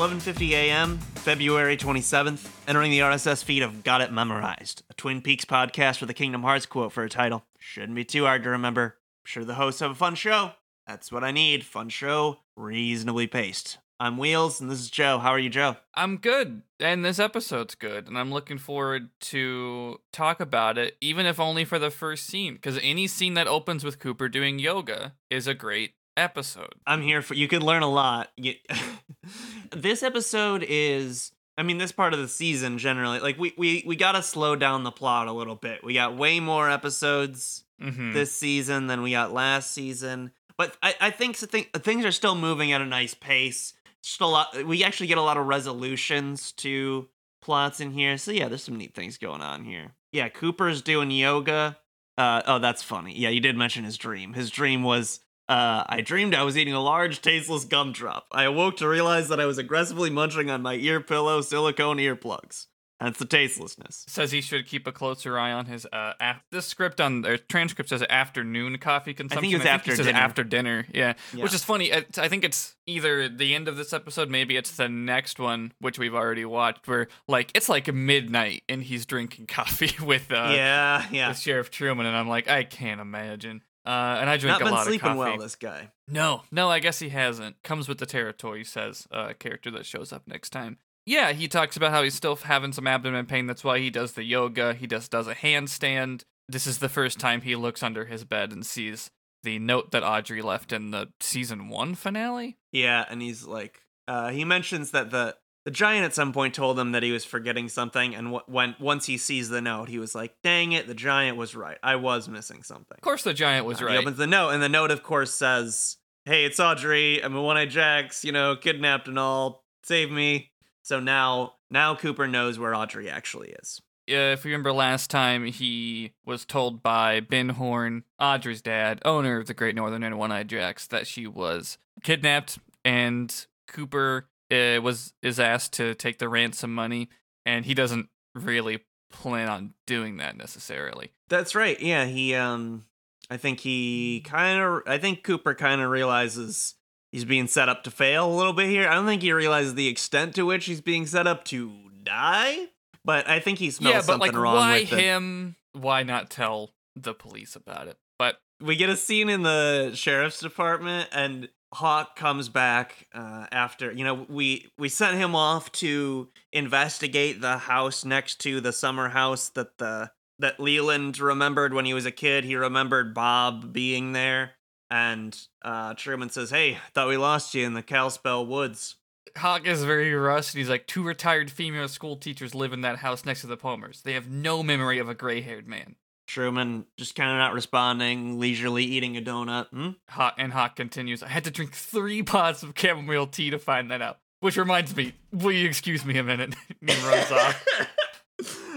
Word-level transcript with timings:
Joe, 0.00 0.06
11:50 0.06 0.50
a.m., 0.52 0.96
February 1.16 1.76
27th, 1.76 2.48
entering 2.66 2.90
the 2.90 3.00
RSS 3.00 3.44
feed 3.44 3.62
of 3.62 3.84
Got 3.84 4.00
It 4.00 4.10
Memorized, 4.10 4.82
a 4.88 4.94
Twin 4.94 5.20
Peaks 5.20 5.44
podcast 5.44 6.00
with 6.00 6.08
a 6.08 6.14
Kingdom 6.14 6.42
Hearts 6.42 6.64
quote 6.64 6.92
for 6.92 7.04
a 7.04 7.10
title. 7.10 7.44
Shouldn't 7.58 7.94
be 7.94 8.04
too 8.06 8.24
hard 8.24 8.42
to 8.44 8.48
remember. 8.50 8.82
I'm 8.94 9.26
sure 9.26 9.44
the 9.44 9.54
hosts 9.56 9.80
have 9.80 9.90
a 9.90 9.94
fun 9.94 10.14
show. 10.14 10.52
That's 10.86 11.12
what 11.12 11.22
I 11.22 11.32
need. 11.32 11.66
Fun 11.66 11.90
show, 11.90 12.38
reasonably 12.56 13.26
paced. 13.26 13.76
I'm 13.98 14.16
Wheels, 14.16 14.58
and 14.58 14.70
this 14.70 14.80
is 14.80 14.88
Joe. 14.88 15.18
How 15.18 15.32
are 15.32 15.38
you, 15.38 15.50
Joe? 15.50 15.76
I'm 15.94 16.16
good, 16.16 16.62
and 16.78 17.04
this 17.04 17.18
episode's 17.18 17.74
good, 17.74 18.08
and 18.08 18.16
I'm 18.16 18.32
looking 18.32 18.56
forward 18.56 19.10
to 19.20 20.00
talk 20.14 20.40
about 20.40 20.78
it, 20.78 20.96
even 21.02 21.26
if 21.26 21.38
only 21.38 21.66
for 21.66 21.78
the 21.78 21.90
first 21.90 22.24
scene, 22.24 22.54
because 22.54 22.78
any 22.82 23.06
scene 23.06 23.34
that 23.34 23.46
opens 23.48 23.84
with 23.84 23.98
Cooper 23.98 24.30
doing 24.30 24.58
yoga 24.58 25.12
is 25.28 25.46
a 25.46 25.52
great 25.52 25.92
episode. 26.16 26.74
I'm 26.86 27.02
here 27.02 27.20
for 27.20 27.34
you 27.34 27.48
could 27.48 27.62
learn 27.62 27.82
a 27.82 27.90
lot. 27.90 28.30
You- 28.38 28.54
this 29.72 30.02
episode 30.02 30.64
is 30.68 31.32
I 31.58 31.62
mean 31.62 31.78
this 31.78 31.92
part 31.92 32.12
of 32.14 32.20
the 32.20 32.28
season 32.28 32.78
generally 32.78 33.20
like 33.20 33.38
we 33.38 33.52
we 33.56 33.82
we 33.86 33.96
got 33.96 34.12
to 34.12 34.22
slow 34.22 34.56
down 34.56 34.84
the 34.84 34.90
plot 34.92 35.28
a 35.28 35.32
little 35.32 35.56
bit. 35.56 35.82
We 35.84 35.94
got 35.94 36.16
way 36.16 36.40
more 36.40 36.70
episodes 36.70 37.64
Mm-hmm. 37.80 38.12
this 38.12 38.30
season 38.30 38.88
than 38.88 39.00
we 39.00 39.12
got 39.12 39.32
last 39.32 39.70
season. 39.70 40.32
But 40.58 40.76
I, 40.82 40.94
I 41.00 41.10
think 41.10 41.36
things 41.38 42.04
are 42.04 42.12
still 42.12 42.34
moving 42.34 42.72
at 42.72 42.82
a 42.82 42.84
nice 42.84 43.14
pace. 43.14 43.72
Just 44.02 44.20
a 44.20 44.26
lot. 44.26 44.66
We 44.66 44.84
actually 44.84 45.06
get 45.06 45.16
a 45.16 45.22
lot 45.22 45.38
of 45.38 45.46
resolutions 45.46 46.52
to 46.52 47.08
plots 47.40 47.80
in 47.80 47.90
here. 47.92 48.18
So 48.18 48.32
yeah, 48.32 48.48
there's 48.48 48.62
some 48.64 48.76
neat 48.76 48.94
things 48.94 49.16
going 49.16 49.40
on 49.40 49.64
here. 49.64 49.92
Yeah, 50.12 50.28
Cooper's 50.28 50.82
doing 50.82 51.10
yoga. 51.10 51.78
Uh, 52.18 52.42
oh, 52.46 52.58
that's 52.58 52.82
funny. 52.82 53.18
Yeah, 53.18 53.30
you 53.30 53.40
did 53.40 53.56
mention 53.56 53.84
his 53.84 53.96
dream. 53.96 54.34
His 54.34 54.50
dream 54.50 54.82
was. 54.82 55.20
Uh, 55.50 55.82
I 55.88 56.00
dreamed 56.00 56.32
I 56.32 56.44
was 56.44 56.56
eating 56.56 56.74
a 56.74 56.80
large, 56.80 57.20
tasteless 57.20 57.64
gumdrop. 57.64 58.28
I 58.30 58.44
awoke 58.44 58.76
to 58.76 58.88
realize 58.88 59.28
that 59.30 59.40
I 59.40 59.46
was 59.46 59.58
aggressively 59.58 60.08
munching 60.08 60.48
on 60.48 60.62
my 60.62 60.74
ear 60.74 61.00
pillow 61.00 61.40
silicone 61.40 61.96
earplugs. 61.96 62.66
That's 63.00 63.18
the 63.18 63.24
tastelessness. 63.24 64.04
Says 64.08 64.30
he 64.30 64.42
should 64.42 64.66
keep 64.66 64.86
a 64.86 64.92
closer 64.92 65.38
eye 65.38 65.52
on 65.52 65.64
his 65.66 65.86
uh. 65.92 66.12
Af- 66.20 66.44
this 66.52 66.66
script 66.66 67.00
on 67.00 67.22
the 67.22 67.38
transcript 67.38 67.88
says 67.88 68.04
afternoon 68.08 68.78
coffee 68.78 69.14
consumption. 69.14 69.38
I 69.38 69.50
think 69.50 69.58
was 69.58 69.66
after 69.66 69.90
he 69.90 69.96
says 69.96 70.06
dinner. 70.06 70.18
after 70.18 70.44
dinner. 70.44 70.86
Yeah. 70.94 71.14
Yeah. 71.34 71.42
which 71.42 71.54
is 71.54 71.64
funny. 71.64 71.90
It's- 71.90 72.18
I 72.18 72.28
think 72.28 72.44
it's 72.44 72.76
either 72.86 73.28
the 73.28 73.54
end 73.54 73.68
of 73.68 73.76
this 73.76 73.92
episode, 73.94 74.28
maybe 74.30 74.56
it's 74.56 74.72
the 74.76 74.88
next 74.88 75.38
one, 75.40 75.72
which 75.80 75.98
we've 75.98 76.14
already 76.14 76.44
watched, 76.44 76.86
where 76.86 77.08
like 77.26 77.50
it's 77.54 77.68
like 77.70 77.92
midnight 77.92 78.62
and 78.68 78.82
he's 78.82 79.06
drinking 79.06 79.46
coffee 79.48 79.96
with 80.04 80.30
uh 80.30 80.52
yeah, 80.54 81.06
yeah. 81.10 81.28
with 81.30 81.38
Sheriff 81.38 81.70
Truman, 81.70 82.04
and 82.06 82.14
I'm 82.14 82.28
like, 82.28 82.48
I 82.48 82.62
can't 82.64 83.00
imagine. 83.00 83.62
Uh, 83.86 84.18
and 84.20 84.28
I 84.28 84.36
drink 84.36 84.60
Not 84.60 84.68
a 84.68 84.70
lot 84.72 84.80
of 84.80 84.86
sleeping 84.86 85.00
coffee. 85.00 85.18
well, 85.18 85.38
this 85.38 85.56
guy. 85.56 85.90
No, 86.06 86.42
no, 86.52 86.70
I 86.70 86.80
guess 86.80 86.98
he 86.98 87.08
hasn't. 87.08 87.62
Comes 87.62 87.88
with 87.88 87.98
the 87.98 88.06
territory, 88.06 88.64
says 88.64 89.06
uh, 89.10 89.28
a 89.30 89.34
character 89.34 89.70
that 89.72 89.86
shows 89.86 90.12
up 90.12 90.22
next 90.26 90.50
time. 90.50 90.78
Yeah, 91.06 91.32
he 91.32 91.48
talks 91.48 91.76
about 91.76 91.90
how 91.92 92.02
he's 92.02 92.14
still 92.14 92.36
having 92.36 92.72
some 92.72 92.86
abdomen 92.86 93.26
pain. 93.26 93.46
That's 93.46 93.64
why 93.64 93.78
he 93.78 93.90
does 93.90 94.12
the 94.12 94.22
yoga. 94.22 94.74
He 94.74 94.86
just 94.86 95.10
does 95.10 95.26
a 95.26 95.34
handstand. 95.34 96.22
This 96.48 96.66
is 96.66 96.78
the 96.78 96.88
first 96.88 97.18
time 97.18 97.40
he 97.40 97.56
looks 97.56 97.82
under 97.82 98.04
his 98.04 98.24
bed 98.24 98.52
and 98.52 98.66
sees 98.66 99.10
the 99.42 99.58
note 99.58 99.92
that 99.92 100.02
Audrey 100.04 100.42
left 100.42 100.72
in 100.72 100.90
the 100.90 101.08
season 101.20 101.68
one 101.68 101.94
finale. 101.94 102.58
Yeah, 102.72 103.04
and 103.08 103.22
he's 103.22 103.44
like, 103.46 103.80
uh, 104.06 104.28
he 104.30 104.44
mentions 104.44 104.90
that 104.90 105.10
the 105.10 105.36
the 105.64 105.70
giant 105.70 106.04
at 106.04 106.14
some 106.14 106.32
point 106.32 106.54
told 106.54 106.78
him 106.78 106.92
that 106.92 107.02
he 107.02 107.12
was 107.12 107.24
forgetting 107.24 107.68
something, 107.68 108.14
and 108.14 108.28
wh- 108.34 108.48
when 108.48 108.76
once 108.80 109.06
he 109.06 109.18
sees 109.18 109.48
the 109.48 109.60
note, 109.60 109.88
he 109.88 109.98
was 109.98 110.14
like, 110.14 110.34
"Dang 110.42 110.72
it, 110.72 110.86
the 110.86 110.94
giant 110.94 111.36
was 111.36 111.54
right. 111.54 111.78
I 111.82 111.96
was 111.96 112.28
missing 112.28 112.62
something." 112.62 112.96
Of 112.96 113.02
course, 113.02 113.22
the 113.24 113.34
giant 113.34 113.66
was 113.66 113.80
Uh, 113.82 113.86
right. 113.86 113.92
He 113.92 113.98
opens 113.98 114.16
the 114.16 114.26
note, 114.26 114.50
and 114.50 114.62
the 114.62 114.68
note, 114.68 114.90
of 114.90 115.02
course, 115.02 115.34
says, 115.34 115.96
"Hey, 116.24 116.44
it's 116.44 116.58
Audrey. 116.60 117.22
I'm 117.22 117.34
a 117.36 117.42
one-eyed 117.42 117.70
Jacks. 117.70 118.24
You 118.24 118.32
know, 118.32 118.56
kidnapped 118.56 119.08
and 119.08 119.18
all. 119.18 119.64
Save 119.84 120.10
me." 120.10 120.52
So 120.82 120.98
now, 120.98 121.54
now 121.70 121.94
Cooper 121.94 122.26
knows 122.26 122.58
where 122.58 122.74
Audrey 122.74 123.08
actually 123.10 123.50
is. 123.62 123.80
uh, 124.10 124.32
if 124.34 124.44
you 124.44 124.50
remember 124.50 124.72
last 124.72 125.08
time, 125.08 125.44
he 125.44 126.14
was 126.24 126.44
told 126.44 126.82
by 126.82 127.20
Ben 127.20 127.50
Horne, 127.50 128.02
Audrey's 128.18 128.60
dad, 128.62 129.00
owner 129.04 129.38
of 129.38 129.46
the 129.46 129.54
Great 129.54 129.76
Northern 129.76 130.02
and 130.02 130.18
One 130.18 130.32
Eyed 130.32 130.48
Jacks, 130.48 130.86
that 130.88 131.06
she 131.06 131.28
was 131.28 131.78
kidnapped, 132.02 132.58
and 132.84 133.46
Cooper 133.68 134.28
uh, 134.50 134.80
was 134.82 135.12
is 135.22 135.38
asked 135.40 135.72
to 135.74 135.94
take 135.94 136.18
the 136.18 136.28
ransom 136.28 136.74
money, 136.74 137.08
and 137.46 137.64
he 137.64 137.74
doesn't 137.74 138.08
really 138.34 138.80
plan 139.12 139.48
on 139.48 139.74
doing 139.86 140.18
that 140.18 140.36
necessarily. 140.36 141.10
That's 141.28 141.54
right. 141.54 141.80
Yeah, 141.80 142.06
he 142.06 142.34
um 142.34 142.84
I 143.30 143.36
think 143.36 143.60
he 143.60 144.22
kind 144.24 144.60
of 144.60 144.82
I 144.86 144.98
think 144.98 145.22
Cooper 145.22 145.54
kind 145.54 145.80
of 145.80 145.90
realizes 145.90 146.74
he's 147.12 147.24
being 147.24 147.46
set 147.46 147.68
up 147.68 147.84
to 147.84 147.90
fail 147.90 148.32
a 148.32 148.36
little 148.36 148.52
bit 148.52 148.68
here. 148.68 148.88
I 148.88 148.94
don't 148.94 149.06
think 149.06 149.22
he 149.22 149.32
realizes 149.32 149.74
the 149.74 149.88
extent 149.88 150.34
to 150.36 150.46
which 150.46 150.66
he's 150.66 150.80
being 150.80 151.06
set 151.06 151.26
up 151.26 151.44
to 151.46 151.72
die, 152.02 152.66
but 153.04 153.28
I 153.28 153.40
think 153.40 153.58
he 153.58 153.70
smells 153.70 153.94
yeah, 153.94 154.00
something 154.00 154.32
like, 154.32 154.36
wrong 154.36 154.56
why 154.56 154.80
with 154.80 154.92
it. 154.92 154.98
him? 155.00 155.56
Why 155.72 156.02
not 156.02 156.30
tell 156.30 156.70
the 156.96 157.14
police 157.14 157.54
about 157.56 157.88
it? 157.88 157.96
But 158.18 158.40
We 158.60 158.76
get 158.76 158.90
a 158.90 158.96
scene 158.96 159.28
in 159.28 159.42
the 159.42 159.92
sheriff's 159.94 160.40
department 160.40 161.08
and 161.12 161.48
Hawk 161.72 162.16
comes 162.16 162.48
back 162.48 163.06
uh, 163.14 163.46
after 163.52 163.92
you 163.92 164.04
know 164.04 164.26
we 164.28 164.70
we 164.76 164.88
sent 164.88 165.16
him 165.16 165.36
off 165.36 165.70
to 165.72 166.28
investigate 166.52 167.40
the 167.40 167.58
house 167.58 168.04
next 168.04 168.40
to 168.40 168.60
the 168.60 168.72
summer 168.72 169.10
house 169.10 169.48
that 169.50 169.78
the 169.78 170.10
that 170.40 170.58
Leland 170.58 171.18
remembered 171.18 171.72
when 171.72 171.84
he 171.84 171.94
was 171.94 172.06
a 172.06 172.10
kid. 172.10 172.44
He 172.44 172.56
remembered 172.56 173.14
Bob 173.14 173.72
being 173.72 174.12
there, 174.12 174.52
and 174.90 175.38
uh, 175.62 175.94
Truman 175.94 176.30
says, 176.30 176.50
"Hey, 176.50 176.78
thought 176.92 177.08
we 177.08 177.16
lost 177.16 177.54
you 177.54 177.64
in 177.64 177.74
the 177.74 177.82
Calspell 177.82 178.46
woods." 178.46 178.96
Hawk 179.36 179.66
is 179.66 179.84
very 179.84 180.12
rushed. 180.12 180.54
He's 180.54 180.68
like, 180.68 180.88
two 180.88 181.04
retired 181.04 181.52
female 181.52 181.86
school 181.86 182.16
teachers 182.16 182.52
live 182.52 182.72
in 182.72 182.80
that 182.80 182.96
house 182.96 183.24
next 183.24 183.42
to 183.42 183.46
the 183.46 183.56
Palmers. 183.56 184.02
They 184.02 184.14
have 184.14 184.28
no 184.28 184.64
memory 184.64 184.98
of 184.98 185.08
a 185.08 185.14
gray 185.14 185.40
haired 185.40 185.68
man. 185.68 185.94
Truman 186.30 186.84
just 186.96 187.14
kind 187.16 187.30
of 187.30 187.36
not 187.38 187.52
responding, 187.54 188.38
leisurely 188.38 188.84
eating 188.84 189.16
a 189.16 189.20
donut. 189.20 189.68
Hmm? 189.70 189.90
Hawk 190.08 190.34
and 190.38 190.52
Hawk 190.52 190.76
continues. 190.76 191.22
I 191.22 191.28
had 191.28 191.44
to 191.44 191.50
drink 191.50 191.72
three 191.72 192.22
pots 192.22 192.62
of 192.62 192.72
chamomile 192.76 193.26
tea 193.26 193.50
to 193.50 193.58
find 193.58 193.90
that 193.90 194.00
out. 194.00 194.18
Which 194.40 194.56
reminds 194.56 194.94
me, 194.96 195.14
will 195.32 195.52
you 195.52 195.66
excuse 195.66 196.04
me 196.04 196.16
a 196.18 196.22
minute? 196.22 196.54
and 196.80 196.90
runs 197.02 197.30
off. 197.32 197.64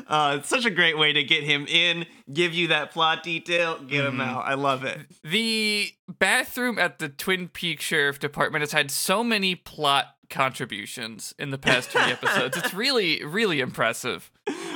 uh, 0.08 0.38
it's 0.40 0.50
such 0.50 0.66
a 0.66 0.70
great 0.72 0.98
way 0.98 1.14
to 1.14 1.24
get 1.24 1.44
him 1.44 1.66
in, 1.68 2.06
give 2.32 2.54
you 2.54 2.68
that 2.70 2.92
plot 2.92 3.24
detail, 3.24 3.80
get 3.80 4.04
him 4.06 4.18
Mhm. 4.18 4.26
out. 4.26 4.46
I 4.46 4.56
love 4.56 4.84
it. 4.84 5.00
The 5.24 5.92
bathroom 6.08 6.78
at 6.80 7.00
the 7.00 7.08
Twin 7.08 7.48
Peaks 7.48 7.84
Sheriff 7.86 8.20
Department 8.20 8.62
has 8.64 8.72
had 8.74 8.92
so 8.92 9.24
many 9.24 9.56
plot 9.56 10.08
contributions 10.30 11.34
in 11.38 11.52
the 11.52 11.58
past 11.58 11.90
three 11.92 12.02
episodes. 12.12 12.58
It's 12.58 12.74
really, 12.74 13.24
really 13.24 13.60
impressive. 13.62 14.32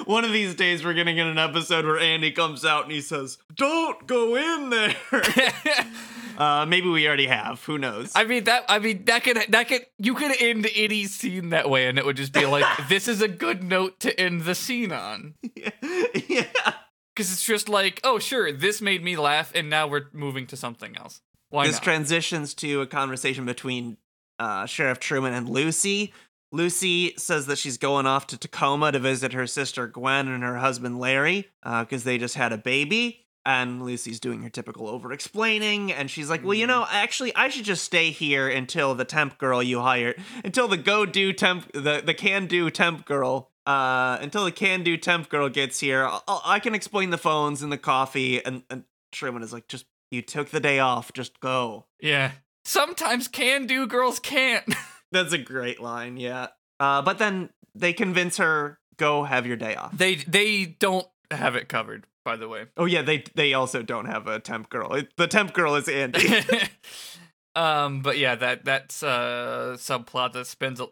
One 0.08 0.24
of 0.24 0.32
these 0.32 0.56
days, 0.56 0.86
we're 0.86 0.94
gonna 0.94 1.14
get 1.14 1.28
an 1.28 1.38
episode 1.38 1.86
where 1.86 2.00
Andy 2.00 2.32
comes 2.32 2.64
out 2.64 2.84
and 2.84 2.92
he 2.94 3.02
says, 3.02 3.38
"Don't 3.54 4.08
go 4.08 4.36
in 4.38 4.70
there." 4.70 4.96
uh, 6.38 6.66
maybe 6.66 6.88
we 6.88 7.06
already 7.06 7.28
have. 7.28 7.62
Who 7.66 7.78
knows? 7.78 8.14
I 8.16 8.24
mean 8.24 8.46
that. 8.46 8.64
I 8.70 8.80
mean 8.80 9.04
that 9.04 9.26
could 9.26 9.38
that 9.50 9.68
could 9.68 9.86
you 10.00 10.14
could 10.14 10.32
end 10.42 10.66
any 10.76 11.06
scene 11.06 11.50
that 11.50 11.70
way, 11.70 11.88
and 11.88 12.00
it 12.00 12.06
would 12.06 12.16
just 12.16 12.32
be 12.32 12.46
like 12.46 12.66
this 12.90 13.10
is 13.10 13.22
a 13.22 13.28
good 13.28 13.64
note 13.64 14.00
to 14.00 14.18
end 14.18 14.44
the 14.44 14.56
scene 14.56 14.92
on. 14.92 15.36
yeah. 16.28 16.46
Because 17.14 17.34
it's 17.34 17.44
just 17.44 17.68
like, 17.68 18.00
oh 18.04 18.20
sure, 18.20 18.52
this 18.52 18.80
made 18.80 19.04
me 19.04 19.18
laugh, 19.18 19.52
and 19.56 19.72
now 19.72 19.88
we're 19.88 20.06
moving 20.14 20.46
to 20.48 20.56
something 20.56 20.96
else. 20.96 21.20
Why 21.50 21.66
this 21.66 21.78
not? 21.78 21.84
transitions 21.84 22.54
to 22.54 22.82
a 22.82 22.86
conversation 22.86 23.44
between 23.44 23.98
uh, 24.38 24.68
Sheriff 24.68 25.00
Truman 25.00 25.34
and 25.34 25.50
Lucy. 25.50 26.14
Lucy 26.52 27.14
says 27.18 27.46
that 27.48 27.58
she's 27.58 27.78
going 27.78 28.06
off 28.06 28.28
to 28.28 28.38
Tacoma 28.38 28.92
to 28.92 29.00
visit 29.00 29.34
her 29.34 29.48
sister 29.48 29.88
Gwen 29.88 30.28
and 30.28 30.44
her 30.44 30.58
husband 30.58 31.00
Larry 31.00 31.50
because 31.64 32.04
they 32.04 32.18
just 32.18 32.36
had 32.36 32.54
a 32.54 32.58
baby. 32.58 33.24
And 33.46 33.82
Lucy's 33.86 34.20
doing 34.20 34.42
her 34.42 34.50
typical 34.50 34.90
over 34.90 35.14
explaining. 35.14 35.94
And 35.94 36.12
she's 36.12 36.30
like, 36.30 36.44
Well, 36.44 36.54
you 36.54 36.68
know, 36.68 36.86
actually, 36.90 37.34
I 37.34 37.48
should 37.48 37.64
just 37.64 37.84
stay 37.86 38.12
here 38.12 38.50
until 38.50 38.94
the 38.94 39.06
temp 39.06 39.38
girl 39.38 39.64
you 39.64 39.80
hired, 39.80 40.22
until 40.44 40.68
the 40.68 40.76
go 40.76 41.06
do 41.06 41.32
temp, 41.32 41.72
the, 41.72 42.02
the 42.06 42.14
can 42.14 42.48
do 42.48 42.70
temp 42.70 43.06
girl, 43.06 43.52
uh, 43.66 44.18
until 44.20 44.44
the 44.44 44.52
can 44.52 44.84
do 44.84 44.98
temp 44.98 45.30
girl 45.30 45.48
gets 45.48 45.80
here. 45.80 46.06
I'll- 46.06 46.42
I 46.46 46.60
can 46.60 46.76
explain 46.76 47.10
the 47.10 47.18
phones 47.18 47.62
and 47.62 47.72
the 47.72 47.78
coffee. 47.78 48.44
And, 48.44 48.64
and 48.70 48.84
Truman 49.14 49.44
is 49.44 49.54
like, 49.54 49.70
Just, 49.70 49.86
you 50.12 50.22
took 50.22 50.50
the 50.50 50.60
day 50.60 50.80
off, 50.80 51.14
just 51.14 51.40
go. 51.40 51.86
yeah. 52.02 52.32
Sometimes 52.66 53.30
can 53.30 53.66
do, 53.66 53.88
girls 53.88 54.20
can't. 54.20 54.66
That's 55.12 55.34
a 55.34 55.38
great 55.38 55.82
line, 55.82 56.18
yeah. 56.18 56.48
Uh, 56.80 57.02
but 57.02 57.18
then 57.18 57.50
they 57.76 57.94
convince 57.94 58.38
her, 58.38 58.80
go 58.98 59.24
have 59.24 59.46
your 59.46 59.58
day 59.58 59.76
off. 59.76 59.98
they 59.98 60.16
they 60.16 60.66
don't 60.66 61.08
have 61.32 61.56
it 61.56 61.70
covered, 61.70 62.06
by 62.26 62.36
the 62.36 62.48
way. 62.48 62.66
Oh 62.76 62.86
yeah, 62.86 63.02
they 63.02 63.24
they 63.36 63.54
also 63.54 63.82
don't 63.82 64.06
have 64.06 64.28
a 64.28 64.40
temp 64.40 64.70
girl. 64.70 64.94
It, 64.94 65.10
the 65.18 65.28
temp 65.28 65.54
girl 65.54 65.76
is 65.76 65.88
Andy. 65.88 66.28
um, 67.56 68.02
but 68.02 68.18
yeah, 68.18 68.36
that 68.36 68.66
that's 68.66 69.04
a 69.04 69.76
subplot 69.78 70.34
that 70.34 70.48
spends. 70.48 70.80
A, 70.80 70.88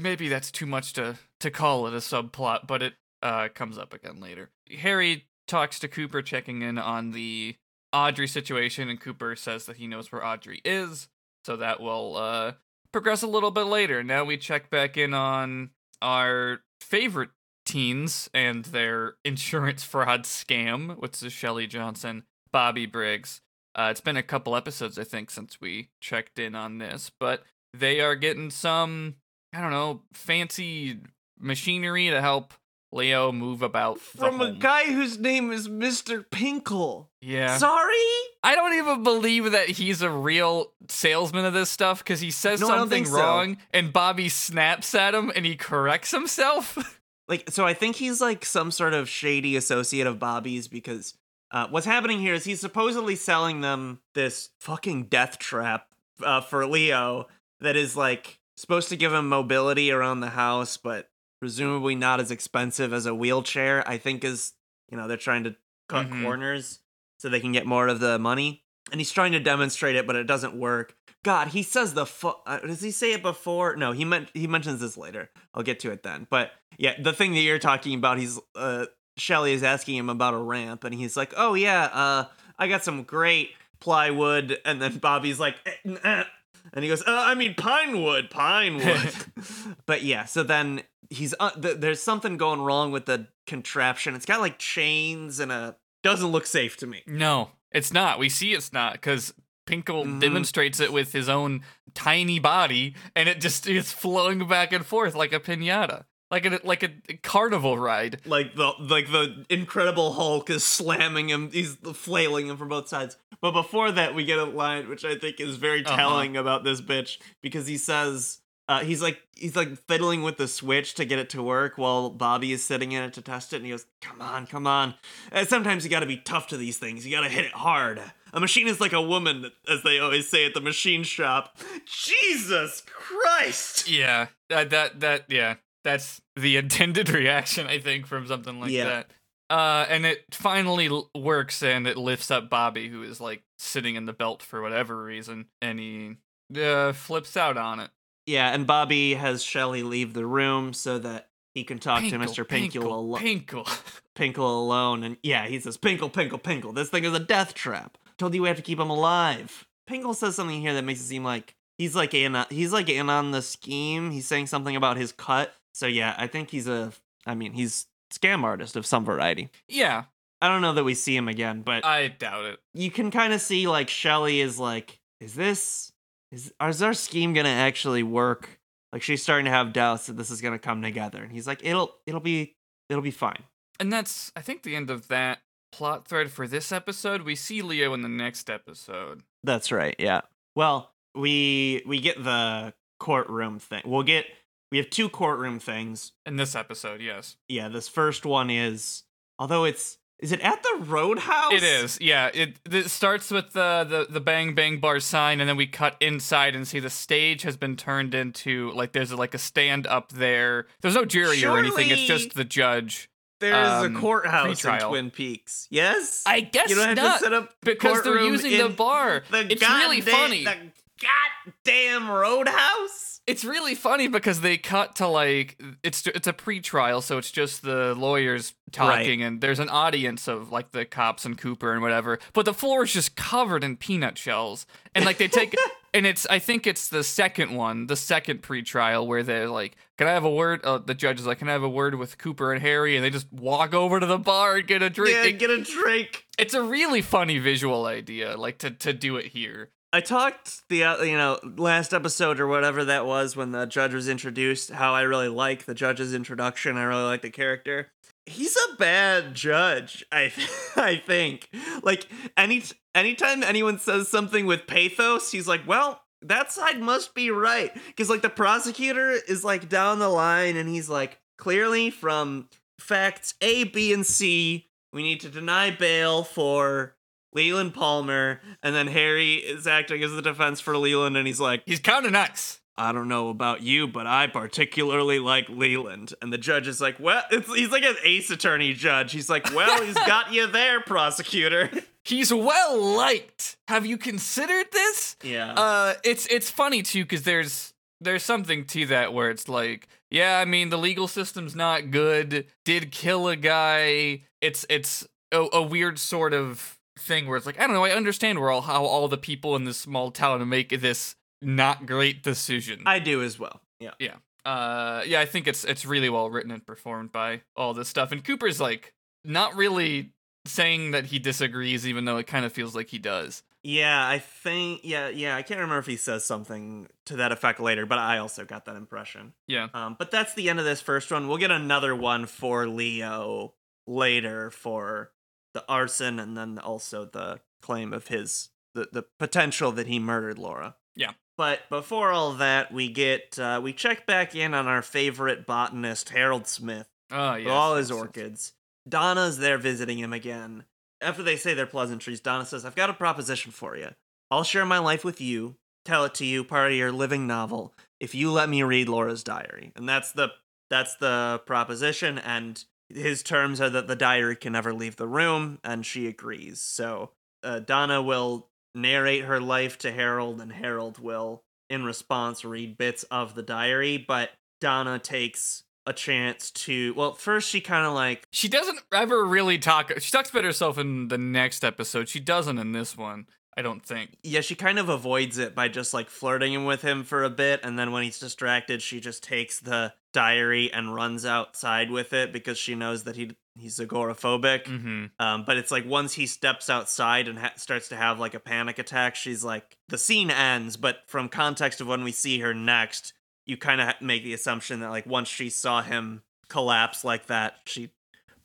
maybe 0.00 0.28
that's 0.28 0.50
too 0.50 0.66
much 0.66 0.92
to 0.94 1.18
to 1.40 1.50
call 1.50 1.86
it 1.86 1.94
a 1.94 1.98
subplot, 1.98 2.66
but 2.66 2.82
it 2.82 2.94
uh 3.22 3.48
comes 3.54 3.78
up 3.78 3.94
again 3.94 4.20
later. 4.20 4.50
Harry 4.78 5.26
talks 5.46 5.78
to 5.80 5.88
Cooper, 5.88 6.22
checking 6.22 6.62
in 6.62 6.78
on 6.78 7.12
the 7.12 7.56
Audrey 7.92 8.26
situation, 8.26 8.88
and 8.88 9.00
Cooper 9.00 9.36
says 9.36 9.66
that 9.66 9.76
he 9.76 9.86
knows 9.86 10.10
where 10.10 10.24
Audrey 10.24 10.60
is. 10.64 11.08
So 11.44 11.56
that 11.56 11.80
will 11.80 12.16
uh, 12.16 12.52
progress 12.92 13.22
a 13.22 13.26
little 13.26 13.50
bit 13.50 13.64
later. 13.64 14.02
Now 14.02 14.24
we 14.24 14.36
check 14.36 14.70
back 14.70 14.96
in 14.96 15.14
on 15.14 15.70
our 16.00 16.60
favorite 16.80 17.30
teens 17.64 18.28
and 18.34 18.64
their 18.66 19.14
insurance 19.24 19.82
fraud 19.82 20.24
scam, 20.24 20.98
which 20.98 21.22
is 21.22 21.32
Shelly 21.32 21.66
Johnson, 21.66 22.24
Bobby 22.52 22.86
Briggs. 22.86 23.40
Uh, 23.74 23.88
it's 23.90 24.02
been 24.02 24.18
a 24.18 24.22
couple 24.22 24.54
episodes, 24.54 24.98
I 24.98 25.04
think, 25.04 25.30
since 25.30 25.60
we 25.60 25.88
checked 26.00 26.38
in 26.38 26.54
on 26.54 26.76
this, 26.78 27.10
but 27.18 27.42
they 27.72 28.00
are 28.00 28.14
getting 28.14 28.50
some, 28.50 29.16
I 29.54 29.62
don't 29.62 29.70
know, 29.70 30.02
fancy 30.12 31.00
machinery 31.40 32.10
to 32.10 32.20
help 32.20 32.52
Leo 32.92 33.32
move 33.32 33.62
about 33.62 33.98
From 34.00 34.40
a 34.40 34.52
guy 34.52 34.84
whose 34.84 35.18
name 35.18 35.50
is 35.50 35.68
Mr. 35.68 36.24
Pinkle. 36.30 37.08
Yeah. 37.20 37.56
Sorry? 37.56 37.94
I 38.42 38.54
don't 38.54 38.74
even 38.74 39.02
believe 39.02 39.52
that 39.52 39.68
he's 39.68 40.02
a 40.02 40.10
real 40.10 40.72
salesman 40.88 41.44
of 41.44 41.54
this 41.54 41.70
stuff 41.70 41.98
because 41.98 42.20
he 42.20 42.30
says 42.30 42.60
No, 42.60 42.66
something 42.68 43.04
think 43.04 43.06
so. 43.06 43.16
wrong 43.16 43.56
and 43.72 43.92
Bobby 43.92 44.28
snaps 44.28 44.94
at 44.94 45.14
him 45.14 45.32
and 45.34 45.46
he 45.46 45.56
corrects 45.56 46.10
himself. 46.10 46.76
Like, 47.28 47.50
so 47.50 47.64
I 47.64 47.72
think 47.72 47.96
he's 47.96 48.20
like 48.20 48.44
some 48.44 48.70
sort 48.72 48.92
of 48.92 49.08
shady 49.08 49.56
associate 49.56 50.08
of 50.08 50.18
Bobby's 50.18 50.66
because 50.66 51.14
uh, 51.52 51.68
what's 51.70 51.86
happening 51.86 52.18
here 52.18 52.34
is 52.34 52.44
he's 52.44 52.60
supposedly 52.60 53.14
selling 53.14 53.60
them 53.60 54.00
this 54.14 54.50
fucking 54.60 55.04
death 55.04 55.38
trap 55.38 55.86
uh, 56.22 56.40
for 56.40 56.66
Leo 56.66 57.28
that 57.60 57.76
is 57.76 57.96
like 57.96 58.40
supposed 58.56 58.88
to 58.90 58.96
give 58.96 59.14
him 59.14 59.28
mobility 59.28 59.92
around 59.92 60.20
the 60.20 60.30
house, 60.30 60.76
but 60.76 61.08
presumably 61.42 61.96
not 61.96 62.20
as 62.20 62.30
expensive 62.30 62.92
as 62.92 63.04
a 63.04 63.12
wheelchair. 63.12 63.82
I 63.84 63.98
think 63.98 64.22
is, 64.22 64.52
you 64.88 64.96
know, 64.96 65.08
they're 65.08 65.16
trying 65.16 65.42
to 65.42 65.56
cut 65.88 66.08
Mhm. 66.08 66.22
corners 66.22 66.78
so 67.18 67.28
they 67.28 67.40
can 67.40 67.50
get 67.50 67.66
more 67.66 67.88
of 67.88 67.98
the 67.98 68.16
money. 68.16 68.62
And 68.92 69.00
he's 69.00 69.10
trying 69.10 69.32
to 69.32 69.40
demonstrate 69.40 69.96
it, 69.96 70.06
but 70.06 70.14
it 70.14 70.28
doesn't 70.28 70.54
work. 70.54 70.94
God, 71.24 71.48
he 71.48 71.64
says 71.64 71.94
the 71.94 72.06
fu- 72.06 72.28
uh, 72.46 72.58
does 72.60 72.80
he 72.80 72.92
say 72.92 73.12
it 73.12 73.22
before? 73.22 73.74
No, 73.74 73.90
he 73.90 74.04
meant 74.04 74.30
he 74.34 74.46
mentions 74.46 74.78
this 74.78 74.96
later. 74.96 75.30
I'll 75.52 75.64
get 75.64 75.80
to 75.80 75.90
it 75.90 76.04
then. 76.04 76.28
But 76.30 76.52
yeah, 76.78 76.94
the 77.02 77.12
thing 77.12 77.32
that 77.32 77.40
you're 77.40 77.58
talking 77.58 77.94
about, 77.94 78.18
he's 78.18 78.38
uh 78.54 78.86
Shelly 79.16 79.52
is 79.52 79.64
asking 79.64 79.96
him 79.96 80.08
about 80.08 80.34
a 80.34 80.38
ramp, 80.38 80.84
and 80.84 80.94
he's 80.94 81.16
like, 81.16 81.34
"Oh 81.36 81.54
yeah, 81.54 81.86
uh, 81.86 82.24
I 82.56 82.68
got 82.68 82.84
some 82.84 83.02
great 83.02 83.50
plywood," 83.80 84.60
and 84.64 84.80
then 84.80 84.98
Bobby's 84.98 85.40
like, 85.40 85.56
"Eh, 85.66 85.96
eh," 86.04 86.24
and 86.72 86.82
he 86.84 86.88
goes, 86.88 87.02
uh, 87.02 87.04
"I 87.08 87.34
mean 87.34 87.54
pine 87.54 88.02
wood, 88.02 88.30
pine 88.30 88.76
wood." 88.76 89.12
but 89.86 90.02
yeah, 90.02 90.24
so 90.24 90.42
then 90.42 90.82
he's 91.10 91.34
uh, 91.40 91.50
th- 91.50 91.78
there's 91.78 92.02
something 92.02 92.36
going 92.36 92.60
wrong 92.62 92.92
with 92.92 93.06
the 93.06 93.26
contraption. 93.46 94.14
It's 94.14 94.26
got 94.26 94.40
like 94.40 94.58
chains 94.58 95.40
and 95.40 95.50
a 95.52 95.76
doesn't 96.02 96.28
look 96.32 96.46
safe 96.46 96.76
to 96.78 96.86
me. 96.86 97.02
no, 97.06 97.50
it's 97.70 97.92
not. 97.92 98.18
We 98.18 98.28
see 98.28 98.52
it's 98.54 98.72
not 98.72 98.94
because 98.94 99.32
Pinkle 99.66 100.04
Mhm. 100.04 100.20
demonstrates 100.20 100.80
it 100.80 100.92
with 100.92 101.12
his 101.12 101.28
own 101.28 101.62
tiny 101.94 102.38
body 102.40 102.94
and 103.14 103.28
it 103.28 103.40
just 103.40 103.68
is 103.68 103.92
flowing 103.92 104.48
back 104.48 104.72
and 104.72 104.84
forth 104.84 105.14
like 105.14 105.32
a 105.32 105.38
pinata. 105.40 106.04
Like 106.30 106.46
a 106.46 106.60
like 106.64 106.82
a 106.82 106.90
carnival 107.22 107.78
ride. 107.78 108.22
like 108.24 108.54
the 108.56 108.72
like 108.80 109.12
the 109.12 109.44
Incredible 109.50 110.14
Hulk 110.14 110.48
is 110.50 110.64
slamming 110.64 111.28
him. 111.28 111.50
He's 111.52 111.74
flailing 111.92 112.46
him 112.48 112.56
from 112.56 112.68
both 112.70 112.88
sides. 112.88 113.16
But 113.42 113.50
before 113.52 113.90
that, 113.92 114.14
we 114.14 114.24
get 114.24 114.38
a 114.38 114.44
line 114.44 114.88
which 114.88 115.04
I 115.04 115.16
think 115.18 115.40
is 115.40 115.56
very 115.56 115.84
Uh-huh. 115.84 115.96
telling 115.96 116.36
about 116.36 116.64
this 116.64 116.80
bitch 116.80 117.18
because 117.42 117.66
he 117.66 117.76
says 117.76 118.38
uh, 118.68 118.78
he's 118.84 119.02
like 119.02 119.20
he's 119.34 119.56
like 119.56 119.76
fiddling 119.88 120.22
with 120.22 120.36
the 120.36 120.46
switch 120.46 120.94
to 120.94 121.04
get 121.04 121.18
it 121.18 121.28
to 121.30 121.42
work 121.42 121.76
while 121.76 122.08
Bobby 122.08 122.52
is 122.52 122.64
sitting 122.64 122.92
in 122.92 123.02
it 123.02 123.12
to 123.14 123.20
test 123.20 123.52
it, 123.52 123.56
and 123.56 123.64
he 123.66 123.72
goes, 123.72 123.84
"Come 124.00 124.22
on, 124.22 124.46
come 124.46 124.66
on." 124.68 124.94
Uh, 125.32 125.44
sometimes 125.44 125.82
you 125.84 125.90
got 125.90 126.00
to 126.00 126.06
be 126.06 126.16
tough 126.18 126.46
to 126.48 126.56
these 126.56 126.78
things. 126.78 127.04
You 127.04 127.10
got 127.10 127.22
to 127.22 127.28
hit 127.28 127.44
it 127.44 127.52
hard. 127.52 128.00
A 128.32 128.38
machine 128.40 128.68
is 128.68 128.80
like 128.80 128.92
a 128.94 129.02
woman, 129.02 129.50
as 129.68 129.82
they 129.82 129.98
always 129.98 130.28
say 130.28 130.46
at 130.46 130.54
the 130.54 130.60
machine 130.60 131.02
shop. 131.02 131.58
Jesus 131.84 132.82
Christ! 132.86 133.90
Yeah, 133.90 134.28
that 134.48 134.70
that 134.70 135.00
that 135.00 135.24
yeah, 135.28 135.56
that's 135.82 136.22
the 136.36 136.56
intended 136.56 137.08
reaction 137.20 137.66
I 137.66 137.78
think 137.80 138.06
from 138.06 138.26
something 138.28 138.60
like 138.60 138.70
Yeah. 138.70 138.84
that. 138.84 139.10
Uh, 139.52 139.84
and 139.90 140.06
it 140.06 140.24
finally 140.30 140.86
l- 140.86 141.10
works 141.14 141.62
and 141.62 141.86
it 141.86 141.98
lifts 141.98 142.30
up 142.30 142.48
Bobby, 142.48 142.88
who 142.88 143.02
is 143.02 143.20
like 143.20 143.42
sitting 143.58 143.96
in 143.96 144.06
the 144.06 144.14
belt 144.14 144.42
for 144.42 144.62
whatever 144.62 145.04
reason, 145.04 145.44
and 145.60 145.78
he 145.78 146.16
uh, 146.58 146.94
flips 146.94 147.36
out 147.36 147.58
on 147.58 147.78
it. 147.78 147.90
Yeah, 148.26 148.54
and 148.54 148.66
Bobby 148.66 149.12
has 149.12 149.42
Shelly 149.42 149.82
leave 149.82 150.14
the 150.14 150.24
room 150.24 150.72
so 150.72 150.98
that 151.00 151.28
he 151.54 151.64
can 151.64 151.78
talk 151.78 152.02
to 152.02 152.18
Mr. 152.18 152.46
Pinkle, 152.46 152.82
Pinkle, 152.82 152.90
alo- 152.90 153.18
Pinkle. 153.18 153.68
Pinkle 154.14 154.38
alone. 154.62 155.02
And 155.04 155.18
yeah, 155.22 155.46
he 155.46 155.60
says, 155.60 155.76
Pinkle, 155.76 156.10
Pinkle, 156.10 156.42
Pinkle, 156.42 156.74
this 156.74 156.88
thing 156.88 157.04
is 157.04 157.12
a 157.12 157.20
death 157.20 157.52
trap. 157.52 157.98
Told 158.16 158.34
you 158.34 158.40
we 158.40 158.48
have 158.48 158.56
to 158.56 158.62
keep 158.62 158.80
him 158.80 158.88
alive. 158.88 159.66
Pinkle 159.86 160.16
says 160.16 160.34
something 160.34 160.62
here 160.62 160.72
that 160.72 160.84
makes 160.84 161.00
it 161.00 161.04
seem 161.04 161.24
like 161.24 161.56
he's 161.76 161.94
like 161.94 162.14
in 162.14 162.34
on, 162.36 162.46
he's 162.48 162.72
like 162.72 162.88
in 162.88 163.10
on 163.10 163.32
the 163.32 163.42
scheme. 163.42 164.12
He's 164.12 164.26
saying 164.26 164.46
something 164.46 164.76
about 164.76 164.96
his 164.96 165.12
cut. 165.12 165.52
So 165.74 165.86
yeah, 165.86 166.14
I 166.16 166.26
think 166.26 166.48
he's 166.48 166.68
a 166.68 166.92
I 167.26 167.34
mean, 167.34 167.52
he's 167.52 167.86
scam 168.12 168.42
artist 168.44 168.76
of 168.76 168.86
some 168.86 169.04
variety. 169.04 169.48
yeah, 169.68 170.04
I 170.40 170.48
don't 170.48 170.60
know 170.62 170.74
that 170.74 170.84
we 170.84 170.94
see 170.94 171.16
him 171.16 171.28
again, 171.28 171.62
but 171.62 171.84
I 171.84 172.08
doubt 172.08 172.44
it. 172.46 172.60
you 172.74 172.90
can 172.90 173.10
kind 173.10 173.32
of 173.32 173.40
see 173.40 173.66
like 173.68 173.88
Shelly 173.88 174.40
is 174.40 174.58
like, 174.58 175.00
is 175.20 175.34
this 175.34 175.92
is 176.30 176.52
is 176.60 176.82
our 176.82 176.94
scheme 176.94 177.32
gonna 177.32 177.48
actually 177.48 178.02
work? 178.02 178.60
Like 178.92 179.02
she's 179.02 179.22
starting 179.22 179.44
to 179.46 179.50
have 179.50 179.72
doubts 179.72 180.06
that 180.06 180.16
this 180.16 180.30
is 180.30 180.40
gonna 180.40 180.58
come 180.58 180.82
together, 180.82 181.22
and 181.22 181.32
he's 181.32 181.46
like, 181.46 181.60
it'll 181.62 181.94
it'll 182.06 182.20
be 182.20 182.56
it'll 182.88 183.02
be 183.02 183.10
fine. 183.10 183.42
And 183.80 183.92
that's 183.92 184.32
I 184.36 184.40
think 184.42 184.62
the 184.62 184.76
end 184.76 184.90
of 184.90 185.08
that 185.08 185.38
plot 185.72 186.06
thread 186.06 186.30
for 186.30 186.46
this 186.46 186.72
episode. 186.72 187.22
We 187.22 187.34
see 187.34 187.62
Leo 187.62 187.94
in 187.94 188.02
the 188.02 188.08
next 188.08 188.50
episode. 188.50 189.22
That's 189.44 189.72
right. 189.72 189.96
Yeah. 189.98 190.22
Well, 190.54 190.92
we 191.14 191.82
we 191.86 192.00
get 192.00 192.22
the 192.22 192.74
courtroom 193.00 193.58
thing. 193.58 193.82
We'll 193.84 194.02
get 194.02 194.26
we 194.72 194.78
have 194.78 194.88
two 194.88 195.10
courtroom 195.10 195.60
things. 195.60 196.12
In 196.24 196.36
this 196.36 196.56
episode, 196.56 197.02
yes. 197.02 197.36
Yeah. 197.46 197.68
This 197.68 197.88
first 197.88 198.24
one 198.24 198.48
is 198.48 199.04
although 199.38 199.64
it's 199.64 199.98
is 200.18 200.32
it 200.32 200.40
at 200.40 200.62
the 200.62 200.84
roadhouse? 200.84 201.52
It 201.52 201.64
is, 201.64 201.98
yeah. 202.00 202.30
It, 202.32 202.56
it 202.70 202.88
starts 202.88 203.30
with 203.30 203.52
the, 203.52 203.84
the 203.88 204.06
the 204.08 204.20
bang 204.20 204.54
bang 204.54 204.78
bar 204.78 204.98
sign, 205.00 205.40
and 205.40 205.48
then 205.48 205.56
we 205.56 205.66
cut 205.66 205.96
inside 206.00 206.54
and 206.54 206.66
see 206.66 206.78
the 206.78 206.90
stage 206.90 207.42
has 207.42 207.56
been 207.56 207.76
turned 207.76 208.14
into 208.14 208.72
like 208.72 208.92
there's 208.92 209.12
like 209.12 209.34
a 209.34 209.38
stand 209.38 209.86
up 209.86 210.12
there. 210.12 210.66
There's 210.80 210.94
no 210.94 211.04
jury 211.04 211.44
or 211.44 211.58
anything. 211.58 211.90
It's 211.90 212.02
just 212.02 212.34
the 212.34 212.44
judge. 212.44 213.10
There's 213.40 213.84
um, 213.84 213.96
a 213.96 214.00
courthouse 214.00 214.64
in. 214.64 214.78
Twin 214.78 215.10
Peaks. 215.10 215.66
Yes. 215.68 216.22
I 216.24 216.40
guess 216.40 216.70
you 216.70 216.76
don't 216.76 216.86
have 216.86 216.96
not 216.96 217.18
to 217.18 217.24
set 217.24 217.32
up 217.32 217.54
because 217.62 218.04
they're 218.04 218.22
using 218.22 218.56
the 218.56 218.68
bar. 218.68 219.24
The 219.32 219.52
it's 219.52 219.68
really 219.68 220.00
funny. 220.00 220.44
The 220.44 220.56
goddamn 221.02 222.10
roadhouse. 222.10 223.20
It's 223.26 223.44
really 223.44 223.76
funny 223.76 224.08
because 224.08 224.40
they 224.40 224.56
cut 224.56 224.96
to 224.96 225.06
like 225.06 225.60
it's 225.84 226.04
it's 226.08 226.26
a 226.26 226.32
pre-trial, 226.32 227.00
so 227.00 227.18
it's 227.18 227.30
just 227.30 227.62
the 227.62 227.94
lawyers 227.94 228.54
talking, 228.72 229.22
and 229.22 229.40
there's 229.40 229.60
an 229.60 229.68
audience 229.68 230.26
of 230.26 230.50
like 230.50 230.72
the 230.72 230.84
cops 230.84 231.24
and 231.24 231.38
Cooper 231.38 231.72
and 231.72 231.82
whatever. 231.82 232.18
But 232.32 232.46
the 232.46 232.54
floor 232.54 232.82
is 232.82 232.92
just 232.92 233.14
covered 233.14 233.62
in 233.62 233.76
peanut 233.76 234.18
shells, 234.18 234.66
and 234.94 235.04
like 235.04 235.18
they 235.18 235.28
take 235.28 235.54
and 235.94 236.04
it's 236.04 236.26
I 236.26 236.40
think 236.40 236.66
it's 236.66 236.88
the 236.88 237.04
second 237.04 237.54
one, 237.54 237.86
the 237.86 237.94
second 237.94 238.42
pre-trial 238.42 239.06
where 239.06 239.22
they're 239.22 239.48
like, 239.48 239.76
"Can 239.98 240.08
I 240.08 240.10
have 240.10 240.24
a 240.24 240.30
word?" 240.30 240.64
Uh, 240.64 240.78
the 240.78 240.94
judge 240.94 241.20
is 241.20 241.26
like, 241.26 241.38
"Can 241.38 241.48
I 241.48 241.52
have 241.52 241.62
a 241.62 241.68
word 241.68 241.94
with 241.94 242.18
Cooper 242.18 242.52
and 242.52 242.60
Harry?" 242.60 242.96
And 242.96 243.04
they 243.04 243.10
just 243.10 243.32
walk 243.32 243.72
over 243.72 244.00
to 244.00 244.06
the 244.06 244.18
bar 244.18 244.56
and 244.56 244.66
get 244.66 244.82
a 244.82 244.90
drink. 244.90 245.14
Yeah, 245.14 245.24
It- 245.26 245.38
get 245.38 245.50
a 245.50 245.62
drink. 245.62 246.26
it's 246.38 246.54
a 246.54 246.62
really 246.62 247.02
funny 247.02 247.38
visual 247.38 247.86
idea, 247.86 248.36
like 248.36 248.58
to 248.58 248.72
to 248.72 248.92
do 248.92 249.16
it 249.16 249.26
here. 249.26 249.70
I 249.92 250.00
talked 250.00 250.66
the 250.68 250.84
uh, 250.84 251.02
you 251.02 251.16
know 251.16 251.38
last 251.56 251.92
episode 251.92 252.40
or 252.40 252.46
whatever 252.46 252.84
that 252.84 253.06
was 253.06 253.36
when 253.36 253.52
the 253.52 253.66
judge 253.66 253.92
was 253.92 254.08
introduced. 254.08 254.70
How 254.70 254.94
I 254.94 255.02
really 255.02 255.28
like 255.28 255.64
the 255.64 255.74
judge's 255.74 256.14
introduction. 256.14 256.76
I 256.76 256.84
really 256.84 257.04
like 257.04 257.22
the 257.22 257.30
character. 257.30 257.88
He's 258.24 258.56
a 258.56 258.76
bad 258.76 259.34
judge. 259.34 260.04
I 260.10 260.32
I 260.76 260.96
think 260.96 261.50
like 261.82 262.06
any 262.36 262.62
anytime 262.94 263.42
anyone 263.42 263.78
says 263.78 264.08
something 264.08 264.46
with 264.46 264.66
pathos, 264.66 265.30
he's 265.30 265.48
like, 265.48 265.66
well. 265.66 266.00
That 266.24 266.52
side 266.52 266.80
must 266.80 267.16
be 267.16 267.32
right. 267.32 267.74
Because, 267.88 268.08
like, 268.08 268.22
the 268.22 268.30
prosecutor 268.30 269.10
is, 269.10 269.42
like, 269.42 269.68
down 269.68 269.98
the 269.98 270.08
line 270.08 270.56
and 270.56 270.68
he's 270.68 270.88
like, 270.88 271.18
clearly 271.36 271.90
from 271.90 272.48
facts 272.78 273.34
A, 273.40 273.64
B, 273.64 273.92
and 273.92 274.06
C, 274.06 274.68
we 274.92 275.02
need 275.02 275.20
to 275.22 275.28
deny 275.28 275.72
bail 275.72 276.22
for 276.22 276.94
Leland 277.34 277.74
Palmer, 277.74 278.40
and 278.62 278.74
then 278.74 278.86
Harry 278.88 279.34
is 279.34 279.66
acting 279.66 280.02
as 280.02 280.12
the 280.12 280.22
defense 280.22 280.60
for 280.60 280.76
Leland, 280.76 281.16
and 281.16 281.26
he's 281.26 281.40
like, 281.40 281.62
He's 281.66 281.80
kind 281.80 282.06
of 282.06 282.12
nice. 282.12 282.60
I 282.76 282.92
don't 282.92 283.08
know 283.08 283.28
about 283.28 283.62
you, 283.62 283.86
but 283.86 284.06
I 284.06 284.26
particularly 284.28 285.18
like 285.18 285.48
Leland. 285.48 286.14
And 286.22 286.32
the 286.32 286.38
judge 286.38 286.66
is 286.66 286.80
like, 286.80 286.98
well, 286.98 287.22
it's, 287.30 287.52
he's 287.54 287.70
like 287.70 287.84
an 287.84 287.96
ace 288.02 288.30
attorney 288.30 288.72
judge. 288.72 289.12
He's 289.12 289.28
like, 289.28 289.54
well, 289.54 289.82
he's 289.82 289.94
got 289.94 290.32
you 290.32 290.46
there, 290.46 290.80
prosecutor. 290.80 291.70
He's 292.04 292.34
well 292.34 292.82
liked. 292.96 293.56
Have 293.68 293.86
you 293.86 293.96
considered 293.96 294.66
this? 294.72 295.16
Yeah. 295.22 295.52
Uh, 295.52 295.94
it's 296.02 296.26
it's 296.26 296.50
funny 296.50 296.82
too 296.82 297.04
because 297.04 297.22
there's 297.22 297.74
there's 298.00 298.24
something 298.24 298.64
to 298.66 298.86
that 298.86 299.12
where 299.14 299.30
it's 299.30 299.48
like, 299.48 299.86
yeah, 300.10 300.40
I 300.40 300.44
mean 300.44 300.70
the 300.70 300.78
legal 300.78 301.06
system's 301.06 301.54
not 301.54 301.92
good. 301.92 302.46
Did 302.64 302.90
kill 302.90 303.28
a 303.28 303.36
guy. 303.36 304.22
It's 304.40 304.66
it's 304.68 305.06
a, 305.30 305.46
a 305.52 305.62
weird 305.62 306.00
sort 306.00 306.34
of 306.34 306.76
thing 306.98 307.26
where 307.26 307.36
it's 307.36 307.46
like 307.46 307.58
I 307.58 307.66
don't 307.66 307.74
know. 307.74 307.84
I 307.84 307.90
understand 307.90 308.40
where 308.40 308.50
all 308.50 308.62
how 308.62 308.84
all 308.84 309.08
the 309.08 309.18
people 309.18 309.56
in 309.56 309.64
this 309.64 309.78
small 309.78 310.10
town 310.10 310.46
make 310.48 310.80
this 310.80 311.16
not 311.40 311.86
great 311.86 312.22
decision. 312.22 312.82
I 312.86 312.98
do 312.98 313.22
as 313.22 313.38
well. 313.38 313.60
Yeah. 313.80 313.92
Yeah. 313.98 314.16
Uh 314.44 315.02
yeah, 315.06 315.20
I 315.20 315.26
think 315.26 315.46
it's 315.46 315.64
it's 315.64 315.84
really 315.84 316.08
well 316.08 316.30
written 316.30 316.50
and 316.50 316.66
performed 316.66 317.12
by 317.12 317.42
all 317.56 317.74
this 317.74 317.88
stuff. 317.88 318.12
And 318.12 318.24
Cooper's 318.24 318.60
like 318.60 318.94
not 319.24 319.54
really 319.54 320.12
saying 320.44 320.90
that 320.90 321.06
he 321.06 321.18
disagrees, 321.18 321.86
even 321.86 322.04
though 322.04 322.16
it 322.16 322.26
kind 322.26 322.44
of 322.44 322.52
feels 322.52 322.74
like 322.74 322.88
he 322.88 322.98
does. 322.98 323.42
Yeah, 323.64 324.06
I 324.06 324.18
think 324.18 324.80
yeah, 324.82 325.08
yeah, 325.08 325.36
I 325.36 325.42
can't 325.42 325.60
remember 325.60 325.78
if 325.78 325.86
he 325.86 325.96
says 325.96 326.24
something 326.24 326.88
to 327.06 327.16
that 327.16 327.30
effect 327.30 327.60
later, 327.60 327.86
but 327.86 327.98
I 327.98 328.18
also 328.18 328.44
got 328.44 328.64
that 328.64 328.74
impression. 328.74 329.34
Yeah. 329.46 329.68
Um, 329.72 329.94
but 329.96 330.10
that's 330.10 330.34
the 330.34 330.50
end 330.50 330.58
of 330.58 330.64
this 330.64 330.80
first 330.80 331.12
one. 331.12 331.28
We'll 331.28 331.38
get 331.38 331.52
another 331.52 331.94
one 331.94 332.26
for 332.26 332.66
Leo 332.66 333.54
later 333.86 334.50
for 334.50 335.12
the 335.54 335.64
arson 335.68 336.18
and 336.18 336.36
then 336.36 336.58
also 336.58 337.04
the 337.04 337.40
claim 337.60 337.92
of 337.92 338.08
his 338.08 338.50
the, 338.74 338.88
the 338.90 339.04
potential 339.18 339.70
that 339.72 339.86
he 339.86 339.98
murdered 339.98 340.38
Laura. 340.38 340.76
Yeah. 340.96 341.12
But 341.36 341.68
before 341.68 342.10
all 342.10 342.32
that, 342.34 342.72
we 342.72 342.88
get 342.88 343.38
uh, 343.38 343.60
we 343.62 343.72
check 343.72 344.06
back 344.06 344.34
in 344.34 344.54
on 344.54 344.66
our 344.66 344.82
favorite 344.82 345.46
botanist 345.46 346.10
Harold 346.10 346.46
Smith 346.46 346.88
Oh 347.10 347.34
yeah. 347.34 347.50
all 347.50 347.76
his 347.76 347.90
orchids. 347.90 348.52
Donna's 348.88 349.38
there 349.38 349.58
visiting 349.58 349.98
him 349.98 350.12
again. 350.12 350.64
After 351.00 351.22
they 351.22 351.36
say 351.36 351.54
their 351.54 351.66
pleasantries, 351.66 352.20
Donna 352.20 352.44
says, 352.46 352.64
I've 352.64 352.74
got 352.74 352.90
a 352.90 352.94
proposition 352.94 353.52
for 353.52 353.76
you. 353.76 353.88
I'll 354.30 354.44
share 354.44 354.64
my 354.64 354.78
life 354.78 355.04
with 355.04 355.20
you, 355.20 355.56
tell 355.84 356.04
it 356.04 356.14
to 356.14 356.24
you, 356.24 356.44
part 356.44 356.70
of 356.70 356.76
your 356.78 356.92
living 356.92 357.26
novel, 357.26 357.74
if 358.00 358.14
you 358.14 358.30
let 358.30 358.48
me 358.48 358.62
read 358.62 358.88
Laura's 358.88 359.22
diary. 359.24 359.72
And 359.76 359.88
that's 359.88 360.12
the 360.12 360.28
that's 360.70 360.96
the 360.96 361.42
proposition, 361.44 362.18
and 362.18 362.64
his 362.94 363.22
terms 363.22 363.60
are 363.60 363.70
that 363.70 363.86
the 363.86 363.96
diary 363.96 364.36
can 364.36 364.52
never 364.52 364.72
leave 364.72 364.96
the 364.96 365.08
room, 365.08 365.58
and 365.64 365.84
she 365.84 366.06
agrees. 366.06 366.60
So 366.60 367.10
uh, 367.42 367.60
Donna 367.60 368.02
will 368.02 368.48
narrate 368.74 369.24
her 369.24 369.40
life 369.40 369.78
to 369.78 369.92
Harold, 369.92 370.40
and 370.40 370.52
Harold 370.52 370.98
will, 370.98 371.42
in 371.68 371.84
response, 371.84 372.44
read 372.44 372.78
bits 372.78 373.02
of 373.04 373.34
the 373.34 373.42
diary, 373.42 373.98
but 374.06 374.30
Donna 374.60 374.98
takes 374.98 375.64
a 375.84 375.92
chance 375.92 376.52
to 376.52 376.94
well 376.94 377.12
first 377.12 377.48
she 377.48 377.60
kind 377.60 377.84
of 377.84 377.92
like 377.92 378.24
She 378.30 378.46
doesn't 378.48 378.80
ever 378.94 379.24
really 379.24 379.58
talk. 379.58 379.90
She 379.98 380.12
talks 380.12 380.30
about 380.30 380.44
herself 380.44 380.78
in 380.78 381.08
the 381.08 381.18
next 381.18 381.64
episode. 381.64 382.08
She 382.08 382.20
doesn't 382.20 382.58
in 382.58 382.70
this 382.70 382.96
one. 382.96 383.26
I 383.56 383.62
don't 383.62 383.84
think. 383.84 384.10
yeah 384.22 384.40
she 384.40 384.54
kind 384.54 384.78
of 384.78 384.88
avoids 384.88 385.36
it 385.38 385.54
by 385.54 385.68
just 385.68 385.92
like 385.92 386.08
flirting 386.08 386.64
with 386.64 386.82
him 386.82 387.04
for 387.04 387.22
a 387.24 387.30
bit 387.30 387.60
and 387.62 387.78
then 387.78 387.92
when 387.92 388.02
he's 388.02 388.18
distracted 388.18 388.80
she 388.82 388.98
just 389.00 389.22
takes 389.22 389.60
the 389.60 389.92
diary 390.14 390.72
and 390.72 390.94
runs 390.94 391.24
outside 391.26 391.90
with 391.90 392.12
it 392.12 392.32
because 392.32 392.56
she 392.58 392.74
knows 392.74 393.04
that 393.04 393.16
he 393.16 393.36
he's 393.58 393.78
agoraphobic 393.78 394.64
Mm-hmm. 394.64 395.04
um, 395.18 395.44
but 395.44 395.56
it's 395.58 395.70
like 395.70 395.84
once 395.86 396.14
he 396.14 396.26
steps 396.26 396.70
outside 396.70 397.28
and 397.28 397.38
ha- 397.38 397.52
starts 397.56 397.88
to 397.88 397.96
have 397.96 398.18
like 398.18 398.34
a 398.34 398.40
panic 398.40 398.78
attack 398.78 399.16
she's 399.16 399.44
like 399.44 399.76
the 399.88 399.98
scene 399.98 400.30
ends 400.30 400.76
but 400.76 400.98
from 401.06 401.28
context 401.28 401.80
of 401.80 401.86
when 401.86 402.04
we 402.04 402.12
see 402.12 402.40
her 402.40 402.54
next 402.54 403.12
you 403.44 403.56
kind 403.56 403.80
of 403.80 403.92
make 404.00 404.22
the 404.24 404.32
assumption 404.34 404.80
that 404.80 404.90
like 404.90 405.04
once 405.06 405.28
she 405.28 405.50
saw 405.50 405.82
him 405.82 406.22
collapse 406.48 407.04
like 407.04 407.26
that 407.26 407.56
she 407.66 407.90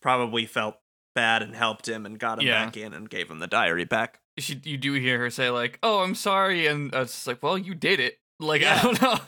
probably 0.02 0.46
felt 0.46 0.78
bad 1.16 1.42
and 1.42 1.56
helped 1.56 1.88
him 1.88 2.06
and 2.06 2.20
got 2.20 2.40
him 2.40 2.48
Yeah. 2.48 2.66
back 2.66 2.78
in 2.78 2.94
and 2.94 3.10
gave 3.10 3.30
him 3.32 3.40
the 3.40 3.48
diary 3.48 3.86
back 3.86 4.20
She, 4.40 4.60
you 4.64 4.78
do 4.78 4.94
hear 4.94 5.20
her 5.20 5.30
say 5.30 5.50
like, 5.50 5.80
"Oh, 5.82 6.00
I'm 6.04 6.16
sorry," 6.16 6.68
and 6.68 6.94
uh, 6.94 7.02
it's 7.02 7.14
just 7.14 7.28
like, 7.28 7.42
"Well, 7.42 7.58
you 7.58 7.74
did 7.74 8.00
it." 8.00 8.20
Like 8.40 8.62
Yeah. 8.62 8.78
I 8.80 8.84
don't 8.84 9.02
know. 9.02 9.20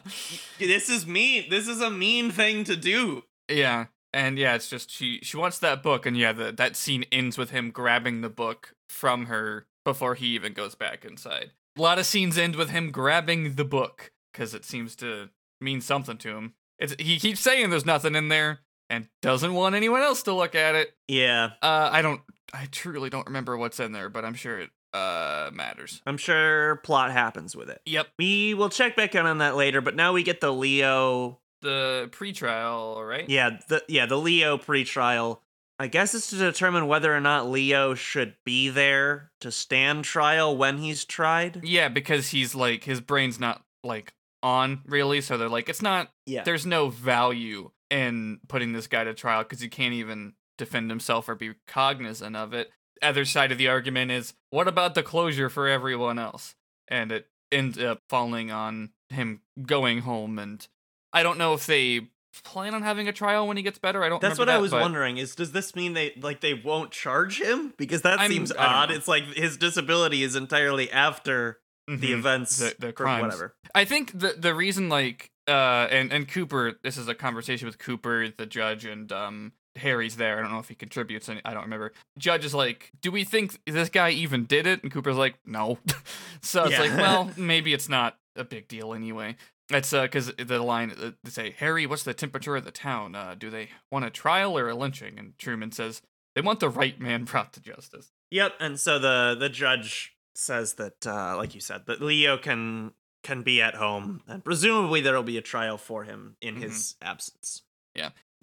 this 0.60 0.90
is 0.90 1.08
mean 1.08 1.50
this 1.50 1.68
is 1.68 1.82
a 1.82 1.90
mean 1.90 2.30
thing 2.32 2.64
to 2.66 2.76
do 2.76 3.24
yeah, 3.50 3.86
and 4.14 4.38
yeah, 4.38 4.56
it's 4.56 4.70
just 4.70 4.90
she 4.92 5.20
she 5.24 5.38
wants 5.38 5.60
that 5.60 5.84
book, 5.84 6.06
and 6.06 6.16
yeah, 6.18 6.32
the, 6.32 6.52
that 6.52 6.76
scene 6.76 7.06
ends 7.12 7.38
with 7.38 7.50
him 7.50 7.72
grabbing 7.72 8.22
the 8.22 8.30
book 8.30 8.74
from 8.90 9.26
her 9.26 9.66
before 9.84 10.16
he 10.16 10.28
even 10.28 10.54
goes 10.54 10.76
back 10.76 11.04
inside. 11.04 11.52
A 11.78 11.82
lot 11.82 12.00
of 12.00 12.06
scenes 12.06 12.38
end 12.38 12.56
with 12.56 12.70
him 12.70 12.92
grabbing 12.92 13.56
the 13.56 13.66
book 13.66 14.12
because 14.32 14.54
it 14.54 14.66
seems 14.66 14.96
to 14.98 15.30
mean 15.60 15.82
something 15.82 16.18
to 16.18 16.30
him. 16.38 16.54
It's 16.78 16.96
he 17.00 17.18
keeps 17.20 17.40
saying 17.42 17.70
there's 17.70 17.86
nothing 17.86 18.16
in 18.16 18.28
there 18.30 18.60
and 18.90 19.08
doesn't 19.22 19.54
want 19.54 19.76
anyone 19.76 20.02
else 20.02 20.24
to 20.24 20.34
look 20.34 20.56
at 20.56 20.76
it. 20.76 20.96
yeah 21.08 21.52
Uh, 21.62 21.90
I 21.92 22.02
don't. 22.02 22.22
I 22.54 22.68
truly 22.72 23.10
don't 23.10 23.28
remember 23.28 23.58
what's 23.58 23.80
in 23.80 23.92
there, 23.92 24.10
but 24.10 24.26
I'm 24.26 24.34
sure 24.34 24.60
it 24.60 24.70
uh 24.94 25.50
matters. 25.54 26.02
i'm 26.06 26.18
sure 26.18 26.78
plot 26.78 27.12
happens 27.12 27.56
with 27.56 27.70
it 27.70 27.80
Yep. 27.86 28.08
we 28.18 28.54
will 28.54 28.70
check 28.70 28.96
back 28.96 29.14
in 29.16 29.26
on 29.26 29.38
that 29.40 29.56
later 29.56 29.82
but 29.82 29.96
now 29.96 30.14
we 30.14 30.24
get 30.24 30.42
the 30.42 30.52
leo 30.54 31.40
The 31.62 32.10
pretrial, 32.12 33.06
right? 33.08 33.30
Yeah, 33.30 33.60
the 33.68 33.84
yeah, 33.90 34.06
the 34.06 34.16
Leo 34.18 34.58
pre-trial. 34.58 35.42
I 35.78 35.88
guess 35.88 36.16
it's 36.16 36.30
to 36.30 36.38
determine 36.38 36.88
whether 36.88 37.14
or 37.14 37.20
not 37.20 37.50
Leo 37.50 37.96
should 37.96 38.36
be 38.46 38.70
there 38.70 39.32
to 39.42 39.52
stand 39.52 40.06
trial 40.06 40.56
when 40.56 40.78
he's 40.78 41.04
tried. 41.04 41.60
Yeah, 41.66 41.90
because 41.90 42.30
he's 42.30 42.56
like 42.56 42.86
his 42.86 43.02
brain's 43.02 43.42
not 43.42 43.62
like 43.84 44.14
on 44.42 44.82
really, 44.86 45.20
so 45.20 45.38
they're 45.38 45.50
like 45.50 45.68
it's 45.68 45.82
not. 45.82 46.10
Yeah. 46.26 46.44
There's 46.44 46.66
no 46.66 46.88
value 46.90 47.72
in 47.90 48.40
putting 48.48 48.72
this 48.72 48.88
guy 48.88 49.04
to 49.04 49.14
trial 49.14 49.44
because 49.44 49.60
he 49.60 49.68
can't 49.68 49.94
even 49.94 50.34
defend 50.58 50.90
himself 50.90 51.28
or 51.28 51.36
be 51.36 51.56
cognizant 51.68 52.38
of 52.38 52.54
it. 52.54 52.72
Other 53.02 53.26
side 53.26 53.52
of 53.52 53.58
the 53.58 53.68
argument 53.68 54.12
is 54.12 54.34
what 54.50 54.68
about 54.68 54.96
the 54.96 55.04
closure 55.04 55.50
for 55.50 55.68
everyone 55.68 56.20
else? 56.20 56.56
And 56.88 57.12
it 57.12 57.28
ends 57.52 57.78
up 57.80 58.02
falling 58.10 58.52
on 58.52 58.92
him 59.10 59.42
going 59.66 60.02
home, 60.02 60.38
and 60.40 60.68
I 61.14 61.24
don't 61.24 61.38
know 61.38 61.54
if 61.54 61.66
they 61.66 62.10
plan 62.44 62.74
on 62.76 62.84
having 62.84 63.08
a 63.08 63.12
trial 63.14 63.48
when 63.48 63.58
he 63.58 63.64
gets 63.64 63.80
better. 63.80 64.04
I 64.04 64.10
don't. 64.10 64.22
That's 64.22 64.38
what 64.40 64.50
I 64.50 64.58
was 64.60 64.72
wondering. 64.72 65.18
Is 65.18 65.36
does 65.36 65.52
this 65.52 65.76
mean 65.76 65.94
they 65.94 66.14
like 66.22 66.42
they 66.42 66.54
won't 66.54 66.92
charge 66.92 67.42
him 67.42 67.74
because 67.78 68.02
that 68.04 68.20
I'm- 68.20 68.32
seems 68.32 68.52
odd? 68.52 68.90
know. 68.90 68.96
It's 68.96 69.08
like 69.08 69.24
his 69.26 69.58
disability 69.58 70.24
is 70.24 70.36
entirely 70.36 70.92
after 70.92 71.60
the 71.88 71.96
Mhm. 72.12 72.20
events 72.20 72.58
The- 72.58 72.76
the 72.78 72.94
crimes. 72.94 73.24
whatever. 73.24 73.56
I 73.74 73.86
think 73.86 74.18
the 74.20 74.36
the 74.38 74.54
reason 74.54 74.90
like 74.90 75.32
uh 75.48 75.88
and 75.90 76.14
and 76.14 76.28
Cooper 76.28 76.80
this 76.84 76.98
is 76.98 77.08
a 77.08 77.16
conversation 77.16 77.66
with 77.68 77.80
Cooper 77.80 78.30
the 78.30 78.46
judge 78.46 78.86
and 78.86 79.12
um 79.12 79.54
Harry's 79.80 80.16
there. 80.18 80.38
I 80.38 80.42
don't 80.42 80.52
know 80.52 80.60
if 80.60 80.70
he 80.70 80.76
contributes 80.76 81.28
any 81.30 81.42
I 81.44 81.54
don't 81.54 81.64
remember. 81.64 81.94
Judge 82.18 82.46
is 82.46 82.54
like, 82.54 82.92
"Do 83.02 83.12
we 83.12 83.24
think 83.24 83.60
this 83.66 83.90
guy 83.90 84.12
even 84.12 84.46
did 84.46 84.68
it?" 84.68 84.84
And 84.84 84.92
Cooper's 84.92 85.18
like, 85.18 85.36
"No." 85.46 85.80
so 86.42 86.64
it's 86.66 86.74
Yeah. 86.74 86.82
like, 86.82 86.98
well, 86.98 87.32
maybe 87.38 87.74
it's 87.74 87.90
not 87.90 88.18
a 88.36 88.44
big 88.44 88.68
deal 88.68 88.94
anyway. 88.94 89.36
It's 89.72 89.94
uh 89.94 90.08
cuz 90.08 90.32
the 90.38 90.60
line 90.60 90.92
uh, 90.92 91.12
they 91.24 91.30
say, 91.32 91.52
"Harry, 91.60 91.86
what's 91.86 92.04
the 92.04 92.14
temperature 92.14 92.56
of 92.56 92.66
the 92.66 92.72
town? 92.72 93.16
Uh 93.16 93.36
do 93.36 93.50
they 93.50 93.70
want 93.92 94.06
a 94.06 94.10
trial 94.10 94.58
or 94.58 94.70
a 94.70 94.76
lynching?" 94.76 95.18
And 95.20 95.38
Truman 95.38 95.72
says, 95.72 96.02
"They 96.36 96.42
want 96.42 96.60
the 96.60 96.70
right 96.70 97.00
man 97.00 97.24
brought 97.32 97.54
to 97.54 97.62
justice." 97.62 98.12
Yep, 98.32 98.54
and 98.60 98.80
so 98.80 99.00
the 99.00 99.36
the 99.40 99.50
judge 99.50 100.16
says 100.36 100.76
that, 100.76 101.06
uh, 101.06 101.36
like 101.36 101.54
you 101.54 101.60
said, 101.62 101.86
that 101.88 102.02
Leo 102.02 102.38
can 102.38 102.94
can 103.24 103.42
be 103.44 103.62
at 103.62 103.76
home, 103.76 104.22
and 104.28 104.44
presumably 104.46 105.02
there 105.02 105.14
will 105.14 105.24
be 105.24 105.38
a 105.38 105.42
trial 105.42 105.78
for 105.78 106.04
him 106.06 106.38
in 106.42 106.56
Mhm. 106.56 106.62
his 106.62 106.96
absence. 107.02 107.64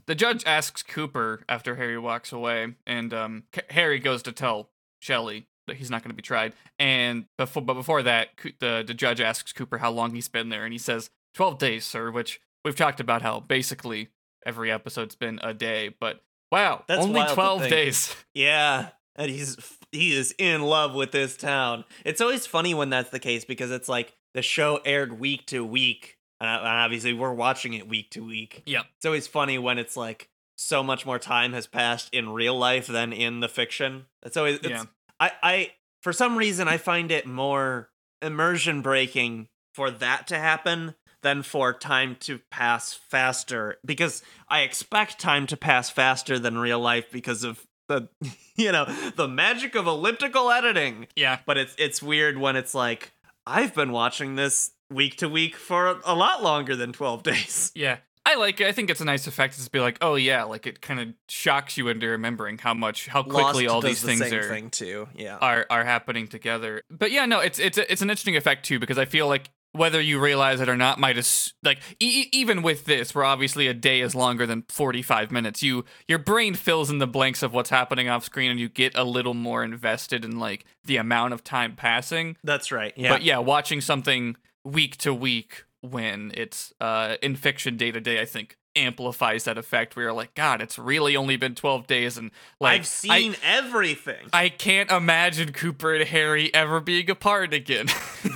The 0.06 0.14
judge 0.14 0.44
asks 0.46 0.82
Cooper 0.82 1.42
after 1.48 1.76
Harry 1.76 1.98
walks 1.98 2.32
away, 2.32 2.74
and 2.86 3.12
um, 3.12 3.44
K- 3.52 3.62
Harry 3.70 3.98
goes 3.98 4.22
to 4.22 4.32
tell 4.32 4.70
Shelly 5.00 5.46
that 5.66 5.76
he's 5.76 5.90
not 5.90 6.02
going 6.02 6.10
to 6.10 6.16
be 6.16 6.22
tried. 6.22 6.52
And 6.78 7.26
before, 7.36 7.62
but 7.62 7.74
before 7.74 8.02
that, 8.04 8.28
the 8.60 8.84
the 8.86 8.94
judge 8.94 9.20
asks 9.20 9.52
Cooper 9.52 9.78
how 9.78 9.90
long 9.90 10.14
he's 10.14 10.28
been 10.28 10.48
there, 10.48 10.64
and 10.64 10.72
he 10.72 10.78
says 10.78 11.10
twelve 11.34 11.58
days, 11.58 11.84
sir. 11.84 12.10
Which 12.10 12.40
we've 12.64 12.76
talked 12.76 13.00
about 13.00 13.22
how 13.22 13.40
basically 13.40 14.08
every 14.44 14.70
episode's 14.70 15.16
been 15.16 15.40
a 15.42 15.52
day, 15.52 15.94
but 15.98 16.20
wow, 16.52 16.84
That's 16.86 17.02
only 17.02 17.24
twelve 17.32 17.68
days. 17.68 18.14
Yeah, 18.32 18.90
and 19.16 19.30
he's 19.30 19.56
he 19.92 20.16
is 20.16 20.34
in 20.38 20.62
love 20.62 20.94
with 20.94 21.10
this 21.10 21.36
town. 21.36 21.84
It's 22.04 22.20
always 22.20 22.46
funny 22.46 22.74
when 22.74 22.90
that's 22.90 23.10
the 23.10 23.18
case 23.18 23.44
because 23.44 23.70
it's 23.70 23.88
like 23.88 24.14
the 24.34 24.42
show 24.42 24.80
aired 24.84 25.18
week 25.18 25.46
to 25.46 25.64
week, 25.64 26.15
and 26.40 26.48
obviously 26.48 27.12
we're 27.12 27.32
watching 27.32 27.74
it 27.74 27.88
week 27.88 28.10
to 28.10 28.24
week. 28.24 28.62
Yeah, 28.66 28.82
It's 28.96 29.06
always 29.06 29.26
funny 29.26 29.58
when 29.58 29.78
it's 29.78 29.96
like 29.96 30.28
so 30.56 30.82
much 30.82 31.04
more 31.06 31.18
time 31.18 31.52
has 31.52 31.66
passed 31.66 32.08
in 32.12 32.30
real 32.30 32.58
life 32.58 32.86
than 32.86 33.12
in 33.12 33.40
the 33.40 33.48
fiction. 33.48 34.06
It's 34.22 34.36
always 34.36 34.56
it's, 34.56 34.68
Yeah. 34.68 34.84
I 35.20 35.32
I 35.42 35.72
for 36.02 36.12
some 36.12 36.36
reason 36.36 36.68
I 36.68 36.76
find 36.78 37.10
it 37.10 37.26
more 37.26 37.90
immersion 38.22 38.82
breaking 38.82 39.48
for 39.74 39.90
that 39.90 40.26
to 40.28 40.38
happen 40.38 40.94
than 41.22 41.42
for 41.42 41.72
time 41.72 42.16
to 42.20 42.38
pass 42.50 42.94
faster 42.94 43.76
because 43.84 44.22
I 44.48 44.60
expect 44.60 45.18
time 45.18 45.46
to 45.48 45.56
pass 45.56 45.90
faster 45.90 46.38
than 46.38 46.56
real 46.58 46.80
life 46.80 47.10
because 47.10 47.44
of 47.44 47.66
the 47.88 48.08
you 48.56 48.72
know 48.72 48.84
the 49.16 49.28
magic 49.28 49.74
of 49.74 49.86
elliptical 49.86 50.50
editing 50.50 51.06
Yeah, 51.16 51.38
but 51.46 51.56
it's 51.58 51.74
it's 51.78 52.02
weird 52.02 52.38
when 52.38 52.56
it's 52.56 52.74
like 52.74 53.12
I've 53.46 53.74
been 53.74 53.92
watching 53.92 54.34
this 54.34 54.72
week 54.90 55.16
to 55.18 55.28
week 55.28 55.56
for 55.56 56.00
a 56.04 56.14
lot 56.14 56.42
longer 56.42 56.74
than 56.76 56.92
12 56.92 57.22
days. 57.22 57.72
yeah. 57.76 57.98
I 58.24 58.34
like 58.34 58.60
it. 58.60 58.66
I 58.66 58.72
think 58.72 58.90
it's 58.90 59.00
a 59.00 59.04
nice 59.04 59.28
effect 59.28 59.54
to 59.54 59.60
just 59.60 59.70
be 59.70 59.78
like, 59.78 59.98
oh 60.00 60.16
yeah, 60.16 60.42
like 60.42 60.66
it 60.66 60.80
kind 60.80 60.98
of 60.98 61.08
shocks 61.28 61.78
you 61.78 61.86
into 61.86 62.08
remembering 62.08 62.58
how 62.58 62.74
much, 62.74 63.06
how 63.06 63.22
quickly 63.22 63.68
Lost 63.68 63.74
all 63.74 63.80
these 63.80 64.02
the 64.02 64.08
things 64.08 64.32
are 64.32 64.48
thing 64.48 64.70
too. 64.70 65.06
Yeah. 65.14 65.36
are 65.36 65.64
are 65.70 65.84
happening 65.84 66.26
together. 66.26 66.82
But 66.90 67.12
yeah, 67.12 67.26
no, 67.26 67.38
it's 67.38 67.60
it's 67.60 67.78
a, 67.78 67.90
it's 67.90 68.02
an 68.02 68.10
interesting 68.10 68.36
effect 68.36 68.66
too 68.66 68.80
because 68.80 68.98
I 68.98 69.04
feel 69.04 69.28
like 69.28 69.50
whether 69.76 70.00
you 70.00 70.20
realize 70.20 70.60
it 70.60 70.68
or 70.68 70.76
not, 70.76 70.98
might 70.98 71.16
as 71.18 71.54
like 71.62 71.78
e- 72.00 72.28
even 72.32 72.62
with 72.62 72.84
this, 72.84 73.14
where 73.14 73.24
obviously 73.24 73.66
a 73.66 73.74
day 73.74 74.00
is 74.00 74.14
longer 74.14 74.46
than 74.46 74.64
forty 74.68 75.02
five 75.02 75.30
minutes, 75.30 75.62
you 75.62 75.84
your 76.08 76.18
brain 76.18 76.54
fills 76.54 76.90
in 76.90 76.98
the 76.98 77.06
blanks 77.06 77.42
of 77.42 77.52
what's 77.52 77.70
happening 77.70 78.08
off 78.08 78.24
screen, 78.24 78.50
and 78.50 78.60
you 78.60 78.68
get 78.68 78.96
a 78.96 79.04
little 79.04 79.34
more 79.34 79.62
invested 79.62 80.24
in 80.24 80.38
like 80.38 80.64
the 80.84 80.96
amount 80.96 81.34
of 81.34 81.44
time 81.44 81.76
passing. 81.76 82.36
That's 82.42 82.72
right. 82.72 82.92
Yeah. 82.96 83.10
But 83.10 83.22
yeah, 83.22 83.38
watching 83.38 83.80
something 83.80 84.36
week 84.64 84.96
to 84.98 85.14
week 85.14 85.64
when 85.80 86.32
it's 86.34 86.72
uh, 86.80 87.16
in 87.22 87.36
fiction 87.36 87.76
day 87.76 87.90
to 87.90 88.00
day. 88.00 88.20
I 88.20 88.24
think 88.24 88.56
amplifies 88.74 89.44
that 89.44 89.58
effect. 89.58 89.96
Where 89.96 90.04
you're 90.04 90.12
like, 90.12 90.34
God, 90.34 90.60
it's 90.60 90.78
really 90.78 91.16
only 91.16 91.36
been 91.36 91.54
12 91.54 91.86
days, 91.86 92.18
and 92.18 92.30
like 92.60 92.80
I've 92.80 92.86
seen 92.86 93.34
everything. 93.42 94.26
I, 94.32 94.44
I 94.44 94.48
can't 94.50 94.90
imagine 94.90 95.52
Cooper 95.52 95.94
and 95.94 96.06
Harry 96.08 96.52
ever 96.54 96.80
being 96.80 97.08
apart 97.10 97.54
again. 97.54 97.86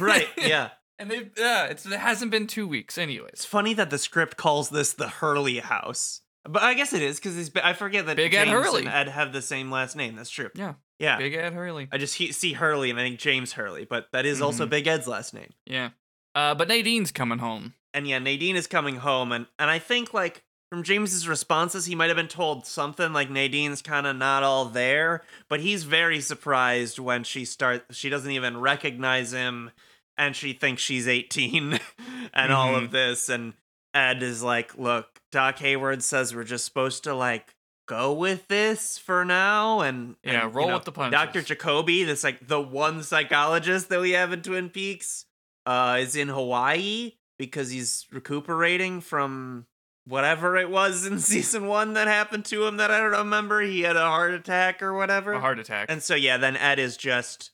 right, 0.01 0.29
yeah. 0.39 0.71
And 1.01 1.11
they, 1.11 1.31
yeah, 1.37 1.65
it's, 1.67 1.85
it 1.87 1.99
hasn't 1.99 2.31
been 2.31 2.47
two 2.47 2.69
weeks, 2.69 2.97
anyways. 2.99 3.31
It's 3.33 3.45
funny 3.45 3.75
that 3.75 3.91
the 3.91 3.99
script 3.99 4.37
calls 4.37 4.69
this 4.71 4.93
the 4.93 5.09
Hurley 5.09 5.59
house. 5.59 6.21
But 6.45 6.63
I 6.63 6.75
guess 6.75 6.93
it 6.93 7.03
is 7.03 7.19
because 7.19 7.51
I 7.63 7.73
forget 7.73 8.07
that 8.07 8.17
Big 8.17 8.35
Ed 8.35 8.49
Hurley. 8.49 8.81
and 8.81 8.89
Ed 8.89 9.09
have 9.09 9.33
the 9.33 9.43
same 9.43 9.71
last 9.71 9.97
name. 9.97 10.15
That's 10.17 10.31
true. 10.31 10.51
Yeah, 10.55 10.75
Yeah. 10.99 11.17
Big 11.19 11.35
Ed 11.35 11.53
Hurley. 11.55 11.89
I 11.91 11.99
just 11.99 12.15
he- 12.17 12.33
see 12.33 12.53
Hurley 12.53 12.91
and 12.91 12.99
I 12.99 13.03
think 13.03 13.19
James 13.19 13.55
Hurley, 13.55 13.85
but 13.85 14.07
that 14.13 14.25
is 14.27 14.41
also 14.41 14.67
Mhm. 14.67 14.71
Big 14.71 14.87
Ed's 14.87 15.07
last 15.09 15.35
name. 15.35 15.53
Yeah. 15.67 15.91
Uh, 16.35 16.55
but 16.55 16.69
Nadine's 16.69 17.11
coming 17.13 17.39
home. 17.41 17.75
And 17.93 18.07
yeah, 18.07 18.19
Nadine 18.21 18.55
is 18.57 18.67
coming 18.69 18.97
home, 18.97 19.33
and 19.33 19.47
and 19.59 19.69
I 19.69 19.81
think 19.81 20.15
like 20.15 20.45
from 20.71 20.85
James's 20.85 21.27
responses, 21.27 21.87
he 21.87 21.97
might 21.97 22.07
have 22.09 22.17
been 22.17 22.29
told 22.29 22.65
something 22.65 23.13
like 23.13 23.29
Nadine's 23.29 23.83
kind 23.83 24.07
of 24.07 24.15
not 24.17 24.45
all 24.45 24.67
there, 24.67 25.23
but 25.49 25.59
he's 25.61 25.83
very 25.83 26.21
surprised 26.21 27.01
when 27.01 27.25
she 27.25 27.45
starts. 27.45 27.97
She 27.97 28.09
doesn't 28.09 28.31
even 28.31 28.59
recognize 28.61 29.33
him, 29.33 29.73
and 30.21 30.37
she 30.37 30.53
thinks 30.53 30.83
she's 30.83 31.09
eighteen, 31.09 31.81
and 32.35 32.53
all 32.53 32.77
of 32.77 32.93
this. 32.93 33.29
And 33.29 33.55
Ed 33.95 34.23
is 34.23 34.43
like, 34.43 34.79
"Look, 34.79 35.21
Doc 35.33 35.59
Hayward 35.59 36.03
says 36.03 36.35
we're 36.35 36.45
just 36.45 36.65
supposed 36.65 37.03
to 37.05 37.15
like." 37.15 37.55
Go 37.87 38.13
with 38.13 38.47
this 38.47 38.99
for 38.99 39.25
now, 39.25 39.81
and 39.81 40.15
Yeah, 40.23 40.45
and, 40.45 40.53
you 40.53 40.57
roll 40.57 40.69
know, 40.69 40.75
with 40.75 40.85
the 40.85 40.93
punches. 40.93 41.11
Dr. 41.11 41.43
Jacoby, 41.43 42.05
this 42.05 42.23
like 42.23 42.47
the 42.47 42.61
one 42.61 43.03
psychologist 43.03 43.89
that 43.89 44.01
we 44.01 44.13
have 44.13 44.33
in 44.33 44.43
Twin 44.43 44.69
Peaks, 44.69 45.25
uh, 45.67 45.97
is 45.99 46.15
in 46.15 46.29
Hawaii 46.29 47.15
because 47.37 47.71
he's 47.71 48.07
recuperating 48.13 49.01
from 49.01 49.67
whatever 50.07 50.57
it 50.57 50.71
was 50.71 51.05
in 51.11 51.19
season 51.19 51.67
one 51.67 51.95
that 51.95 52.07
happened 52.07 52.45
to 52.45 52.65
him 52.65 52.77
that 52.77 52.93
I 52.93 53.01
don't 53.01 53.11
remember. 53.11 53.61
He 53.61 53.81
had 53.81 53.97
a 53.97 54.07
heart 54.07 54.35
attack 54.35 54.83
or 54.85 54.95
whatever. 54.95 55.33
A 55.33 55.41
heart 55.41 55.59
attack. 55.59 55.87
and 55.91 56.01
so 56.01 56.15
yeah, 56.15 56.37
then 56.37 56.57
Ed 56.57 56.79
is 56.79 56.97
just 56.97 57.51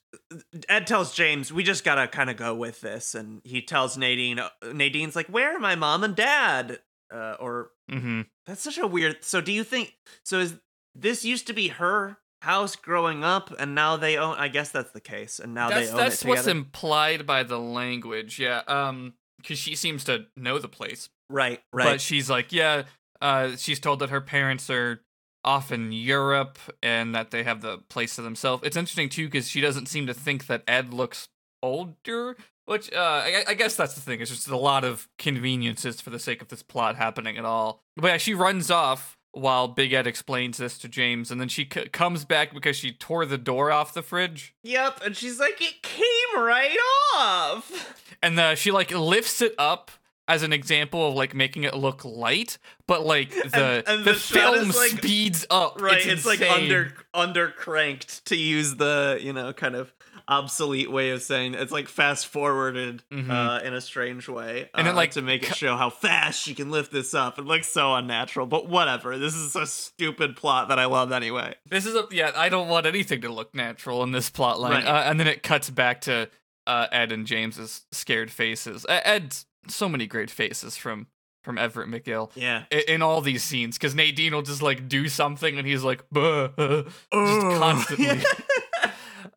Ed 0.69 0.87
tells 0.87 1.13
James, 1.13 1.51
"We 1.51 1.63
just 1.63 1.83
gotta 1.83 2.07
kind 2.07 2.29
of 2.29 2.37
go 2.37 2.55
with 2.55 2.81
this," 2.81 3.15
and 3.15 3.41
he 3.43 3.61
tells 3.61 3.97
Nadine. 3.97 4.39
uh, 4.39 4.49
Nadine's 4.73 5.15
like, 5.15 5.27
"Where 5.27 5.55
are 5.55 5.59
my 5.59 5.75
mom 5.75 6.03
and 6.03 6.15
dad?" 6.15 6.79
Uh, 7.13 7.35
or 7.39 7.71
mm-hmm. 7.89 8.21
that's 8.45 8.61
such 8.61 8.77
a 8.77 8.87
weird. 8.87 9.23
So 9.23 9.41
do 9.41 9.51
you 9.51 9.63
think? 9.63 9.95
So 10.23 10.39
is 10.39 10.57
this 10.95 11.23
used 11.23 11.47
to 11.47 11.53
be 11.53 11.69
her 11.69 12.17
house 12.41 12.75
growing 12.75 13.23
up, 13.23 13.53
and 13.57 13.75
now 13.75 13.97
they 13.97 14.17
own? 14.17 14.35
I 14.37 14.47
guess 14.47 14.69
that's 14.69 14.91
the 14.91 15.01
case, 15.01 15.39
and 15.39 15.53
now 15.53 15.69
That's 15.69 15.87
they 15.87 15.91
own 15.91 15.97
that's 15.97 16.23
it 16.23 16.27
what's 16.27 16.47
implied 16.47 17.25
by 17.25 17.43
the 17.43 17.59
language. 17.59 18.39
Yeah. 18.39 18.61
Um, 18.67 19.13
because 19.37 19.59
she 19.59 19.75
seems 19.75 20.03
to 20.05 20.25
know 20.35 20.57
the 20.57 20.67
place, 20.67 21.09
right, 21.29 21.61
right. 21.71 21.85
but 21.85 22.01
she's 22.01 22.29
like, 22.29 22.51
yeah. 22.51 22.83
Uh, 23.21 23.55
she's 23.55 23.79
told 23.79 23.99
that 23.99 24.09
her 24.09 24.21
parents 24.21 24.69
are 24.69 25.01
off 25.43 25.71
in 25.71 25.91
Europe 25.91 26.59
and 26.83 27.15
that 27.15 27.31
they 27.31 27.43
have 27.43 27.61
the 27.61 27.77
place 27.89 28.15
to 28.15 28.21
themselves. 28.21 28.63
It's 28.65 28.77
interesting 28.77 29.09
too 29.09 29.25
because 29.27 29.47
she 29.47 29.61
doesn't 29.61 29.87
seem 29.87 30.07
to 30.07 30.13
think 30.13 30.47
that 30.47 30.63
Ed 30.67 30.93
looks 30.93 31.29
older. 31.63 32.35
Which 32.65 32.91
uh, 32.91 32.99
I, 32.99 33.43
I 33.47 33.53
guess 33.53 33.75
that's 33.75 33.93
the 33.93 34.01
thing. 34.01 34.19
It's 34.19 34.29
just 34.29 34.49
a 34.49 34.57
lot 34.57 34.83
of 34.83 35.07
conveniences 35.17 36.01
for 36.01 36.09
the 36.09 36.19
sake 36.19 36.41
of 36.41 36.49
this 36.49 36.61
plot 36.61 36.97
happening 36.97 37.37
at 37.37 37.45
all. 37.45 37.81
But 37.95 38.07
yeah, 38.07 38.17
she 38.17 38.33
runs 38.33 38.69
off 38.69 39.17
while 39.31 39.69
Big 39.69 39.93
Ed 39.93 40.05
explains 40.05 40.57
this 40.57 40.77
to 40.79 40.89
James, 40.89 41.31
and 41.31 41.39
then 41.39 41.47
she 41.47 41.67
c- 41.71 41.87
comes 41.89 42.25
back 42.25 42.53
because 42.53 42.75
she 42.75 42.91
tore 42.91 43.25
the 43.25 43.37
door 43.37 43.71
off 43.71 43.93
the 43.93 44.01
fridge. 44.01 44.53
Yep, 44.63 45.01
and 45.05 45.15
she's 45.15 45.39
like, 45.39 45.61
it 45.61 45.81
came 45.81 46.43
right 46.43 46.75
off. 47.15 47.95
and 48.21 48.37
the, 48.37 48.55
she 48.55 48.71
like 48.71 48.91
lifts 48.91 49.41
it 49.41 49.53
up 49.57 49.91
as 50.27 50.43
an 50.43 50.51
example 50.53 51.07
of 51.07 51.15
like 51.15 51.33
making 51.33 51.63
it 51.63 51.73
look 51.75 52.03
light, 52.05 52.57
but 52.87 53.05
like 53.05 53.29
the 53.31 53.83
and 53.87 54.03
the, 54.05 54.13
the 54.13 54.19
shot 54.19 54.53
film 54.55 54.67
like- 54.69 54.91
speeds 54.91 55.45
up. 55.49 55.81
Right, 55.81 56.05
it's, 56.05 56.25
like 56.25 56.41
under 56.41 56.93
under 57.13 57.49
cranked 57.49 58.25
to 58.25 58.35
use 58.35 58.75
the 58.75 59.19
you 59.21 59.33
know 59.33 59.53
kind 59.53 59.75
of 59.75 59.93
obsolete 60.29 60.91
way 60.91 61.11
of 61.11 61.21
saying 61.21 61.53
it's 61.53 61.71
like 61.71 61.87
fast 61.87 62.27
forwarded 62.27 63.01
Mhm. 63.11 63.29
uh, 63.29 63.63
in 63.63 63.73
a 63.73 63.79
strange 63.79 64.27
way, 64.27 64.69
And 64.73 64.85
it, 64.85 64.91
uh, 64.91 64.93
like, 64.95 65.11
to 65.11 65.21
make 65.21 65.43
it 65.49 65.55
show 65.55 65.77
how 65.77 65.89
fast 65.89 66.41
she 66.43 66.53
can 66.53 66.69
lift 66.69 66.91
this 66.91 67.13
up. 67.13 67.39
It 67.39 67.45
looks 67.45 67.67
so 67.67 67.95
unnatural, 67.95 68.45
but 68.45 68.67
whatever. 68.67 69.17
This 69.17 69.35
is 69.35 69.55
a 69.55 69.65
stupid 69.65 70.35
plot 70.35 70.67
that 70.67 70.79
I 70.79 70.85
love 70.85 71.13
anyway. 71.13 71.55
This 71.69 71.85
is 71.85 71.95
a 71.95 72.05
yeah. 72.11 72.31
I 72.35 72.49
don't 72.49 72.67
want 72.67 72.85
anything 72.85 73.21
to 73.21 73.29
look 73.29 73.55
natural 73.55 74.03
in 74.03 74.11
this 74.11 74.29
plot 74.29 74.59
line. 74.59 74.71
Right. 74.73 74.85
Uh, 74.85 75.03
and 75.05 75.17
then 75.17 75.27
it 75.27 75.43
cuts 75.43 75.69
back 75.69 76.01
to 76.01 76.29
uh, 76.65 76.87
Ed 76.91 77.13
and 77.13 77.25
James's 77.25 77.85
scared 77.93 78.29
faces. 78.29 78.85
Ed's 78.89 79.45
so 79.67 79.87
many 79.89 80.07
great 80.07 80.29
faces 80.31 80.77
from 80.77 81.07
from 81.43 81.57
Everett 81.57 81.87
McGill. 81.89 82.29
Yeah, 82.35 82.63
i- 82.71 82.83
In 82.87 83.01
all 83.01 83.21
these 83.21 83.43
scenes, 83.43 83.77
because 83.77 83.95
Nadine 83.95 84.33
will 84.33 84.41
just 84.41 84.61
like 84.61 84.87
do 84.89 85.07
something 85.07 85.57
and 85.57 85.65
he's 85.67 85.83
like, 85.83 86.03
"Buh," 86.11 86.49
just 86.57 86.95
Ugh. 87.13 87.59
constantly. 87.59 88.21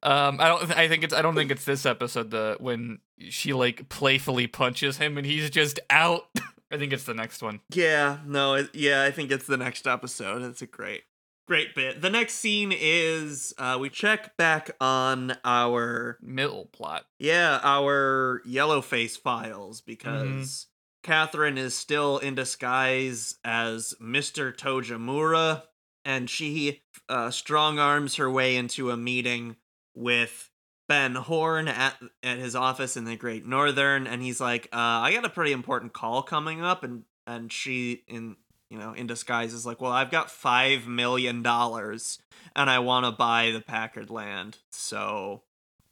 Um, 0.02 0.40
I 0.40 0.48
don't. 0.48 0.76
I 0.78 0.88
think 0.88 1.04
it's. 1.04 1.12
I 1.12 1.20
don't 1.20 1.34
think 1.34 1.50
it's 1.50 1.64
this 1.64 1.84
episode. 1.84 2.30
The 2.30 2.56
when 2.58 3.00
she 3.18 3.52
like 3.52 3.88
playfully 3.90 4.46
punches 4.46 4.96
him 4.96 5.18
and 5.18 5.26
he's 5.26 5.50
just 5.50 5.78
out. 5.90 6.22
I 6.72 6.78
think 6.78 6.92
it's 6.94 7.04
the 7.04 7.12
next 7.14 7.42
one. 7.42 7.60
Yeah, 7.74 8.18
no, 8.24 8.54
it, 8.54 8.70
yeah, 8.74 9.02
I 9.02 9.10
think 9.10 9.30
it's 9.30 9.46
the 9.46 9.56
next 9.58 9.86
episode. 9.86 10.40
It's 10.42 10.62
a 10.62 10.66
great, 10.66 11.02
great 11.50 11.74
bit. 11.74 12.00
The 12.00 12.10
next 12.10 12.34
scene 12.34 12.72
is 12.72 13.52
uh, 13.58 13.76
we 13.80 13.90
check 13.90 14.36
back 14.36 14.70
on 14.80 15.36
our 15.44 16.16
Middle 16.22 16.66
plot. 16.66 17.06
Yeah, 17.18 17.58
our 17.64 18.40
yellow 18.44 18.80
face 18.80 19.16
files 19.16 19.80
because 19.80 20.68
Catherine 21.02 21.58
is 21.58 21.74
still 21.74 22.18
in 22.18 22.36
disguise 22.36 23.34
as 23.44 23.94
Mr. 24.00 24.56
Tojamura, 24.56 25.64
and 26.04 26.30
she 26.30 26.82
uh, 27.08 27.32
strong 27.32 27.80
arms 27.80 28.14
her 28.14 28.30
way 28.30 28.54
into 28.54 28.92
a 28.92 28.96
meeting 28.96 29.56
with 29.92 30.52
Ben 30.86 31.16
Horne 31.16 31.66
at 31.66 31.96
at 32.22 32.38
his 32.38 32.54
office 32.54 32.96
in 32.96 33.06
the 33.06 33.16
Great 33.16 33.44
Northern, 33.44 34.06
and 34.06 34.22
he's 34.22 34.40
like, 34.40 34.68
uh, 34.72 35.02
"I 35.02 35.12
got 35.12 35.24
a 35.24 35.28
pretty 35.28 35.50
important 35.50 35.94
call 35.94 36.22
coming 36.22 36.62
up," 36.62 36.84
and 36.84 37.02
and 37.26 37.52
she 37.52 38.04
in 38.06 38.36
you 38.70 38.78
know 38.78 38.92
in 38.92 39.06
disguise 39.06 39.52
is 39.52 39.66
like, 39.66 39.80
"Well, 39.80 39.92
I've 39.92 40.10
got 40.10 40.30
five 40.30 40.86
million 40.86 41.42
dollars, 41.42 42.18
and 42.56 42.70
I 42.70 42.78
want 42.78 43.04
to 43.04 43.12
buy 43.12 43.50
the 43.50 43.60
Packard 43.60 44.10
land, 44.10 44.58
so." 44.70 45.42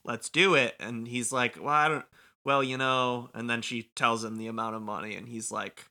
let's 0.09 0.29
do 0.29 0.55
it. 0.55 0.75
And 0.81 1.07
he's 1.07 1.31
like 1.31 1.57
well 1.57 1.69
i 1.69 1.87
don't 1.87 2.05
well 2.45 2.64
you 2.64 2.77
know 2.77 3.31
and 3.35 3.49
then 3.49 3.62
she 3.62 3.91
tells 3.95 4.25
him 4.25 4.37
the 4.37 4.49
amount 4.49 4.75
of 4.75 4.83
money 4.83 5.14
and 5.14 5.29
he's 5.29 5.53
like 5.53 5.85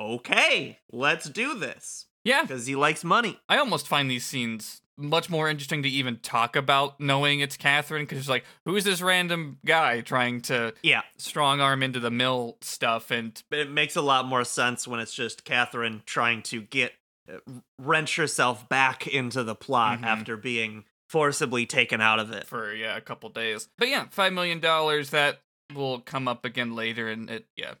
okay 0.00 0.78
let's 0.90 1.28
do 1.28 1.58
this. 1.58 2.06
Yeah, 2.24 2.40
because 2.40 2.66
he 2.66 2.74
likes 2.74 3.04
money. 3.04 3.38
I 3.50 3.58
almost 3.58 3.86
find 3.86 4.10
these 4.10 4.24
scenes 4.24 4.80
much 4.96 5.28
more 5.28 5.48
interesting 5.48 5.82
to 5.82 5.88
even 5.88 6.18
talk 6.18 6.54
about 6.56 7.00
knowing 7.00 7.40
it's 7.40 7.56
Catherine 7.56 8.02
because 8.04 8.18
it's 8.18 8.28
like, 8.28 8.44
who's 8.64 8.84
this 8.84 9.02
random 9.02 9.58
guy 9.66 10.00
trying 10.00 10.40
to 10.42 10.72
yeah 10.82 11.02
strong 11.18 11.60
arm 11.60 11.82
into 11.82 12.00
the 12.00 12.10
mill 12.10 12.56
stuff? 12.60 13.10
And 13.10 13.42
but 13.50 13.58
it 13.58 13.70
makes 13.70 13.96
a 13.96 14.02
lot 14.02 14.26
more 14.26 14.44
sense 14.44 14.86
when 14.86 15.00
it's 15.00 15.14
just 15.14 15.44
catherine 15.44 16.02
trying 16.06 16.42
to 16.42 16.60
get 16.62 16.92
uh, 17.32 17.38
wrench 17.78 18.16
herself 18.16 18.68
back 18.68 19.06
into 19.06 19.42
the 19.42 19.54
plot 19.54 20.00
Mhm. 20.00 20.06
after 20.06 20.36
being 20.36 20.84
forcibly 21.08 21.64
taken 21.66 22.00
out 22.00 22.18
of 22.18 22.30
it 22.32 22.46
for 22.46 22.72
yeah, 22.74 22.96
a 22.96 23.00
couple 23.00 23.28
days. 23.30 23.68
But 23.78 23.88
yeah, 23.88 24.06
five 24.10 24.32
million 24.32 24.60
dollars 24.60 25.10
that 25.10 25.40
will 25.74 26.00
come 26.00 26.28
up 26.28 26.44
again 26.44 26.74
later, 26.74 27.08
and 27.08 27.30
it 27.30 27.46
yeah, 27.56 27.74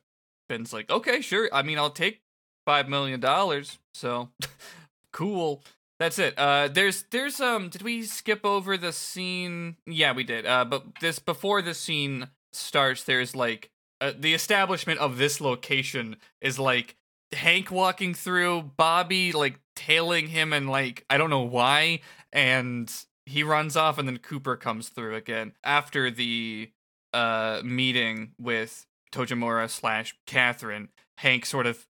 Ben's 0.48 0.72
like, 0.72 0.90
okay, 0.90 1.20
sure. 1.20 1.48
I 1.52 1.62
mean, 1.62 1.78
I'll 1.78 1.90
take 1.90 2.20
five 2.66 2.88
million 2.88 3.20
dollars. 3.20 3.78
So 3.94 4.30
cool. 5.12 5.62
That's 6.04 6.18
it. 6.18 6.38
Uh, 6.38 6.68
there's 6.68 7.04
there's 7.12 7.40
um. 7.40 7.70
Did 7.70 7.80
we 7.80 8.02
skip 8.02 8.44
over 8.44 8.76
the 8.76 8.92
scene? 8.92 9.76
Yeah, 9.86 10.12
we 10.12 10.22
did. 10.22 10.44
Uh, 10.44 10.66
but 10.66 10.84
this 11.00 11.18
before 11.18 11.62
the 11.62 11.72
scene 11.72 12.28
starts, 12.52 13.04
there's 13.04 13.34
like 13.34 13.70
uh, 14.02 14.12
the 14.14 14.34
establishment 14.34 15.00
of 15.00 15.16
this 15.16 15.40
location 15.40 16.16
is 16.42 16.58
like 16.58 16.96
Hank 17.32 17.70
walking 17.70 18.12
through, 18.12 18.72
Bobby 18.76 19.32
like 19.32 19.60
tailing 19.74 20.26
him, 20.26 20.52
and 20.52 20.68
like 20.68 21.06
I 21.08 21.16
don't 21.16 21.30
know 21.30 21.40
why, 21.40 22.00
and 22.34 22.92
he 23.24 23.42
runs 23.42 23.74
off, 23.74 23.96
and 23.96 24.06
then 24.06 24.18
Cooper 24.18 24.56
comes 24.56 24.90
through 24.90 25.14
again 25.14 25.54
after 25.64 26.10
the 26.10 26.70
uh 27.14 27.62
meeting 27.64 28.32
with 28.38 28.84
Tojamura 29.10 29.70
slash 29.70 30.14
Catherine. 30.26 30.90
Hank 31.16 31.46
sort 31.46 31.64
of 31.64 31.86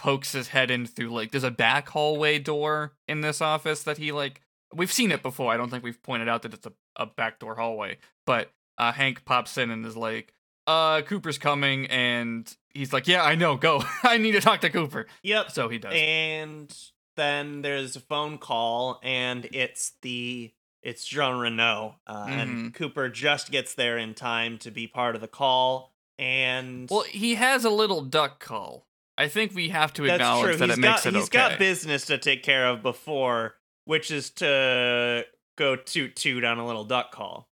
pokes 0.00 0.32
his 0.32 0.48
head 0.48 0.70
in 0.70 0.86
through 0.86 1.08
like 1.10 1.30
there's 1.30 1.44
a 1.44 1.50
back 1.50 1.88
hallway 1.88 2.38
door 2.38 2.92
in 3.08 3.20
this 3.20 3.40
office 3.40 3.82
that 3.84 3.98
he 3.98 4.12
like 4.12 4.40
we've 4.74 4.92
seen 4.92 5.10
it 5.12 5.22
before. 5.22 5.52
I 5.52 5.56
don't 5.56 5.70
think 5.70 5.84
we've 5.84 6.02
pointed 6.02 6.28
out 6.28 6.42
that 6.42 6.54
it's 6.54 6.66
a, 6.66 6.72
a 6.96 7.06
back 7.06 7.38
door 7.38 7.54
hallway, 7.54 7.98
but 8.26 8.50
uh, 8.78 8.92
Hank 8.92 9.24
pops 9.24 9.56
in 9.56 9.70
and 9.70 9.86
is 9.86 9.96
like, 9.96 10.32
"Uh, 10.66 11.02
Cooper's 11.02 11.38
coming," 11.38 11.86
and 11.86 12.52
he's 12.70 12.92
like, 12.92 13.06
"Yeah, 13.06 13.22
I 13.22 13.34
know. 13.36 13.56
Go. 13.56 13.82
I 14.02 14.18
need 14.18 14.32
to 14.32 14.40
talk 14.40 14.60
to 14.62 14.70
Cooper." 14.70 15.06
yep 15.22 15.50
So 15.52 15.68
he 15.68 15.78
does. 15.78 15.92
and 15.94 16.76
then 17.16 17.62
there's 17.62 17.94
a 17.94 18.00
phone 18.00 18.38
call 18.38 18.98
and 19.04 19.46
it's 19.52 19.92
the 20.02 20.52
it's 20.82 21.06
jean 21.06 21.36
renault 21.38 21.94
uh, 22.08 22.26
Mhm. 22.26 22.42
and 22.42 22.74
cooper 22.74 23.08
just 23.08 23.52
gets 23.52 23.74
there 23.74 23.96
in 23.96 24.14
time 24.14 24.58
to 24.58 24.72
be 24.72 24.88
part 24.88 25.14
of 25.14 25.20
the 25.20 25.28
call 25.28 25.94
and 26.18 26.88
Well, 26.90 27.02
he 27.02 27.36
has 27.36 27.64
a 27.64 27.70
little 27.70 28.00
duck 28.00 28.40
call. 28.40 28.86
I 29.16 29.28
think 29.28 29.54
we 29.54 29.68
have 29.68 29.92
to 29.94 30.02
that's 30.02 30.14
acknowledge 30.14 30.56
true. 30.56 30.56
that 30.66 30.68
He's 30.70 30.78
it 30.78 30.82
got 30.82 30.90
makes 30.92 31.06
it 31.06 31.14
he's 31.14 31.24
okay. 31.24 31.38
got 31.38 31.58
business 31.58 32.06
to 32.06 32.18
take 32.18 32.42
care 32.42 32.66
of 32.66 32.82
before, 32.82 33.54
which 33.84 34.10
is 34.10 34.30
to 34.30 35.24
go 35.56 35.76
toot 35.76 36.16
toot 36.16 36.44
on 36.44 36.58
a 36.58 36.66
little 36.66 36.84
duck 36.84 37.12
call. 37.12 37.48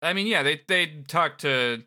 I 0.00 0.12
mean, 0.12 0.26
yeah, 0.26 0.42
they 0.42 0.60
they 0.68 0.86
talk 1.08 1.38
to 1.38 1.82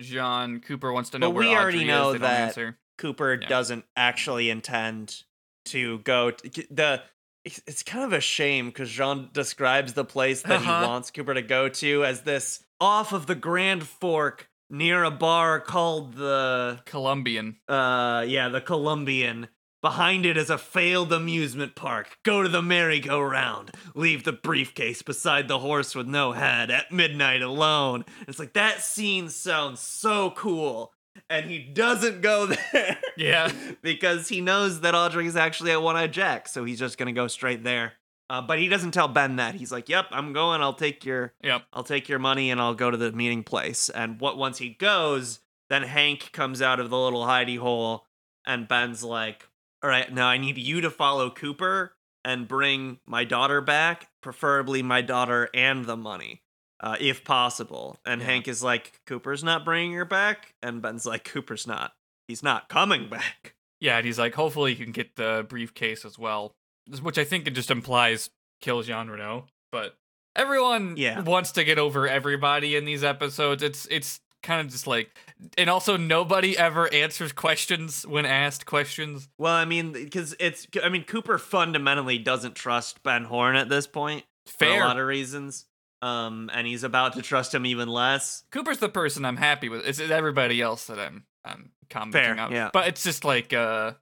Jean. 0.00 0.60
Cooper 0.60 0.92
wants 0.92 1.10
to 1.10 1.18
know 1.18 1.28
But 1.28 1.36
where 1.36 1.48
we 1.48 1.54
already 1.54 1.78
Audrey 1.78 1.86
know 1.88 2.08
is. 2.08 2.12
They 2.14 2.18
that- 2.26 2.40
answer. 2.48 2.78
Cooper 2.98 3.38
Yeah. 3.40 3.48
doesn't 3.48 3.84
actually 3.96 4.50
intend 4.50 5.22
to 5.66 5.98
go 6.00 6.30
the 6.70 7.02
it's 7.44 7.60
it's 7.66 7.82
kind 7.82 8.04
of 8.04 8.12
a 8.12 8.20
shame 8.20 8.66
because 8.68 8.88
Jean 8.90 9.30
describes 9.32 9.94
the 9.94 10.04
place 10.04 10.42
that 10.42 10.60
Uh-huh. 10.60 10.80
he 10.82 10.86
wants 10.86 11.10
Cooper 11.10 11.34
to 11.34 11.42
go 11.42 11.68
to 11.68 12.04
as 12.04 12.22
this 12.22 12.62
off 12.80 13.12
of 13.12 13.26
the 13.26 13.34
Grand 13.34 13.84
Fork 13.86 14.48
near 14.70 15.04
a 15.04 15.10
bar 15.10 15.60
called 15.60 16.14
the 16.14 16.80
Colombian. 16.84 17.56
uh 17.68 18.24
yeah 18.26 18.48
the 18.48 18.60
Colombian. 18.60 19.48
Behind 19.82 20.24
it 20.24 20.38
is 20.38 20.48
a 20.48 20.56
failed 20.56 21.12
amusement 21.12 21.74
park. 21.74 22.16
Go 22.22 22.42
to 22.42 22.48
the 22.48 22.62
merry-go-round. 22.62 23.70
Leave 23.94 24.24
the 24.24 24.32
briefcase 24.32 25.02
beside 25.02 25.46
the 25.46 25.58
horse 25.58 25.94
with 25.94 26.06
no 26.06 26.32
head 26.32 26.70
at 26.70 26.90
midnight 26.90 27.42
alone. 27.42 28.06
It's 28.26 28.38
like 28.38 28.54
that 28.54 28.80
scene 28.80 29.28
sounds 29.28 29.80
so 29.80 30.30
cool. 30.30 30.92
And 31.28 31.50
he 31.50 31.58
doesn't 31.58 32.22
go 32.22 32.46
there. 32.72 32.98
Yeah. 33.18 33.52
because 33.82 34.28
he 34.30 34.40
knows 34.40 34.80
that 34.80 34.94
Audrey 34.94 35.26
is 35.26 35.36
actually 35.36 35.72
at 35.72 35.82
One 35.82 35.96
Eye 35.96 36.06
Jack, 36.06 36.48
so 36.48 36.64
he's 36.64 36.78
just 36.78 36.96
gonna 36.96 37.12
go 37.12 37.28
straight 37.28 37.62
there. 37.62 37.92
Uh, 38.34 38.42
but 38.42 38.58
he 38.58 38.68
doesn't 38.68 38.90
tell 38.90 39.06
Ben 39.06 39.36
that. 39.36 39.54
He's 39.54 39.70
like, 39.70 39.88
"Yep, 39.88 40.06
I'm 40.10 40.32
going. 40.32 40.60
I'll 40.60 40.74
take 40.74 41.04
your, 41.04 41.34
Yep. 41.42 41.62
I'll 41.72 41.84
take 41.84 42.08
your 42.08 42.18
money, 42.18 42.50
and 42.50 42.60
I'll 42.60 42.74
go 42.74 42.90
to 42.90 42.96
the 42.96 43.12
meeting 43.12 43.44
place." 43.44 43.88
And 43.90 44.20
what 44.20 44.36
once 44.36 44.58
he 44.58 44.70
goes, 44.70 45.38
then 45.70 45.84
Hank 45.84 46.32
comes 46.32 46.60
out 46.60 46.80
of 46.80 46.90
the 46.90 46.98
little 46.98 47.24
hidey 47.24 47.58
hole, 47.58 48.06
and 48.44 48.66
Ben's 48.66 49.04
like, 49.04 49.48
"All 49.82 49.88
right, 49.90 50.12
now 50.12 50.26
I 50.26 50.36
need 50.38 50.58
you 50.58 50.80
to 50.80 50.90
follow 50.90 51.30
Cooper 51.30 51.96
and 52.24 52.48
bring 52.48 52.98
my 53.06 53.24
daughter 53.24 53.60
back, 53.60 54.08
preferably 54.20 54.82
my 54.82 55.00
daughter 55.00 55.48
and 55.54 55.84
the 55.84 55.96
money." 55.96 56.42
Uh, 56.80 56.96
if 57.00 57.24
possible. 57.24 57.98
And 58.04 58.20
Yeah. 58.20 58.26
Hank 58.26 58.48
is 58.48 58.62
like, 58.62 59.00
Cooper's 59.06 59.42
not 59.44 59.64
bringing 59.64 59.92
her 59.94 60.04
back. 60.04 60.54
And 60.60 60.82
Ben's 60.82 61.06
like, 61.06 61.24
Cooper's 61.24 61.66
not. 61.66 61.92
He's 62.28 62.42
not 62.42 62.68
coming 62.68 63.08
back. 63.08 63.54
Yeah, 63.80 63.96
and 63.96 64.04
he's 64.04 64.18
like, 64.18 64.34
hopefully 64.34 64.72
you 64.72 64.84
can 64.84 64.92
get 64.92 65.16
the 65.16 65.46
briefcase 65.48 66.04
as 66.04 66.18
well, 66.18 66.56
which 67.02 67.18
I 67.18 67.24
think 67.24 67.46
it 67.46 67.52
just 67.52 67.70
implies 67.70 68.30
kill 68.60 68.82
Jean 68.82 69.08
Renault. 69.08 69.46
But 69.72 69.96
everyone 70.36 70.96
Yeah. 70.96 71.20
wants 71.20 71.52
to 71.52 71.64
get 71.64 71.78
over 71.78 72.08
everybody 72.08 72.76
in 72.76 72.84
these 72.84 73.04
episodes. 73.04 73.62
It's 73.62 73.86
it's 73.90 74.20
kind 74.42 74.60
of 74.60 74.70
just 74.70 74.86
like, 74.86 75.10
and 75.56 75.70
also 75.70 75.96
nobody 75.96 76.56
ever 76.58 76.92
answers 76.92 77.32
questions 77.32 78.06
when 78.06 78.26
asked 78.26 78.66
questions. 78.66 79.28
Well, 79.38 79.54
I 79.54 79.64
mean, 79.64 79.92
because 79.92 80.36
it's, 80.38 80.66
I 80.82 80.90
mean, 80.90 81.04
Cooper 81.04 81.38
fundamentally 81.38 82.18
doesn't 82.18 82.54
trust 82.54 83.02
Ben 83.02 83.24
Horne 83.24 83.56
at 83.56 83.70
this 83.70 83.86
point 83.86 84.24
for 84.46 84.52
Fair. 84.66 84.82
a 84.82 84.86
lot 84.86 84.98
of 84.98 85.06
reasons. 85.06 85.64
Um, 86.02 86.50
and 86.52 86.66
he's 86.66 86.84
about 86.84 87.14
to 87.14 87.22
trust 87.22 87.54
him 87.54 87.64
even 87.64 87.88
less. 87.88 88.44
Cooper's 88.50 88.76
the 88.80 88.90
person 88.90 89.24
I'm 89.24 89.38
happy 89.38 89.70
with. 89.70 89.86
It's 89.86 89.98
everybody 89.98 90.60
else 90.60 90.88
that 90.88 90.98
I'm 90.98 91.24
I'm 91.42 91.70
commenting 91.88 92.34
Fair, 92.34 92.38
out. 92.38 92.50
yeah. 92.52 92.68
But 92.70 92.88
it's 92.88 93.02
just 93.02 93.24
like 93.24 93.54
uh 93.54 93.92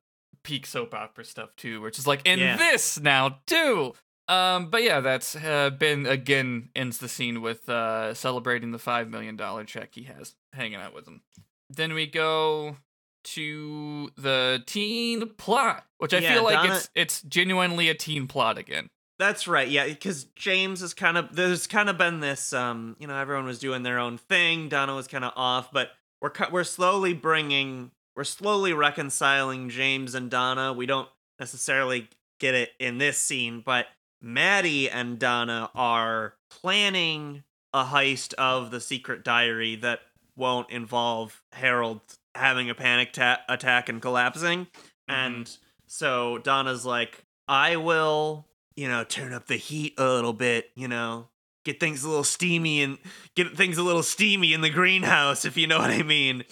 peak 0.43 0.67
soap 0.67 0.95
opera 0.95 1.25
stuff 1.25 1.51
too, 1.57 1.81
which 1.81 1.99
is 1.99 2.07
like 2.07 2.21
in 2.27 2.39
Yeah. 2.39 2.57
this 2.57 3.01
now 3.01 3.41
too. 3.47 3.95
Um, 4.29 4.71
but 4.71 4.83
yeah, 4.83 5.01
that's 5.01 5.35
uh, 5.37 5.71
Ben 5.71 6.07
again 6.07 6.71
ends 6.77 6.99
the 6.99 7.09
scene 7.09 7.43
with 7.43 7.69
uh 7.69 8.15
celebrating 8.15 8.71
the 8.71 8.79
five 8.79 9.09
million 9.11 9.37
dollar 9.37 9.65
check 9.65 9.91
he 9.95 10.05
has 10.05 10.35
hanging 10.53 10.77
out 10.77 10.95
with 10.95 11.07
him. 11.07 11.23
Then 11.71 11.93
we 11.95 12.07
go 12.07 12.77
to 13.25 14.11
the 14.17 14.63
teen 14.67 15.29
plot, 15.37 15.85
which 15.99 16.13
I 16.15 16.19
Yeah, 16.19 16.35
feel 16.35 16.45
like 16.45 16.55
Donna- 16.55 16.75
it's 16.77 16.91
it's 16.95 17.23
genuinely 17.23 17.89
a 17.89 17.95
teen 17.95 18.27
plot 18.27 18.59
again. 18.59 18.89
That's 19.19 19.47
right, 19.47 19.69
yeah, 19.69 19.87
because 19.87 20.25
James 20.35 20.81
has 20.81 20.95
kind 20.95 21.17
of, 21.17 21.37
there's 21.37 21.69
kind 21.69 21.89
of 21.89 21.97
been 21.97 22.19
this, 22.19 22.53
um, 22.53 22.97
you 22.99 23.07
know, 23.07 23.15
everyone 23.17 23.45
was 23.45 23.61
doing 23.61 23.85
their 23.85 23.99
own 24.01 24.19
thing. 24.19 24.69
Donna 24.69 24.97
was 24.97 25.07
kind 25.07 25.25
of 25.25 25.33
off, 25.37 25.71
but 25.71 25.91
we're 26.21 26.33
we're 26.51 26.65
slowly 26.65 27.13
bringing, 27.13 27.93
we're 28.16 28.25
slowly 28.25 28.72
reconciling 28.72 29.68
James 29.68 30.14
and 30.14 30.31
Donna. 30.31 30.72
We 30.72 30.87
don't 30.87 31.09
necessarily 31.38 32.09
get 32.38 32.55
it 32.55 32.72
in 32.79 32.98
this 32.98 33.18
scene, 33.18 33.62
but 33.64 33.87
Maddy 34.20 34.88
and 34.90 35.18
Donna 35.18 35.70
are 35.75 36.35
planning 36.51 37.44
a 37.72 37.85
heist 37.85 38.35
of 38.35 38.70
the 38.70 38.81
secret 38.81 39.25
diary 39.25 39.77
that 39.77 40.01
won't 40.37 40.70
involve 40.70 41.42
Harold 41.53 42.01
having 42.35 42.70
a 42.70 42.75
panic 42.75 43.12
ta- 43.12 43.40
attack 43.48 43.88
and 43.88 44.01
collapsing. 44.01 44.66
Mm-hmm. 44.66 45.12
And 45.12 45.59
so 45.87 46.38
Donna's 46.38 46.87
like, 46.87 47.25
I 47.48 47.77
will, 47.77 48.46
you 48.77 48.88
know, 48.88 49.05
turn 49.05 49.33
up 49.33 49.46
the 49.46 49.57
heat 49.57 49.94
a 49.98 50.07
little 50.07 50.33
bit, 50.33 50.70
you 50.75 50.88
know, 50.88 51.29
get 51.64 51.79
things 51.81 52.05
a 52.05 52.09
little 52.09 52.25
steamy 52.25 52.83
and 52.83 52.98
get 53.35 53.57
things 53.57 53.79
a 53.79 53.83
little 53.83 54.03
steamy 54.03 54.53
in 54.53 54.61
the 54.61 54.70
greenhouse, 54.70 55.44
if 55.44 55.57
you 55.57 55.66
know 55.66 55.79
what 55.79 55.90
I 55.90 56.03
mean. 56.03 56.44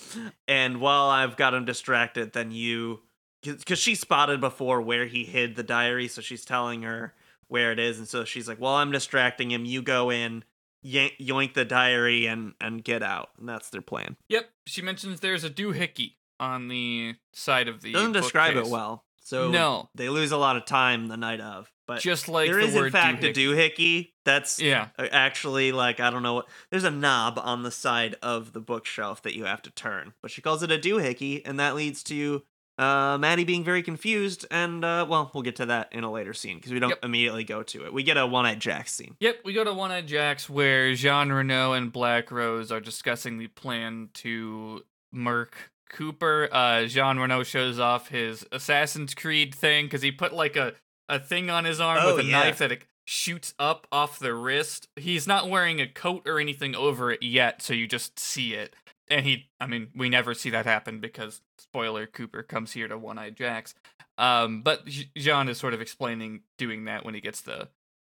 And 0.48 0.80
while 0.80 1.08
I've 1.08 1.36
got 1.36 1.54
him 1.54 1.64
distracted, 1.64 2.32
then 2.32 2.50
you, 2.52 3.00
because 3.42 3.78
she 3.78 3.94
spotted 3.94 4.40
before 4.40 4.80
where 4.80 5.06
he 5.06 5.24
hid 5.24 5.56
the 5.56 5.62
diary, 5.62 6.08
so 6.08 6.20
she's 6.20 6.44
telling 6.44 6.82
her 6.82 7.14
where 7.48 7.72
it 7.72 7.78
is. 7.78 7.98
And 7.98 8.06
so 8.08 8.24
she's 8.24 8.46
like, 8.48 8.60
well, 8.60 8.74
I'm 8.74 8.92
distracting 8.92 9.50
him. 9.50 9.64
You 9.64 9.82
go 9.82 10.10
in, 10.10 10.44
yank, 10.82 11.14
yoink 11.20 11.54
the 11.54 11.64
diary, 11.64 12.26
and 12.26 12.54
and 12.60 12.84
get 12.84 13.02
out. 13.02 13.30
And 13.38 13.48
that's 13.48 13.70
their 13.70 13.82
plan. 13.82 14.16
Yep, 14.28 14.48
she 14.66 14.82
mentions 14.82 15.20
there's 15.20 15.44
a 15.44 15.50
doohickey 15.50 16.12
on 16.38 16.68
the 16.68 17.16
side 17.32 17.68
of 17.68 17.82
the 17.82 17.92
Doesn't 17.92 18.12
describe 18.12 18.56
it 18.56 18.66
well. 18.66 19.04
So 19.22 19.50
No. 19.50 19.90
they 19.94 20.08
lose 20.08 20.32
a 20.32 20.36
lot 20.36 20.56
of 20.56 20.64
time 20.64 21.06
the 21.08 21.16
night 21.16 21.40
of. 21.40 21.70
But 21.90 22.00
Just 22.02 22.28
like 22.28 22.48
there 22.48 22.60
the 22.60 22.68
is 22.68 22.74
in 22.74 22.80
word 22.82 22.92
fact 22.92 23.24
a 23.24 23.32
doohickey. 23.32 23.34
doohickey. 23.76 24.10
That's 24.24 24.60
Yeah. 24.60 24.88
actually 24.98 25.72
like 25.72 25.98
I 25.98 26.10
don't 26.10 26.22
know 26.22 26.34
what. 26.34 26.48
There's 26.70 26.84
a 26.84 26.90
knob 26.90 27.38
on 27.42 27.64
the 27.64 27.70
side 27.72 28.14
of 28.22 28.52
the 28.52 28.60
bookshelf 28.60 29.22
that 29.22 29.34
you 29.34 29.44
have 29.44 29.60
to 29.62 29.70
turn, 29.70 30.14
but 30.22 30.30
she 30.30 30.40
calls 30.40 30.62
it 30.62 30.70
a 30.70 30.78
doohickey, 30.78 31.42
and 31.44 31.58
that 31.58 31.74
leads 31.74 32.02
to 32.04 32.44
uh, 32.78 33.18
Maddy 33.18 33.42
being 33.44 33.64
very 33.64 33.82
confused. 33.82 34.46
And 34.52 34.84
uh, 34.84 35.04
well, 35.08 35.30
we'll 35.34 35.42
get 35.42 35.56
to 35.56 35.66
that 35.66 35.88
in 35.92 36.04
a 36.04 36.10
later 36.12 36.32
scene 36.32 36.56
because 36.58 36.72
we 36.72 36.78
don't 36.78 36.90
Yep. 36.90 37.04
immediately 37.04 37.42
go 37.44 37.62
to 37.64 37.84
it. 37.84 37.92
We 37.92 38.02
get 38.04 38.16
a 38.16 38.26
one-eyed 38.26 38.60
Jack 38.60 38.88
scene. 38.88 39.16
Yep, 39.20 39.40
we 39.44 39.52
go 39.52 39.64
to 39.64 39.74
One 39.74 39.90
Eyed 39.90 40.06
Jack's 40.06 40.48
where 40.48 40.94
Jean 40.94 41.30
Renault 41.30 41.72
and 41.74 41.92
Black 41.92 42.30
Rose 42.30 42.70
are 42.72 42.80
discussing 42.80 43.36
the 43.38 43.48
plan 43.48 44.10
to 44.14 44.84
murk 45.12 45.72
Cooper. 45.90 46.48
Uh, 46.52 46.84
Jean 46.86 47.18
Renault 47.18 47.42
shows 47.44 47.78
off 47.80 48.08
his 48.08 48.46
Assassin's 48.52 49.12
Creed 49.12 49.54
thing 49.54 49.86
because 49.86 50.02
he 50.02 50.12
put 50.12 50.32
like 50.32 50.54
a, 50.56 50.72
a 51.10 51.18
thing 51.18 51.50
on 51.50 51.64
his 51.66 51.80
arm 51.80 51.98
Oh, 52.02 52.16
with 52.16 52.24
a 52.24 52.28
yeah. 52.28 52.38
knife 52.44 52.58
that 52.58 52.72
it 52.72 52.84
shoots 53.04 53.52
up 53.58 53.86
off 53.92 54.18
the 54.18 54.32
wrist. 54.32 54.88
He's 54.96 55.26
not 55.26 55.50
wearing 55.50 55.80
a 55.80 55.86
coat 55.86 56.22
or 56.26 56.38
anything 56.40 56.74
over 56.74 57.10
it 57.10 57.22
yet, 57.22 57.60
so 57.60 57.74
you 57.74 57.86
just 57.86 58.18
see 58.18 58.54
it. 58.54 58.74
And 59.08 59.26
he, 59.26 59.50
I 59.60 59.66
mean, 59.66 59.88
we 59.94 60.08
never 60.08 60.32
see 60.34 60.50
that 60.50 60.66
happen 60.66 61.00
because, 61.00 61.40
spoiler, 61.58 62.06
Cooper 62.06 62.42
comes 62.44 62.72
here 62.72 62.86
to 62.88 62.96
One 62.96 63.18
Eyed 63.18 63.36
Jack's. 63.36 63.74
Um, 64.16 64.62
but 64.62 64.86
Jean 64.86 65.48
is 65.48 65.58
sort 65.58 65.74
of 65.74 65.80
explaining 65.80 66.42
doing 66.58 66.84
that 66.84 67.04
when 67.04 67.14
he 67.14 67.20
gets 67.20 67.40
the 67.40 67.68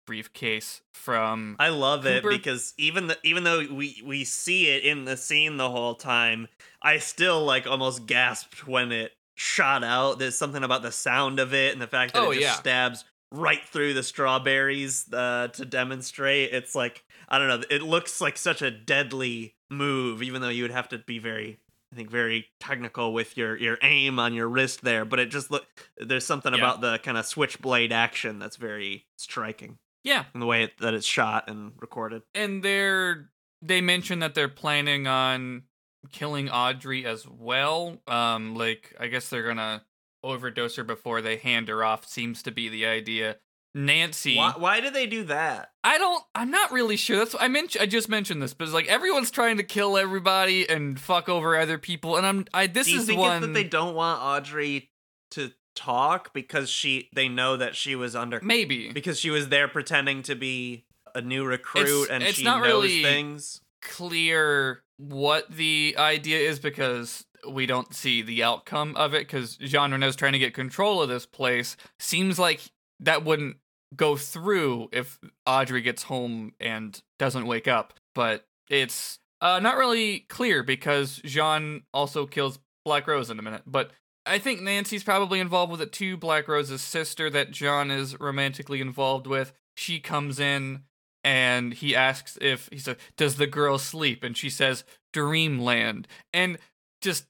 briefcase 0.08 0.82
from 0.92 1.56
I 1.60 1.70
love 1.70 2.08
it 2.08 2.24
because 2.24 2.74
even 2.80 3.08
the, 3.08 3.18
even 3.24 3.44
though 3.44 3.60
we 3.72 4.02
we 4.04 4.24
see 4.24 4.68
it 4.68 4.84
in 4.84 5.06
the 5.06 5.16
scene 5.16 5.58
the 5.58 5.70
whole 5.70 5.94
time, 5.94 6.48
I 6.82 6.98
still 6.98 7.46
like 7.46 7.68
almost 7.68 8.08
gasped 8.08 8.68
when 8.68 8.92
it 8.92 9.12
shot 9.40 9.84
out. 9.84 10.20
There's 10.20 10.36
something 10.38 10.64
about 10.64 10.82
the 10.82 10.92
sound 10.92 11.40
of 11.40 11.54
it 11.54 11.72
and 11.74 11.82
the 11.82 11.88
fact 11.88 12.14
that 12.14 12.20
Oh, 12.22 12.32
it 12.32 12.36
just 12.36 12.46
yeah. 12.46 12.54
stabs 12.56 13.06
right 13.32 13.64
through 13.64 13.94
the 13.94 14.04
strawberries 14.04 15.12
uh, 15.14 15.48
to 15.50 15.66
demonstrate. 15.66 16.52
It's 16.54 16.76
like 16.76 17.04
I 17.28 17.38
don't 17.38 17.48
know. 17.48 17.62
It 17.70 17.82
looks 17.84 18.20
like 18.22 18.38
such 18.38 18.62
a 18.62 18.72
deadly 18.72 19.56
move, 19.70 20.22
even 20.24 20.42
though 20.42 20.50
you 20.50 20.64
would 20.64 20.72
have 20.72 20.90
to 20.90 20.98
be 21.00 21.20
very. 21.20 21.60
I 21.92 21.96
think 21.96 22.12
very 22.12 22.46
technical 22.60 23.14
with 23.14 23.36
your 23.36 23.56
your 23.58 23.80
aim 23.82 24.20
on 24.20 24.36
your 24.36 24.48
wrist 24.48 24.84
there, 24.84 25.06
but 25.06 25.18
it 25.20 25.32
just 25.32 25.50
look 25.50 25.66
there's 25.98 26.24
something 26.26 26.54
Yeah. 26.54 26.60
about 26.60 26.82
the 26.82 27.00
kind 27.00 27.18
of 27.18 27.26
switchblade 27.26 27.92
action 27.92 28.38
that's 28.38 28.58
very 28.58 29.08
striking 29.18 29.80
yeah 30.04 30.26
in 30.36 30.40
the 30.40 30.46
way 30.46 30.64
it, 30.66 30.78
that 30.82 30.94
it's 30.94 31.08
shot 31.08 31.50
and 31.50 31.72
recorded. 31.80 32.22
and 32.36 32.62
they're 32.64 33.32
they 33.64 33.82
mention 33.82 34.20
that 34.20 34.36
they're 34.36 34.48
planning 34.48 35.08
on 35.08 35.64
killing 36.12 36.50
audrey 36.50 37.06
as 37.06 37.28
well 37.28 37.98
um 38.08 38.56
like 38.56 38.96
i 39.00 39.08
guess 39.08 39.30
they're 39.30 39.46
gonna 39.48 39.84
overdose 40.24 40.76
her 40.76 40.84
before 40.84 41.22
they 41.22 41.38
hand 41.38 41.68
her 41.68 41.84
off 41.84 42.06
seems 42.06 42.42
to 42.44 42.52
be 42.52 42.70
the 42.70 42.86
idea 42.86 43.38
nancy 43.76 44.36
Why, 44.36 44.54
why 44.58 44.80
did 44.82 44.94
they 44.94 45.06
do 45.06 45.24
that? 45.26 45.72
i 45.84 45.98
don't 45.98 46.24
i'm 46.34 46.50
not 46.50 46.72
really 46.72 46.96
sure 46.98 47.18
that's 47.18 47.36
i 47.40 47.48
mentioned 47.48 47.84
i 47.84 47.86
just 47.86 48.10
mentioned 48.10 48.42
this 48.42 48.54
but 48.54 48.64
it's 48.64 48.74
like 48.74 48.88
everyone's 48.88 49.30
trying 49.30 49.58
to 49.58 49.64
kill 49.64 49.98
everybody 49.98 50.68
and 50.68 51.00
fuck 51.00 51.30
over 51.30 51.56
other 51.58 51.78
people 51.78 52.16
and 52.18 52.26
i'm 52.26 52.46
i 52.54 52.66
this 52.66 52.88
Do 52.88 52.94
you 52.94 53.00
is 53.02 53.06
think 53.06 53.20
one 53.20 53.38
it's 53.38 53.48
that 53.48 53.54
they 53.54 53.64
don't 53.64 53.94
want 53.94 54.22
Audrey 54.22 54.90
to 55.32 55.52
talk 55.76 56.34
because 56.34 56.70
she 56.70 57.10
they 57.14 57.30
know 57.30 57.56
that 57.58 57.76
she 57.76 57.96
was 57.96 58.16
under 58.16 58.40
maybe 58.42 58.92
because 58.92 59.20
she 59.20 59.30
was 59.30 59.50
there 59.50 59.68
pretending 59.68 60.24
to 60.24 60.36
be 60.36 60.86
a 61.14 61.22
new 61.22 61.46
recruit 61.46 61.86
It's- 62.06 62.10
and 62.10 62.24
it's 62.24 62.38
she 62.40 62.44
not 62.44 62.62
knows 62.64 62.84
really- 62.86 63.04
things. 63.04 63.62
clear 63.82 64.82
what 65.00 65.50
the 65.50 65.96
idea 65.98 66.38
is 66.40 66.60
because 66.60 67.26
we 67.50 67.66
don't 67.66 67.96
see 67.96 68.22
the 68.22 68.44
outcome 68.44 68.96
of 68.98 69.14
it 69.14 69.20
because 69.20 69.56
Jean 69.56 69.92
Renault's 69.92 70.18
trying 70.18 70.34
to 70.34 70.40
get 70.40 70.54
control 70.54 71.02
of 71.02 71.08
this 71.08 71.26
place. 71.26 71.78
Seems 72.00 72.38
like 72.38 72.62
that 73.00 73.24
wouldn't 73.24 73.58
go 73.96 74.18
through 74.18 74.90
if 74.92 75.18
Audrey 75.46 75.82
gets 75.82 76.04
home 76.04 76.54
and 76.60 77.02
doesn't 77.18 77.48
wake 77.48 77.68
up. 77.68 77.94
But 78.14 78.46
it's 78.70 79.20
uh, 79.40 79.60
not 79.62 79.78
really 79.78 80.20
clear 80.28 80.64
because 80.64 81.22
Jean 81.24 81.84
also 81.94 82.26
kills 82.26 82.60
Black 82.84 83.08
Rose 83.08 83.30
in 83.30 83.40
a 83.40 83.44
minute. 83.44 83.64
But 83.66 83.92
I 84.26 84.38
think 84.38 84.62
Nancy's 84.62 85.04
probably 85.04 85.40
involved 85.40 85.72
with 85.72 85.82
it 85.82 85.94
too. 85.94 86.18
Black 86.18 86.48
Rose's 86.50 86.82
sister 86.82 87.30
that 87.30 87.52
John 87.52 87.90
is 87.90 88.20
romantically 88.20 88.82
involved 88.82 89.28
with. 89.28 89.54
She 89.76 90.02
comes 90.02 90.42
in 90.42 90.84
and 91.24 91.74
he 91.74 91.96
asks 91.96 92.38
if 92.42 92.70
he 92.72 92.78
says, 92.78 92.98
"Does 93.18 93.36
the 93.36 93.48
girl 93.48 93.78
sleep?" 93.78 94.24
And 94.24 94.36
she 94.38 94.50
says, 94.50 94.84
"Dreamland." 95.14 96.08
And 96.34 96.58
just 97.02 97.26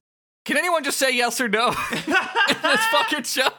can 0.45 0.57
anyone 0.57 0.83
just 0.83 0.97
say 0.97 1.15
yes 1.15 1.39
or 1.39 1.47
no 1.47 1.67
in 1.91 2.57
this 2.61 2.85
fucking 2.91 3.23
show? 3.23 3.49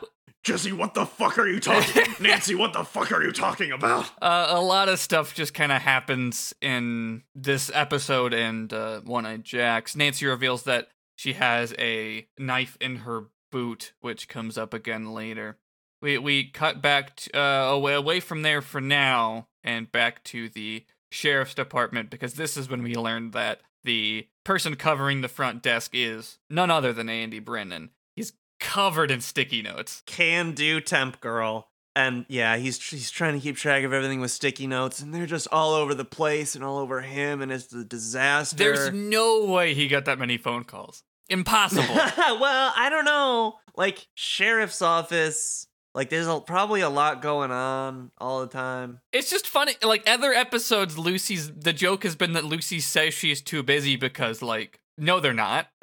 Jesse, 0.43 0.73
what 0.73 0.95
the 0.95 1.05
fuck 1.05 1.39
are 1.39 1.47
you 1.47 1.61
talking? 1.61 2.03
Nancy, 2.21 2.55
what 2.55 2.73
the 2.73 2.83
fuck 2.83 3.13
are 3.13 3.23
you 3.23 3.31
talking 3.31 3.73
about? 3.73 4.11
Uh, 4.23 4.47
a 4.49 4.61
lot 4.61 4.89
of 4.89 4.99
stuff 4.99 5.35
just 5.35 5.53
kind 5.53 5.71
of 5.71 5.83
happens 5.83 6.55
in 6.63 7.23
this 7.35 7.71
episode 7.75 8.33
and 8.33 8.73
uh, 8.73 9.01
One 9.03 9.27
Eyed 9.27 9.45
Jacks. 9.45 9.95
Nancy 9.95 10.27
reveals 10.27 10.63
that 10.63 10.89
she 11.15 11.35
has 11.35 11.75
a 11.79 12.27
knife 12.39 12.79
in 12.81 12.97
her 12.97 13.27
boot, 13.53 13.93
which 14.01 14.29
comes 14.29 14.57
up 14.57 14.73
again 14.73 15.13
later. 15.13 15.59
We 16.01 16.19
we 16.19 16.45
cut 16.45 16.81
back 16.81 17.17
to, 17.17 17.39
uh, 17.39 17.73
away 17.73 17.95
away 17.95 18.21
from 18.21 18.43
there 18.43 18.63
for 18.63 18.81
now 18.81 19.49
and 19.63 19.91
back 19.91 20.25
to 20.25 20.49
the 20.49 20.85
sheriff's 21.11 21.55
department 21.55 22.11
because 22.11 22.35
this 22.35 22.57
is 22.57 22.71
when 22.71 22.83
we 22.83 22.95
learned 22.95 23.33
that 23.33 23.61
the 23.85 24.29
person 24.45 24.77
covering 24.77 25.21
the 25.21 25.29
front 25.29 25.63
desk 25.63 25.93
is 25.95 26.39
none 26.49 26.71
other 26.71 26.93
than 26.93 27.09
Andy 27.09 27.39
Brennan. 27.39 27.91
He's 28.15 28.33
covered 28.59 29.11
in 29.11 29.21
sticky 29.21 29.63
notes. 29.63 30.03
Can 30.07 30.53
do 30.53 30.81
temp 30.81 31.21
girl. 31.21 31.69
And 31.97 32.25
yeah, 32.29 32.57
he's 32.57 32.81
he's 32.89 33.11
trying 33.11 33.35
to 33.35 33.41
keep 33.41 33.57
track 33.57 33.83
of 33.83 33.93
everything 33.93 34.21
with 34.21 34.31
sticky 34.31 34.69
notes, 34.69 35.01
and 35.01 35.13
they're 35.13 35.27
just 35.27 35.49
all 35.51 35.75
over 35.75 35.93
the 35.93 36.05
place 36.05 36.55
and 36.55 36.63
all 36.63 36.79
over 36.79 37.01
him, 37.01 37.43
and 37.43 37.51
it's 37.51 37.73
a 37.73 37.85
disaster. 37.85 38.57
There's 38.57 38.93
no 38.93 39.45
way 39.47 39.75
he 39.75 39.89
got 39.89 40.05
that 40.05 40.19
many 40.19 40.39
phone 40.39 40.63
calls. 40.63 41.03
Impossible. 41.29 41.95
well, 41.95 42.73
I 42.77 42.89
don't 42.91 43.05
know. 43.05 43.57
Like 43.77 44.07
sheriff's 44.15 44.83
office, 44.83 45.67
like 45.95 46.09
there's 46.11 46.27
a, 46.29 46.41
probably 46.41 46.81
a 46.83 46.89
lot 46.89 47.21
going 47.23 47.51
on 47.51 48.11
all 48.19 48.41
the 48.41 48.47
time. 48.47 49.01
it's 49.13 49.31
just 49.31 49.47
funny. 49.49 49.75
Like 49.83 50.09
other 50.09 50.33
episodes, 50.33 50.97
Lucy's 50.99 51.51
the 51.53 51.73
joke 51.73 52.03
has 52.05 52.15
been 52.17 52.33
that 52.35 52.45
Lucy 52.45 52.81
says 52.81 53.15
she's 53.15 53.41
too 53.43 53.63
busy 53.63 53.97
because 53.97 54.43
like 54.43 54.81
no, 54.99 55.19
they're 55.19 55.33
not. 55.33 55.69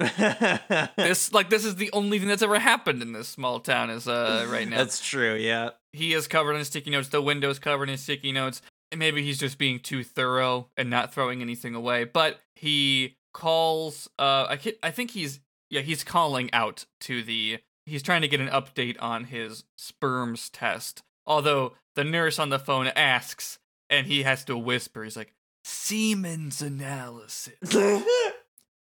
This 0.96 1.32
like 1.32 1.50
this 1.50 1.64
is 1.64 1.76
the 1.76 1.90
only 1.92 2.18
thing 2.18 2.28
that's 2.28 2.42
ever 2.42 2.58
happened 2.58 3.02
in 3.02 3.12
this 3.12 3.28
small 3.28 3.60
town 3.60 3.90
is 3.90 4.06
uh 4.08 4.46
right 4.50 4.68
now. 4.68 4.76
That's 4.78 5.00
true. 5.06 5.34
Yeah. 5.34 5.70
he 5.92 6.12
is 6.14 6.28
covered 6.28 6.54
in 6.54 6.64
sticky 6.64 6.90
notes. 6.90 7.08
The 7.08 7.22
window's 7.22 7.58
covered 7.58 7.88
in 7.90 7.96
sticky 7.98 8.32
notes. 8.32 8.62
And 8.90 8.98
maybe 8.98 9.22
he's 9.22 9.38
just 9.38 9.58
being 9.58 9.80
too 9.80 10.02
thorough 10.02 10.68
and 10.76 10.88
not 10.88 11.12
throwing 11.12 11.42
anything 11.42 11.74
away. 11.74 12.04
But 12.04 12.38
he 12.54 13.16
calls. 13.34 14.08
Uh, 14.18 14.46
I 14.56 14.58
I 14.82 14.90
think 14.90 15.10
he's 15.10 15.40
yeah 15.70 15.80
he's 15.82 16.04
calling 16.04 16.52
out 16.52 16.86
to 17.02 17.22
the. 17.22 17.58
He's 17.88 18.02
trying 18.02 18.22
to 18.22 18.28
get 18.28 18.40
an 18.40 18.48
update 18.48 18.96
on 19.00 19.24
his 19.24 19.64
sperms 19.76 20.48
test. 20.50 21.02
Although 21.26 21.74
the 21.94 22.04
nurse 22.04 22.38
on 22.38 22.50
the 22.50 22.58
phone 22.58 22.86
asks, 22.88 23.58
and 23.90 24.06
he 24.06 24.22
has 24.22 24.44
to 24.46 24.56
whisper. 24.56 25.04
He's 25.04 25.16
like, 25.16 25.34
"Semen's 25.64 26.62
analysis, 26.62 27.54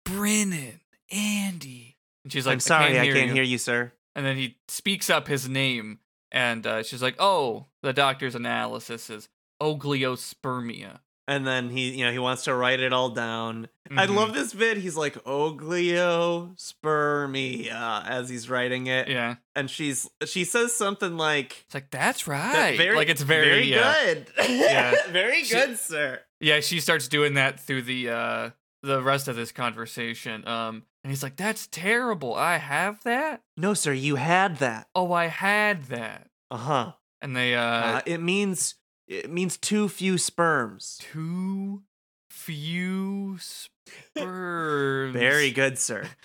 Brennan, 0.05 0.81
Andy." 1.11 1.97
And 2.23 2.31
she's 2.31 2.45
like, 2.45 2.53
I'm 2.53 2.59
sorry, 2.59 2.99
I 2.99 3.03
hear 3.05 3.13
can't 3.15 3.27
you." 3.29 3.33
hear 3.33 3.43
you, 3.43 3.57
sir. 3.57 3.93
And 4.15 4.25
then 4.25 4.35
he 4.37 4.57
speaks 4.67 5.09
up 5.09 5.27
his 5.27 5.47
name, 5.47 5.99
and 6.31 6.65
uh, 6.65 6.83
she's 6.83 7.01
like, 7.01 7.15
"Oh, 7.19 7.67
the 7.83 7.93
doctor's 7.93 8.35
analysis 8.35 9.09
is 9.09 9.29
oligospermia." 9.61 10.99
And 11.29 11.45
then 11.45 11.69
he, 11.69 11.89
you 11.97 12.05
know, 12.05 12.11
he 12.13 12.19
wants 12.19 12.45
to 12.45 12.53
write 12.55 12.79
it 12.79 12.93
all 12.93 13.09
down. 13.09 13.67
I 13.91 14.07
Mhm. 14.07 14.15
love 14.15 14.33
this 14.33 14.53
bit. 14.53 14.77
He's 14.77 14.95
like 14.95 15.15
oligospermia 15.25 18.05
as 18.07 18.29
he's 18.29 18.49
writing 18.49 18.87
it, 18.87 19.07
Yeah, 19.07 19.35
and 19.55 19.69
she's 19.69 20.09
she 20.25 20.43
says 20.45 20.75
something 20.75 21.17
like, 21.17 21.63
it's 21.65 21.73
like 21.73 21.89
that's 21.91 22.23
"That 22.25 22.31
right. 22.31 22.77
very, 22.77 22.95
like 22.95 23.09
it's 23.09 23.21
very, 23.21 23.73
uh, 23.77 23.93
good, 23.93 24.27
Yeah. 24.49 25.07
very 25.11 25.43
She- 25.43 25.53
good, 25.55 25.77
sir." 25.77 26.21
Yeah, 26.39 26.59
she 26.59 26.79
starts 26.79 27.07
doing 27.07 27.33
that 27.35 27.59
through 27.59 27.83
the 27.83 28.09
uh 28.09 28.49
the 28.83 29.01
rest 29.01 29.27
of 29.27 29.35
this 29.35 29.51
conversation. 29.51 30.47
Um, 30.47 30.83
and 31.03 31.11
he's 31.11 31.23
like, 31.23 31.35
"That's 31.35 31.67
terrible. 31.67 32.35
I 32.35 32.57
have 32.57 33.03
that. 33.03 33.41
No, 33.57 33.73
sir, 33.73 33.93
you 33.93 34.15
had 34.15 34.57
that. 34.57 34.87
Oh, 34.95 35.11
I 35.13 35.27
had 35.27 35.85
that." 35.85 36.29
Uh 36.51 36.57
huh. 36.57 36.91
And 37.21 37.35
they 37.35 37.55
uh, 37.55 37.61
Uh, 37.61 38.01
it 38.05 38.19
means 38.19 38.75
it 39.07 39.29
means 39.29 39.57
too 39.57 39.87
few 39.89 40.17
sperms. 40.17 40.99
too 41.01 41.83
few 42.29 43.37
sperms. 43.39 45.13
Very 45.13 45.51
good, 45.51 45.77
sir. 45.77 46.09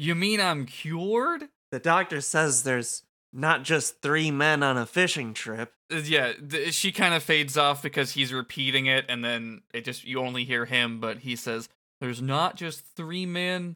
You 0.00 0.14
mean 0.14 0.40
I'm 0.40 0.64
cured? 0.64 1.48
The 1.72 1.80
doctor 1.80 2.20
says 2.20 2.62
there's 2.62 3.02
not 3.32 3.64
just 3.64 4.00
three 4.00 4.30
men 4.30 4.62
on 4.62 4.76
a 4.78 4.86
fishing 4.86 5.34
trip. 5.34 5.72
Uh, 5.92 5.96
yeah 5.96 6.34
th- 6.34 6.72
she 6.72 6.92
kind 6.92 7.14
of 7.14 7.22
fades 7.24 7.56
off 7.58 7.82
because 7.82 8.12
he's 8.12 8.32
repeating 8.32 8.86
it 8.86 9.06
and 9.08 9.24
then 9.24 9.62
it 9.74 9.84
just 9.84 10.04
you 10.04 10.20
only 10.20 10.44
hear 10.44 10.66
him 10.66 11.00
but 11.00 11.18
he 11.18 11.34
says 11.34 11.68
there's 12.00 12.22
not 12.22 12.54
just 12.54 12.86
three 12.94 13.26
men 13.26 13.74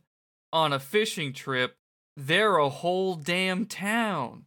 on 0.52 0.72
a 0.72 0.78
fishing 0.78 1.32
trip 1.32 1.74
they're 2.16 2.56
a 2.58 2.68
whole 2.68 3.16
damn 3.16 3.66
town 3.66 4.44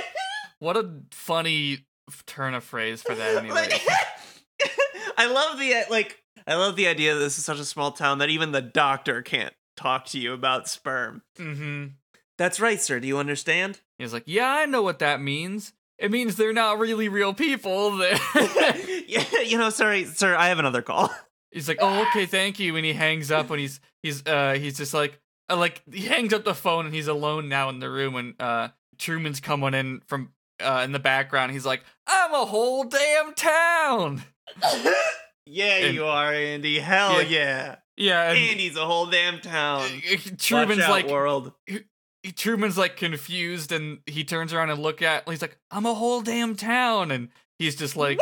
what 0.58 0.76
a 0.76 0.90
funny 1.10 1.86
turn 2.26 2.54
a 2.54 2.60
phrase 2.60 3.02
for 3.02 3.14
that 3.14 3.36
anyway 3.44 3.68
I 5.16 5.26
love 5.26 5.58
the 5.58 5.74
uh, 5.74 5.82
like. 5.90 6.22
I 6.46 6.54
love 6.54 6.76
the 6.76 6.86
idea 6.86 7.14
that 7.14 7.20
this 7.20 7.38
is 7.38 7.44
such 7.44 7.58
a 7.58 7.64
small 7.64 7.90
town 7.92 8.18
that 8.18 8.30
even 8.30 8.52
the 8.52 8.62
doctor 8.62 9.20
can't 9.20 9.52
talk 9.76 10.06
to 10.06 10.18
you 10.18 10.32
about 10.32 10.68
sperm. 10.68 11.22
mm-hmm 11.38 11.86
That's 12.38 12.60
right, 12.60 12.80
sir. 12.80 13.00
Do 13.00 13.08
you 13.08 13.18
understand? 13.18 13.80
he's 13.98 14.12
like 14.12 14.22
yeah 14.26 14.48
i 14.48 14.64
know 14.64 14.80
what 14.80 15.00
that 15.00 15.20
means 15.20 15.72
it 15.98 16.12
means 16.12 16.36
they're 16.36 16.52
not 16.52 16.78
really 16.78 17.08
real 17.08 17.34
people 17.34 17.98
yeah, 19.08 19.24
you 19.44 19.58
know, 19.58 19.70
sorry, 19.70 20.04
sir. 20.04 20.36
I 20.36 20.48
have 20.48 20.58
another 20.60 20.82
call. 20.82 21.10
He's 21.50 21.66
like, 21.66 21.78
"Oh, 21.80 22.02
okay, 22.08 22.26
thank 22.26 22.60
you." 22.60 22.76
And 22.76 22.84
he 22.84 22.92
hangs 22.92 23.30
up, 23.32 23.50
and 23.50 23.58
he's 23.58 23.80
he's 24.02 24.24
uh 24.26 24.52
he's 24.52 24.76
just 24.76 24.94
like 24.94 25.18
uh, 25.50 25.56
like 25.56 25.82
he 25.90 26.02
hangs 26.02 26.32
up 26.32 26.44
the 26.44 26.54
phone, 26.54 26.86
and 26.86 26.94
he's 26.94 27.08
alone 27.08 27.48
now 27.48 27.68
in 27.70 27.80
the 27.80 27.90
room. 27.90 28.14
And 28.16 28.40
uh 28.40 28.68
Truman's 28.98 29.40
coming 29.40 29.74
in 29.74 30.02
from 30.06 30.30
uh 30.60 30.82
in 30.84 30.92
the 30.92 30.98
background. 30.98 31.52
He's 31.52 31.66
like, 31.66 31.82
"I'm 32.06 32.32
a 32.34 32.44
whole 32.44 32.84
damn 32.84 33.34
town." 33.34 34.22
yeah, 35.46 35.76
And- 35.76 35.94
you 35.94 36.04
are, 36.04 36.32
Andy. 36.32 36.78
Hell 36.78 37.22
yeah. 37.22 37.76
Yeah, 37.96 38.30
and 38.30 38.38
Andy's 38.38 38.76
a 38.76 38.86
whole 38.86 39.06
damn 39.06 39.40
town. 39.40 39.88
Truman's 40.38 40.82
out, 40.82 40.90
like 40.90 41.08
world. 41.08 41.52
Truman's 42.36 42.78
like 42.78 42.96
confused, 42.96 43.72
and 43.72 43.98
he 44.06 44.22
turns 44.22 44.52
around 44.52 44.70
and 44.70 44.80
look 44.80 45.02
at. 45.02 45.28
He's 45.28 45.42
like, 45.42 45.58
"I'm 45.72 45.84
a 45.84 45.94
whole 45.94 46.20
damn 46.20 46.54
town," 46.54 47.10
and 47.10 47.28
he's 47.58 47.74
just 47.74 47.96
like, 47.96 48.18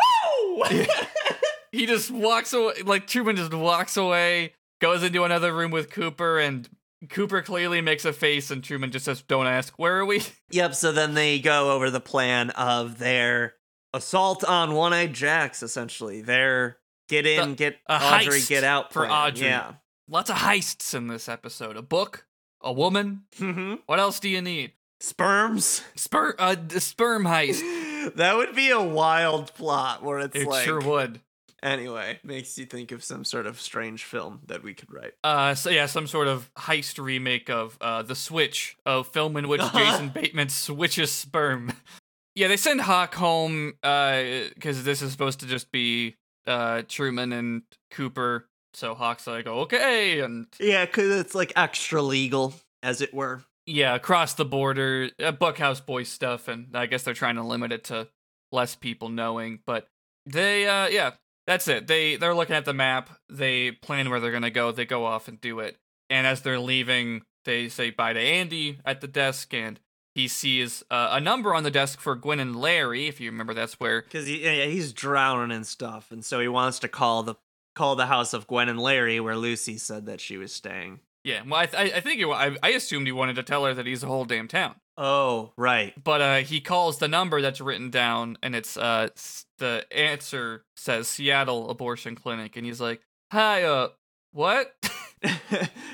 Woo! 0.56 0.64
he 1.72 1.84
just 1.84 2.10
walks 2.10 2.54
away. 2.54 2.74
Like 2.86 3.06
Truman 3.06 3.36
just 3.36 3.52
walks 3.52 3.98
away, 3.98 4.54
goes 4.80 5.02
into 5.02 5.24
another 5.24 5.54
room 5.54 5.70
with 5.70 5.90
Cooper, 5.90 6.38
and 6.38 6.66
Cooper 7.10 7.42
clearly 7.42 7.80
makes 7.80 8.04
a 8.04 8.12
face, 8.12 8.50
and 8.50 8.62
Truman 8.64 8.90
just 8.90 9.04
says, 9.04 9.22
"Don't 9.22 9.46
ask. 9.46 9.74
Where 9.76 9.96
are 9.98 10.04
we?" 10.06 10.22
Yep, 10.50 10.74
so 10.74 10.92
then 10.92 11.14
they 11.14 11.38
go 11.38 11.72
over 11.72 11.90
the 11.90 12.00
plan 12.00 12.50
of 12.50 12.98
their 12.98 13.54
assault 13.92 14.44
on 14.44 14.74
One 14.74 14.92
Eyed 14.92 15.12
Jacks, 15.12 15.62
essentially. 15.62 16.22
Their 16.22 16.78
get 17.08 17.26
in, 17.26 17.54
get 17.54 17.76
Audrey, 17.88 18.40
get 18.42 18.64
out 18.64 18.92
for 18.92 19.06
plan. 19.06 19.10
Audrey. 19.32 19.46
Yeah. 19.48 19.72
Lots 20.08 20.30
of 20.30 20.36
heists 20.36 20.94
in 20.94 21.08
this 21.08 21.28
episode. 21.28 21.76
A 21.76 21.82
book, 21.82 22.26
a 22.62 22.72
woman. 22.72 23.22
hmm 23.38 23.74
What 23.86 23.98
else 23.98 24.20
do 24.20 24.28
you 24.28 24.40
need? 24.40 24.72
Sperms. 25.00 25.82
Sperm, 25.96 26.34
uh, 26.38 26.56
the 26.66 26.80
sperm 26.80 27.24
heist. 27.24 28.14
that 28.14 28.36
would 28.36 28.54
be 28.54 28.70
a 28.70 28.80
wild 28.82 29.52
plot 29.54 30.02
where 30.02 30.20
it's 30.20 30.34
It 30.36 30.46
like. 30.46 30.64
sure 30.64 30.80
would. 30.80 31.20
Anyway, 31.62 32.20
makes 32.22 32.58
you 32.58 32.66
think 32.66 32.92
of 32.92 33.02
some 33.02 33.24
sort 33.24 33.46
of 33.46 33.60
strange 33.60 34.04
film 34.04 34.40
that 34.46 34.62
we 34.62 34.74
could 34.74 34.92
write. 34.92 35.14
Uh, 35.24 35.54
so 35.54 35.70
yeah, 35.70 35.86
some 35.86 36.06
sort 36.06 36.28
of 36.28 36.50
heist 36.54 37.02
remake 37.02 37.48
of 37.50 37.76
uh 37.80 38.02
the 38.02 38.14
Switch, 38.14 38.76
a 38.84 39.02
film 39.02 39.36
in 39.36 39.48
which 39.48 39.62
Jason 39.74 40.10
Bateman 40.10 40.48
switches 40.50 41.10
sperm. 41.10 41.72
yeah, 42.34 42.48
they 42.48 42.56
send 42.56 42.82
Hawk 42.82 43.14
home 43.14 43.74
uh 43.82 44.22
because 44.54 44.84
this 44.84 45.00
is 45.02 45.10
supposed 45.12 45.40
to 45.40 45.46
just 45.46 45.72
be 45.72 46.16
uh 46.46 46.82
Truman 46.88 47.32
and 47.32 47.62
Cooper. 47.90 48.46
So 48.74 48.94
Hawk's 48.94 49.26
like, 49.26 49.46
okay, 49.46 50.20
and 50.20 50.46
Yeah, 50.60 50.84
because 50.84 51.16
it's 51.18 51.34
like 51.34 51.54
extra 51.56 52.02
legal, 52.02 52.52
as 52.82 53.00
it 53.00 53.14
were. 53.14 53.42
yeah, 53.64 53.94
across 53.94 54.34
the 54.34 54.44
border, 54.44 55.08
uh, 55.18 55.32
Bookhouse 55.32 55.84
Boys 55.84 56.10
stuff, 56.10 56.46
and 56.48 56.76
I 56.76 56.84
guess 56.84 57.02
they're 57.02 57.14
trying 57.14 57.36
to 57.36 57.42
limit 57.42 57.72
it 57.72 57.84
to 57.84 58.08
less 58.52 58.74
people 58.74 59.08
knowing. 59.08 59.60
But 59.66 59.88
they, 60.26 60.66
uh, 60.68 60.88
yeah, 60.88 61.12
that's 61.46 61.68
it. 61.68 61.86
They 61.86 62.16
they're 62.16 62.34
looking 62.34 62.56
at 62.56 62.64
the 62.64 62.74
map. 62.74 63.10
They 63.28 63.72
plan 63.72 64.10
where 64.10 64.20
they're 64.20 64.32
gonna 64.32 64.50
go. 64.50 64.72
They 64.72 64.84
go 64.84 65.04
off 65.04 65.28
and 65.28 65.40
do 65.40 65.60
it. 65.60 65.76
And 66.10 66.26
as 66.26 66.42
they're 66.42 66.60
leaving, 66.60 67.22
they 67.44 67.68
say 67.68 67.90
bye 67.90 68.12
to 68.12 68.20
Andy 68.20 68.78
at 68.84 69.00
the 69.00 69.08
desk, 69.08 69.52
and 69.54 69.80
he 70.14 70.28
sees 70.28 70.82
uh, 70.90 71.08
a 71.12 71.20
number 71.20 71.54
on 71.54 71.62
the 71.62 71.70
desk 71.70 72.00
for 72.00 72.14
Gwen 72.14 72.40
and 72.40 72.56
Larry. 72.56 73.06
If 73.06 73.20
you 73.20 73.30
remember, 73.30 73.54
that's 73.54 73.78
where 73.80 74.02
because 74.02 74.26
he, 74.26 74.38
he's 74.70 74.92
drowning 74.92 75.54
and 75.54 75.66
stuff, 75.66 76.10
and 76.10 76.24
so 76.24 76.40
he 76.40 76.48
wants 76.48 76.78
to 76.80 76.88
call 76.88 77.22
the 77.22 77.34
call 77.74 77.96
the 77.96 78.06
house 78.06 78.32
of 78.32 78.46
Gwen 78.46 78.68
and 78.68 78.80
Larry, 78.80 79.20
where 79.20 79.36
Lucy 79.36 79.78
said 79.78 80.06
that 80.06 80.20
she 80.20 80.36
was 80.36 80.52
staying. 80.52 81.00
Yeah, 81.22 81.42
well, 81.46 81.60
I 81.60 81.66
th- 81.66 81.92
I 81.92 82.00
think 82.00 82.20
it, 82.20 82.26
I 82.28 82.56
I 82.62 82.70
assumed 82.70 83.06
he 83.06 83.12
wanted 83.12 83.36
to 83.36 83.42
tell 83.42 83.64
her 83.64 83.74
that 83.74 83.86
he's 83.86 84.02
a 84.02 84.06
whole 84.06 84.24
damn 84.24 84.48
town. 84.48 84.76
Oh, 84.96 85.52
right. 85.58 85.92
But 86.02 86.20
uh, 86.20 86.36
he 86.36 86.60
calls 86.60 86.98
the 86.98 87.08
number 87.08 87.42
that's 87.42 87.60
written 87.60 87.90
down, 87.90 88.38
and 88.42 88.54
it's 88.54 88.76
uh 88.76 89.08
the 89.58 89.86
answer 89.90 90.64
says 90.76 91.08
Seattle 91.08 91.70
Abortion 91.70 92.14
Clinic, 92.14 92.56
and 92.56 92.64
he's 92.66 92.80
like, 92.80 93.00
"Hi, 93.32 93.62
uh, 93.64 93.88
what?" 94.32 94.74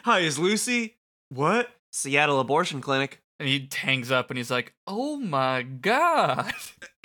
Hi, 0.05 0.21
is 0.21 0.39
Lucy? 0.39 0.97
What? 1.29 1.69
Seattle 1.91 2.41
Abortion 2.41 2.81
Clinic. 2.81 3.21
and 3.39 3.49
he 3.49 3.69
hangs 3.75 4.11
up, 4.11 4.31
and 4.31 4.37
he's 4.39 4.51
like, 4.51 4.75
"Oh 4.87 5.17
my 5.17 5.63
god!" 5.63 6.53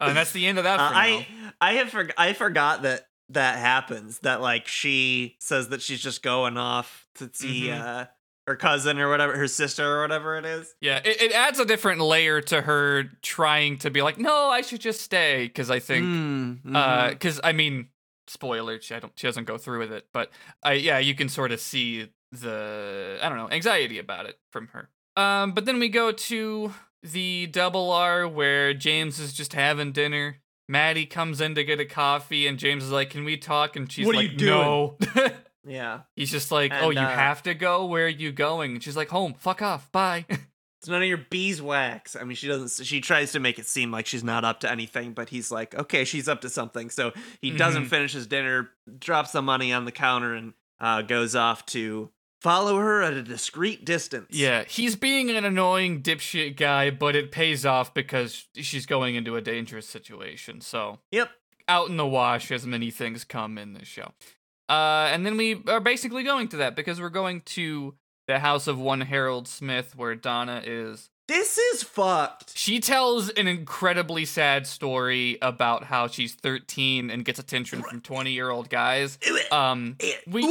and 0.00 0.16
that's 0.16 0.32
the 0.32 0.46
end 0.46 0.58
of 0.58 0.64
that. 0.64 0.78
Uh, 0.80 0.90
now. 0.90 0.96
I 0.98 1.26
I 1.60 1.72
have 1.74 1.88
forg 1.90 2.12
I 2.16 2.32
forgot 2.32 2.82
that 2.82 3.06
that 3.30 3.58
happens. 3.58 4.20
That 4.20 4.40
like 4.40 4.66
she 4.66 5.36
says 5.40 5.68
that 5.70 5.82
she's 5.82 6.00
just 6.00 6.22
going 6.22 6.56
off 6.56 7.06
to 7.16 7.30
see 7.32 7.66
Mhm. 7.68 7.80
uh 7.80 8.06
her 8.48 8.56
cousin 8.56 8.98
or 8.98 9.08
whatever, 9.08 9.36
her 9.36 9.46
sister 9.46 9.98
or 9.98 10.00
whatever 10.02 10.36
it 10.36 10.44
is. 10.44 10.74
Yeah, 10.80 11.00
it, 11.04 11.22
it 11.22 11.32
adds 11.32 11.58
a 11.60 11.64
different 11.64 12.00
layer 12.00 12.40
to 12.40 12.62
her 12.62 13.04
trying 13.22 13.78
to 13.78 13.90
be 13.90 14.02
like, 14.02 14.18
no, 14.18 14.48
I 14.48 14.62
should 14.62 14.80
just 14.80 15.00
stay 15.02 15.44
because 15.46 15.70
I 15.70 15.78
think, 15.78 16.04
Mm, 16.06 16.58
uh, 16.74 17.06
mhm. 17.06 17.10
because 17.10 17.40
I 17.44 17.52
mean, 17.52 17.88
spoiler, 18.26 18.80
she 18.80 18.94
I 18.94 18.98
don't, 19.00 19.12
she 19.16 19.26
doesn't 19.26 19.44
go 19.44 19.56
through 19.58 19.78
with 19.78 19.92
it, 19.92 20.06
but 20.12 20.30
I 20.62 20.72
yeah, 20.74 20.98
you 20.98 21.14
can 21.14 21.28
sort 21.28 21.52
of 21.52 21.60
see 21.60 22.08
the 22.32 23.18
I 23.22 23.28
don't 23.28 23.38
know 23.38 23.50
anxiety 23.50 23.98
about 23.98 24.26
it 24.26 24.38
from 24.50 24.68
her. 24.68 24.88
Um, 25.16 25.52
but 25.52 25.64
then 25.66 25.78
we 25.78 25.88
go 25.88 26.12
to 26.12 26.72
the 27.02 27.46
double 27.46 27.90
R 27.90 28.26
where 28.28 28.74
James 28.74 29.18
is 29.18 29.32
just 29.32 29.52
having 29.52 29.92
dinner. 29.92 30.40
Maddy 30.68 31.06
comes 31.06 31.40
in 31.40 31.54
to 31.54 31.64
get 31.64 31.80
a 31.80 31.86
coffee, 31.86 32.46
and 32.46 32.58
James 32.58 32.84
is 32.84 32.90
like, 32.90 33.10
"Can 33.10 33.24
we 33.24 33.36
talk?" 33.38 33.74
And 33.76 33.90
she's 33.90 34.06
What 34.06 34.16
like? 34.16 34.34
"No." 34.38 34.96
yeah. 35.66 36.00
He's 36.16 36.30
just 36.30 36.50
like, 36.50 36.72
"Oh, 36.74 36.90
you 36.90 36.98
uh, 37.00 37.06
have 37.08 37.42
to 37.44 37.54
go. 37.54 37.86
Where 37.86 38.06
are 38.06 38.08
you 38.08 38.32
going?" 38.32 38.72
And 38.72 38.82
she's 38.82 38.96
like, 38.96 39.08
"Home. 39.08 39.34
Fuck 39.38 39.62
off. 39.62 39.90
Bye." 39.92 40.26
It's 40.80 40.86
none 40.88 41.02
of 41.02 41.08
your 41.08 41.18
beeswax. 41.28 42.14
I 42.14 42.22
mean, 42.22 42.36
she 42.36 42.46
doesn't. 42.46 42.86
She 42.86 43.00
tries 43.00 43.32
to 43.32 43.40
make 43.40 43.58
it 43.58 43.66
seem 43.66 43.90
like 43.90 44.06
she's 44.06 44.22
not 44.22 44.44
up 44.44 44.60
to 44.60 44.70
anything, 44.70 45.12
but 45.12 45.28
he's 45.28 45.50
like, 45.50 45.74
okay, 45.74 46.04
she's 46.04 46.28
up 46.28 46.42
to 46.42 46.48
something. 46.48 46.88
So 46.90 47.10
he 47.42 47.50
doesn't 47.50 47.86
Mhm. 47.86 47.88
finish 47.88 48.12
his 48.12 48.28
dinner, 48.28 48.70
drops 49.00 49.32
the 49.32 49.42
money 49.42 49.72
on 49.72 49.86
the 49.86 49.90
counter, 49.90 50.34
and 50.34 50.52
uh, 50.78 51.02
goes 51.02 51.34
off 51.34 51.66
to 51.66 52.10
follow 52.40 52.76
her 52.78 53.02
at 53.02 53.12
a 53.14 53.24
discreet 53.24 53.84
distance. 53.84 54.28
Yeah, 54.30 54.62
he's 54.68 54.94
being 54.94 55.30
an 55.30 55.44
annoying 55.44 56.00
dipshit 56.00 56.56
guy, 56.56 56.90
but 56.90 57.16
it 57.16 57.32
pays 57.32 57.66
off 57.66 57.92
because 57.92 58.46
she's 58.54 58.86
going 58.86 59.16
into 59.16 59.34
a 59.34 59.40
dangerous 59.40 59.88
situation. 59.88 60.60
So, 60.60 61.00
Yep. 61.10 61.28
out 61.66 61.88
in 61.88 61.96
the 61.96 62.06
wash 62.06 62.52
as 62.52 62.64
many 62.64 62.92
things 62.92 63.24
come 63.24 63.58
in 63.58 63.72
this 63.72 63.88
show. 63.88 64.12
Uh, 64.68 65.08
and 65.12 65.24
then 65.24 65.36
we 65.36 65.62
are 65.66 65.80
basically 65.80 66.22
going 66.22 66.48
to 66.48 66.58
that 66.58 66.76
because 66.76 67.00
we're 67.00 67.08
going 67.08 67.40
to 67.42 67.94
the 68.26 68.38
house 68.38 68.66
of 68.66 68.78
one 68.78 69.00
Harold 69.00 69.48
Smith 69.48 69.96
where 69.96 70.14
Donna 70.14 70.62
is. 70.64 71.08
This 71.28 71.58
is 71.58 71.82
fucked. 71.82 72.56
She 72.56 72.80
tells 72.80 73.28
an 73.30 73.46
incredibly 73.48 74.24
sad 74.24 74.66
story 74.66 75.36
about 75.42 75.84
how 75.84 76.06
she's 76.08 76.34
13 76.34 77.10
and 77.10 77.24
gets 77.24 77.38
attention 77.38 77.82
from 77.82 78.00
20 78.00 78.32
year 78.32 78.50
old 78.50 78.70
guys. 78.70 79.18
Um, 79.50 79.96
we- 80.26 80.42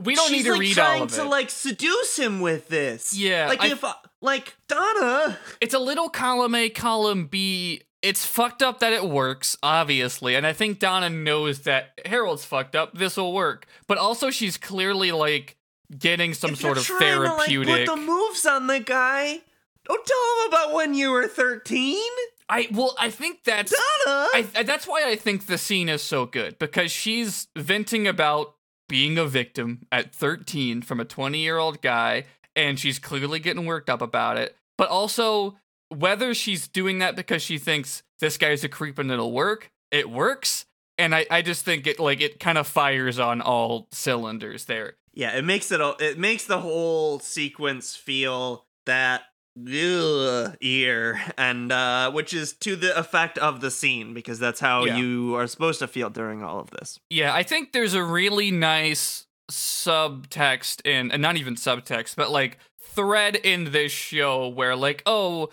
we 0.00 0.14
don't 0.14 0.28
she's 0.28 0.38
need 0.38 0.42
to 0.44 0.52
like 0.52 0.60
read 0.60 0.74
trying 0.74 0.98
all 1.00 1.02
of 1.06 1.12
to 1.14 1.22
it. 1.22 1.24
like 1.24 1.50
seduce 1.50 2.16
him 2.16 2.40
with 2.40 2.68
this. 2.68 3.12
Yeah, 3.16 3.48
like 3.48 3.60
I- 3.62 3.66
if 3.72 3.82
uh, 3.82 3.94
like 4.22 4.56
Donna. 4.68 5.36
it's 5.60 5.74
a 5.74 5.78
little 5.80 6.08
column 6.08 6.54
A, 6.54 6.68
column 6.68 7.26
B. 7.26 7.82
It's 8.00 8.24
fucked 8.24 8.62
up 8.62 8.78
that 8.78 8.92
it 8.92 9.04
works, 9.04 9.56
obviously, 9.62 10.34
and 10.36 10.46
I 10.46 10.52
think 10.52 10.78
Donna 10.78 11.10
knows 11.10 11.60
that 11.60 11.98
Harold's 12.06 12.44
fucked 12.44 12.76
up. 12.76 12.96
This 12.96 13.16
will 13.16 13.32
work, 13.32 13.66
but 13.88 13.98
also 13.98 14.30
she's 14.30 14.56
clearly 14.56 15.10
like 15.10 15.56
getting 15.98 16.32
some 16.34 16.52
if 16.52 16.60
sort 16.60 16.78
of 16.78 16.84
trying 16.84 17.00
to, 17.00 17.20
like, 17.22 17.48
therapeutic. 17.48 17.86
put 17.86 17.94
the 17.96 18.00
moves 18.00 18.46
on 18.46 18.66
the 18.68 18.78
guy. 18.80 19.40
Don't 19.84 20.06
tell 20.06 20.44
him 20.44 20.48
about 20.48 20.74
when 20.74 20.94
you 20.94 21.10
were 21.10 21.26
thirteen, 21.26 22.08
I 22.48 22.68
well, 22.70 22.94
I 23.00 23.10
think 23.10 23.42
that's 23.44 23.72
Donna. 24.06 24.28
I, 24.34 24.46
I- 24.56 24.62
that's 24.62 24.86
why 24.86 25.04
I 25.08 25.16
think 25.16 25.46
the 25.46 25.58
scene 25.58 25.88
is 25.88 26.02
so 26.02 26.24
good 26.26 26.58
because 26.58 26.92
she's 26.92 27.48
venting 27.56 28.06
about 28.06 28.54
being 28.88 29.18
a 29.18 29.26
victim 29.26 29.86
at 29.92 30.14
13 30.14 30.80
from 30.82 30.98
a 31.00 31.04
20 31.04 31.38
year 31.38 31.58
old 31.58 31.82
guy, 31.82 32.24
and 32.54 32.78
she's 32.78 32.98
clearly 32.98 33.38
getting 33.40 33.66
worked 33.66 33.90
up 33.90 34.00
about 34.00 34.36
it. 34.38 34.56
But 34.78 34.88
also, 34.88 35.58
whether 35.90 36.34
she's 36.34 36.68
doing 36.68 36.98
that 37.00 37.16
because 37.16 37.42
she 37.42 37.58
thinks 37.58 38.02
this 38.20 38.36
guy's 38.36 38.64
a 38.64 38.68
creep 38.68 38.98
and 38.98 39.10
it'll 39.10 39.32
work, 39.32 39.70
it 39.90 40.10
works. 40.10 40.66
And 40.98 41.14
I, 41.14 41.26
I 41.30 41.42
just 41.42 41.64
think 41.64 41.86
it 41.86 41.98
like 42.00 42.20
it 42.20 42.40
kind 42.40 42.58
of 42.58 42.66
fires 42.66 43.18
on 43.18 43.40
all 43.40 43.86
cylinders 43.92 44.64
there. 44.64 44.94
yeah, 45.14 45.36
it 45.36 45.44
makes 45.44 45.70
it. 45.72 45.80
all- 45.80 45.96
It 46.00 46.18
makes 46.18 46.44
the 46.44 46.58
whole 46.60 47.18
sequence 47.20 47.94
feel 47.96 48.66
that 48.86 49.22
ugh, 49.56 50.56
ear, 50.60 51.20
and 51.36 51.70
uh, 51.72 52.10
which 52.12 52.32
is 52.34 52.52
to 52.54 52.76
the 52.76 52.96
effect 52.98 53.38
of 53.38 53.60
the 53.60 53.70
scene 53.70 54.14
because 54.14 54.38
that's 54.38 54.60
how 54.60 54.84
Yeah. 54.84 54.96
you 54.96 55.34
are 55.36 55.46
supposed 55.46 55.78
to 55.80 55.88
feel 55.88 56.10
during 56.10 56.42
all 56.42 56.60
of 56.60 56.70
this. 56.70 56.98
Yeah, 57.10 57.32
I 57.34 57.42
think 57.42 57.72
there's 57.72 57.94
a 57.94 58.02
really 58.04 58.50
nice 58.50 59.26
subtext 59.50 60.86
in, 60.86 61.10
and 61.10 61.22
not 61.22 61.36
even 61.36 61.54
subtext, 61.54 62.16
but 62.16 62.30
like 62.30 62.58
thread 62.98 63.36
in 63.36 63.70
this 63.70 63.92
show 63.92 64.48
where 64.48 64.74
like, 64.74 65.02
oh, 65.06 65.50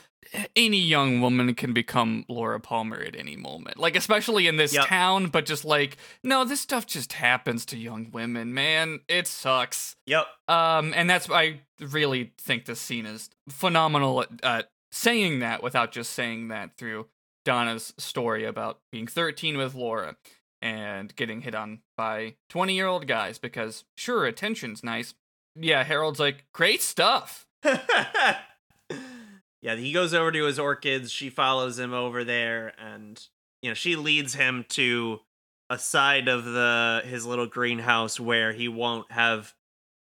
any 0.56 0.80
young 0.80 1.22
woman 1.22 1.54
can 1.54 1.74
become 1.74 2.26
Laura 2.28 2.60
Palmer 2.60 3.00
at 3.00 3.16
any 3.16 3.36
moment. 3.36 3.78
Like, 3.78 3.96
especially 3.96 4.48
in 4.48 4.58
this 4.58 4.74
Yep. 4.74 4.88
town, 4.88 5.28
but 5.28 5.46
just 5.46 5.64
like, 5.64 5.98
no, 6.24 6.44
this 6.44 6.60
stuff 6.60 6.88
just 6.88 7.14
happens 7.14 7.64
to 7.68 7.78
young 7.78 8.10
women, 8.12 8.52
man. 8.52 9.02
It 9.08 9.28
sucks. 9.28 9.96
Yep. 10.08 10.26
Um, 10.48 10.92
and 10.96 11.08
that's 11.08 11.30
I 11.30 11.62
really 11.80 12.34
think 12.40 12.66
this 12.66 12.82
scene 12.82 13.06
is 13.06 13.30
phenomenal 13.48 14.22
at, 14.24 14.30
at 14.44 14.72
saying 14.92 15.40
that 15.40 15.62
without 15.62 15.92
just 15.92 16.14
saying 16.14 16.48
that 16.48 16.78
through 16.78 17.06
Donna's 17.44 17.94
story 18.00 18.44
about 18.46 18.80
being 18.92 19.06
13 19.06 19.56
with 19.58 19.76
Laura 19.76 20.16
and 20.64 21.16
getting 21.16 21.42
hit 21.42 21.54
on 21.54 21.82
by 21.96 22.34
20 22.50 22.74
year 22.74 22.88
old 22.88 23.06
guys 23.06 23.38
because 23.38 23.84
sure 23.96 24.26
attention's 24.26 24.84
nice. 24.84 25.14
Yeah, 25.56 25.84
Harold's 25.84 26.20
like 26.20 26.46
great 26.54 26.82
stuff. 26.82 27.46
yeah, 27.64 28.38
he 29.76 29.92
goes 29.92 30.14
over 30.14 30.32
to 30.32 30.46
his 30.46 30.60
orchids. 30.60 31.12
She 31.12 31.30
follows 31.30 31.80
him 31.80 31.94
over 31.94 32.24
there, 32.24 32.74
and 32.78 33.22
you 33.62 33.70
know 33.70 33.74
she 33.74 33.96
leads 33.96 34.36
him 34.36 34.66
to 34.70 35.20
a 35.70 35.80
side 35.80 36.28
of 36.28 36.46
the 36.46 37.02
his 37.06 37.26
little 37.26 37.48
greenhouse 37.48 38.20
where 38.20 38.54
he 38.54 38.68
won't 38.68 39.12
have 39.12 39.54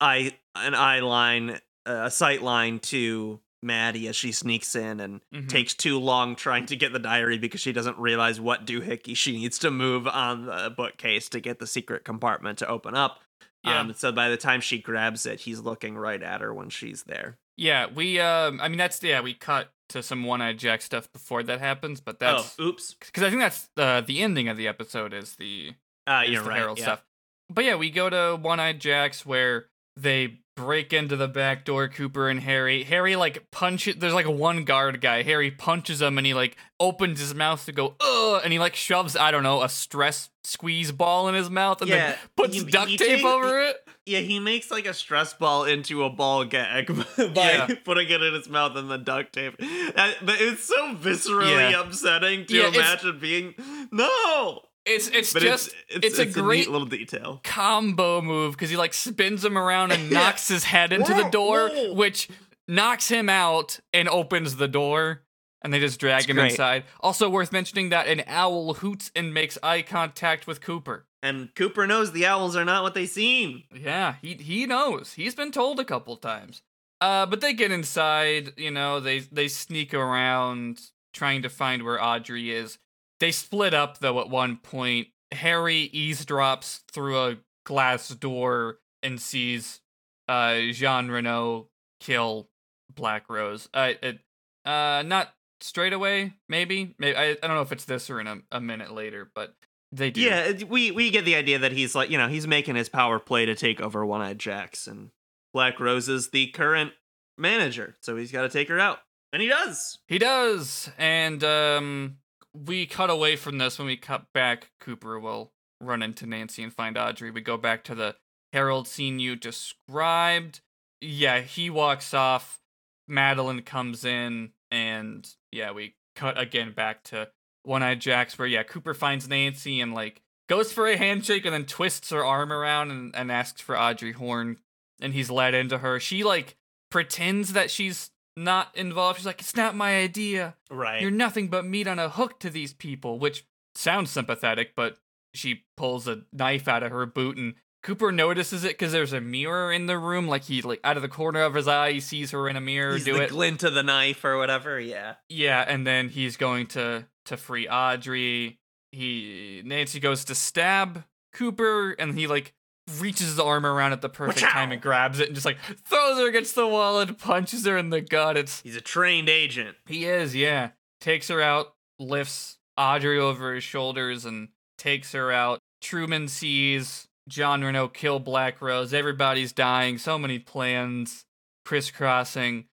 eye 0.00 0.36
an 0.56 0.74
eye 0.74 1.00
line, 1.00 1.60
a 1.86 2.10
sight 2.10 2.42
line 2.42 2.78
to 2.80 3.38
Maddy 3.62 4.08
as 4.08 4.16
she 4.16 4.32
sneaks 4.32 4.74
in 4.74 4.98
and 4.98 5.20
Mhm. 5.32 5.48
takes 5.48 5.74
too 5.74 6.00
long 6.00 6.34
trying 6.34 6.66
to 6.66 6.74
get 6.76 6.92
the 6.92 6.98
diary 6.98 7.38
because 7.38 7.60
she 7.60 7.72
doesn't 7.72 7.96
realize 7.98 8.40
what 8.40 8.66
doohickey 8.66 9.16
she 9.16 9.32
needs 9.32 9.56
to 9.60 9.70
move 9.70 10.08
on 10.08 10.46
the 10.46 10.74
bookcase 10.76 11.28
to 11.28 11.38
get 11.38 11.60
the 11.60 11.66
secret 11.68 12.04
compartment 12.04 12.58
to 12.58 12.66
open 12.66 12.96
up. 12.96 13.20
Yeah. 13.64 13.80
Um, 13.80 13.94
so 13.94 14.10
by 14.12 14.28
the 14.28 14.36
time 14.36 14.60
she 14.60 14.78
grabs 14.78 15.24
it, 15.26 15.40
he's 15.40 15.60
looking 15.60 15.96
right 15.96 16.22
at 16.22 16.40
her 16.40 16.52
when 16.52 16.68
she's 16.68 17.04
there. 17.04 17.38
Yeah, 17.56 17.86
we 17.94 18.18
um 18.18 18.60
I 18.60 18.68
mean 18.68 18.78
that's 18.78 19.02
yeah, 19.02 19.20
we 19.20 19.34
cut 19.34 19.72
to 19.90 20.02
some 20.02 20.24
one-eyed 20.24 20.58
Jack 20.58 20.80
stuff 20.82 21.12
before 21.12 21.42
that 21.42 21.60
happens, 21.60 22.00
but 22.00 22.18
that's 22.18 22.56
oh, 22.58 22.64
oops. 22.64 22.96
cuz 23.12 23.22
I 23.22 23.28
think 23.28 23.42
that's 23.42 23.68
uh, 23.76 24.00
the 24.00 24.22
ending 24.22 24.48
of 24.48 24.56
the 24.56 24.66
episode 24.66 25.12
is 25.12 25.36
the 25.36 25.74
Uh, 26.06 26.24
is 26.26 26.42
the 26.42 26.48
right. 26.48 26.58
Harold 26.58 26.78
yeah. 26.78 26.84
stuff. 26.84 27.04
But 27.50 27.64
yeah, 27.64 27.74
we 27.76 27.90
go 27.90 28.08
to 28.08 28.36
One 28.40 28.58
Eyed 28.58 28.80
Jack's 28.80 29.26
where 29.26 29.66
they 29.96 30.40
break 30.54 30.92
into 30.92 31.16
the 31.16 31.28
back 31.28 31.64
door. 31.64 31.88
Cooper 31.88 32.28
and 32.28 32.40
Harry. 32.40 32.84
Harry 32.84 33.16
like 33.16 33.50
punch 33.50 33.88
it. 33.88 34.00
There's 34.00 34.14
like 34.14 34.26
a 34.26 34.30
one 34.30 34.64
guard 34.64 35.00
guy. 35.00 35.22
Harry 35.22 35.50
punches 35.50 36.00
him 36.02 36.18
and 36.18 36.26
he 36.26 36.34
like 36.34 36.56
opens 36.80 37.20
his 37.20 37.34
mouth 37.34 37.64
to 37.66 37.72
go 37.72 37.94
ugh, 38.00 38.40
and 38.44 38.52
he 38.52 38.58
like 38.58 38.74
shoves 38.76 39.16
I 39.16 39.30
don't 39.30 39.42
know 39.42 39.62
a 39.62 39.68
stress 39.68 40.30
squeeze 40.44 40.90
ball 40.90 41.28
in 41.28 41.34
his 41.36 41.48
mouth 41.48 41.80
and 41.80 41.88
Yeah, 41.90 41.96
then 42.10 42.16
puts 42.36 42.54
he- 42.54 42.64
duct 42.64 42.88
he 42.90 42.96
tape 42.96 43.08
takes- 43.08 43.24
over 43.24 43.60
it. 43.60 43.76
Yeah, 44.04 44.18
he 44.18 44.40
makes 44.40 44.68
like 44.72 44.86
a 44.86 44.94
stress 44.94 45.32
ball 45.32 45.62
into 45.64 46.02
a 46.02 46.10
ball 46.10 46.44
gag 46.44 46.88
by 47.16 47.32
Yeah. 47.34 47.68
putting 47.84 48.10
it 48.10 48.20
in 48.20 48.34
his 48.34 48.48
mouth 48.48 48.74
and 48.76 48.90
then 48.90 49.04
duct 49.04 49.32
tape. 49.32 49.54
But 49.58 50.40
it's 50.40 50.64
so 50.64 50.94
viscerally 50.96 51.70
Yeah. 51.70 51.80
upsetting 51.82 52.46
to 52.46 52.66
imagine 52.66 53.18
being 53.20 53.54
no. 53.92 54.62
It's 54.84 55.08
it's 55.08 55.32
But 55.32 55.42
just 55.42 55.70
it's 55.88 56.18
it's 56.18 56.18
a 56.18 56.26
great- 56.26 56.60
neat 56.60 56.70
little 56.70 56.88
detail. 56.88 57.40
combo 57.44 58.20
move 58.20 58.52
because 58.54 58.70
he 58.70 58.76
like 58.76 58.94
spins 58.94 59.44
him 59.44 59.56
around 59.56 59.92
and 59.92 60.10
knocks 60.10 60.48
his 60.48 60.64
head 60.64 60.92
into 60.92 61.14
the 61.14 61.28
door, 61.30 61.70
which 61.94 62.28
knocks 62.66 63.08
him 63.08 63.28
out 63.28 63.78
and 63.92 64.08
opens 64.08 64.56
the 64.56 64.68
door. 64.68 65.22
and 65.64 65.72
they 65.72 65.78
just 65.78 66.00
drag 66.00 66.22
It's 66.22 66.28
him 66.30 66.36
great. 66.36 66.50
inside. 66.50 66.82
Also 66.98 67.30
worth 67.30 67.52
mentioning 67.52 67.90
that 67.90 68.08
an 68.08 68.24
owl 68.26 68.74
hoots 68.74 69.12
and 69.14 69.32
makes 69.32 69.56
eye 69.62 69.82
contact 69.82 70.48
with 70.48 70.60
Cooper. 70.60 71.06
And 71.22 71.54
Cooper 71.54 71.86
knows 71.86 72.10
the 72.10 72.26
owls 72.26 72.56
are 72.56 72.64
not 72.64 72.82
what 72.82 72.94
they 72.94 73.06
seem. 73.06 73.62
Yeah, 73.72 74.16
he 74.20 74.34
he 74.34 74.66
knows. 74.66 75.12
He's 75.12 75.36
been 75.36 75.52
told 75.52 75.78
a 75.78 75.84
couple 75.84 76.16
times. 76.16 76.62
Uh, 77.00 77.26
but 77.26 77.40
they 77.40 77.52
get 77.52 77.70
inside. 77.70 78.54
You 78.56 78.72
know, 78.72 78.98
they 78.98 79.20
they 79.20 79.46
sneak 79.46 79.94
around 79.94 80.80
trying 81.12 81.42
to 81.42 81.48
find 81.48 81.84
where 81.84 82.02
Audrey 82.02 82.50
is. 82.50 82.78
They 83.22 83.30
split 83.30 83.72
up 83.72 83.98
though 83.98 84.18
at 84.20 84.28
one 84.28 84.56
point. 84.56 85.06
Harry 85.30 85.88
eavesdrops 85.94 86.80
through 86.90 87.20
a 87.20 87.36
glass 87.64 88.08
door 88.08 88.80
and 89.00 89.20
sees 89.20 89.80
uh 90.28 90.58
Jean 90.72 91.08
Renault 91.08 91.68
kill 92.00 92.48
Black 92.92 93.30
Rose. 93.30 93.68
Uh, 93.72 93.92
it, 94.02 94.18
uh, 94.64 95.04
not 95.06 95.32
straight 95.60 95.92
away. 95.92 96.32
Maybe. 96.48 96.96
Maybe 96.98 97.16
I, 97.16 97.30
I 97.30 97.46
don't 97.46 97.54
know 97.54 97.62
if 97.62 97.70
it's 97.70 97.84
this 97.84 98.10
or 98.10 98.20
in 98.20 98.26
a, 98.26 98.38
a 98.50 98.60
minute 98.60 98.92
later, 98.92 99.30
but 99.32 99.54
they 99.92 100.10
do. 100.10 100.20
Yeah, 100.20 100.64
we 100.68 100.90
we 100.90 101.10
get 101.12 101.24
the 101.24 101.36
idea 101.36 101.60
that 101.60 101.70
he's 101.70 101.94
like, 101.94 102.10
you 102.10 102.18
know, 102.18 102.26
he's 102.26 102.48
making 102.48 102.74
his 102.74 102.88
power 102.88 103.20
play 103.20 103.46
to 103.46 103.54
take 103.54 103.80
over 103.80 104.04
One 104.04 104.20
Eyed 104.20 104.40
Jacks, 104.40 104.88
and 104.88 105.10
Black 105.54 105.78
Rose 105.78 106.08
is 106.08 106.30
the 106.30 106.48
current 106.48 106.90
manager, 107.38 107.94
so 108.00 108.16
he's 108.16 108.32
got 108.32 108.42
to 108.42 108.48
take 108.48 108.68
her 108.68 108.80
out, 108.80 108.98
and 109.32 109.40
he 109.40 109.46
does. 109.46 110.00
He 110.08 110.18
does. 110.18 110.90
And 110.98 111.44
um 111.44 112.16
we 112.54 112.86
cut 112.86 113.10
away 113.10 113.36
from 113.36 113.58
this 113.58 113.78
when 113.78 113.86
we 113.86 113.96
cut 113.96 114.26
back 114.32 114.70
Cooper 114.80 115.18
will 115.18 115.52
run 115.80 116.02
into 116.02 116.26
Nancy 116.26 116.62
and 116.62 116.72
find 116.72 116.96
Audrey. 116.96 117.30
We 117.30 117.40
go 117.40 117.56
back 117.56 117.84
to 117.84 117.94
the 117.94 118.16
Harold 118.52 118.86
scene 118.86 119.18
you 119.18 119.36
described. 119.36 120.60
Yeah, 121.00 121.40
he 121.40 121.70
walks 121.70 122.14
off. 122.14 122.60
Madeleine 123.08 123.62
comes 123.62 124.04
in 124.04 124.50
and 124.70 125.28
yeah, 125.50 125.72
we 125.72 125.96
cut 126.14 126.38
again 126.38 126.72
back 126.72 127.02
to 127.04 127.28
One 127.64 127.82
Eyed 127.82 128.00
Jacks 128.00 128.38
where 128.38 128.48
yeah, 128.48 128.62
Cooper 128.62 128.94
finds 128.94 129.28
Nancy 129.28 129.80
and 129.80 129.92
like 129.92 130.22
goes 130.48 130.72
for 130.72 130.86
a 130.86 130.96
handshake 130.96 131.44
and 131.44 131.54
then 131.54 131.64
twists 131.64 132.10
her 132.10 132.24
arm 132.24 132.52
around 132.52 132.90
and, 132.90 133.14
and 133.16 133.32
asks 133.32 133.60
for 133.60 133.78
Audrey 133.78 134.12
Horne 134.12 134.58
and 135.00 135.14
he's 135.14 135.30
led 135.30 135.54
into 135.54 135.78
her. 135.78 135.98
She 135.98 136.22
like 136.22 136.56
pretends 136.90 137.54
that 137.54 137.70
she's 137.70 138.10
not 138.36 138.68
involved. 138.74 139.18
She's 139.18 139.26
like, 139.26 139.40
it's 139.40 139.56
not 139.56 139.74
my 139.74 139.96
idea. 139.98 140.56
Right. 140.70 141.00
You're 141.02 141.10
nothing 141.10 141.48
but 141.48 141.64
meat 141.66 141.86
on 141.86 141.98
a 141.98 142.08
hook 142.08 142.40
to 142.40 142.50
these 142.50 142.72
people, 142.72 143.18
which 143.18 143.44
sounds 143.74 144.10
sympathetic, 144.10 144.74
but 144.74 144.98
she 145.34 145.64
pulls 145.76 146.06
a 146.08 146.22
knife 146.32 146.68
out 146.68 146.82
of 146.82 146.92
her 146.92 147.06
boot 147.06 147.36
and 147.36 147.54
Cooper 147.82 148.12
notices 148.12 148.62
it 148.62 148.72
because 148.78 148.92
there's 148.92 149.12
a 149.12 149.20
mirror 149.20 149.72
in 149.72 149.86
the 149.86 149.98
room. 149.98 150.28
Like 150.28 150.44
he 150.44 150.62
like 150.62 150.78
out 150.84 150.96
of 150.96 151.02
the 151.02 151.08
corner 151.08 151.42
of 151.42 151.54
his 151.54 151.66
eye, 151.66 151.92
he 151.92 152.00
sees 152.00 152.30
her 152.30 152.48
in 152.48 152.54
a 152.56 152.60
mirror 152.60 152.94
He's 152.94 153.04
do 153.04 153.14
the 153.14 153.24
it. 153.24 153.30
glint 153.30 153.64
of 153.64 153.74
the 153.74 153.82
knife 153.82 154.24
or 154.24 154.38
whatever. 154.38 154.78
Yeah. 154.78 155.14
yeah, 155.28 155.64
and 155.66 155.84
then 155.84 156.08
he's 156.08 156.36
going 156.36 156.68
to 156.68 157.06
to 157.26 157.36
free 157.36 157.68
Audrey. 157.68 158.60
He 158.92 159.62
Nancy 159.64 159.98
goes 159.98 160.24
to 160.26 160.36
stab 160.36 161.02
Cooper, 161.32 161.90
and 161.98 162.16
he 162.16 162.28
like 162.28 162.54
reaches 162.98 163.28
his 163.28 163.38
arm 163.40 163.64
around 163.64 163.92
at 163.92 164.00
the 164.02 164.08
perfect 164.08 164.40
time 164.40 164.72
and 164.72 164.82
grabs 164.82 165.20
it 165.20 165.26
and 165.28 165.34
just 165.34 165.46
like 165.46 165.58
throws 165.84 166.18
her 166.18 166.28
against 166.28 166.54
the 166.54 166.66
wall 166.66 167.00
and 167.00 167.16
punches 167.18 167.64
her 167.66 167.76
in 167.76 167.90
the 167.90 168.00
gut. 168.00 168.36
It's 168.36 168.60
He's 168.62 168.76
a 168.76 168.80
trained 168.80 169.28
agent. 169.28 169.76
he 169.86 170.04
is, 170.04 170.34
yeah. 170.34 170.70
Takes 171.00 171.28
her 171.28 171.40
out, 171.40 171.74
lifts 171.98 172.58
Audrey 172.76 173.18
over 173.18 173.54
his 173.54 173.64
shoulders, 173.64 174.24
and 174.24 174.48
takes 174.78 175.12
her 175.12 175.30
out. 175.32 175.58
Truman 175.80 176.28
sees 176.28 177.08
Jean 177.28 177.62
Renault 177.62 177.88
kill 177.88 178.18
Black 178.18 178.60
Rose. 178.60 178.92
Everybody's 178.94 179.52
dying. 179.52 179.98
So 179.98 180.18
many 180.18 180.38
plans 180.38 181.24
crisscrossing. 181.64 182.66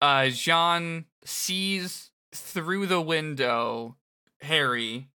Uh, 0.00 0.28
Jean 0.28 1.06
sees 1.24 2.10
through 2.34 2.86
the 2.86 3.00
window 3.00 3.96
Harry 4.42 5.08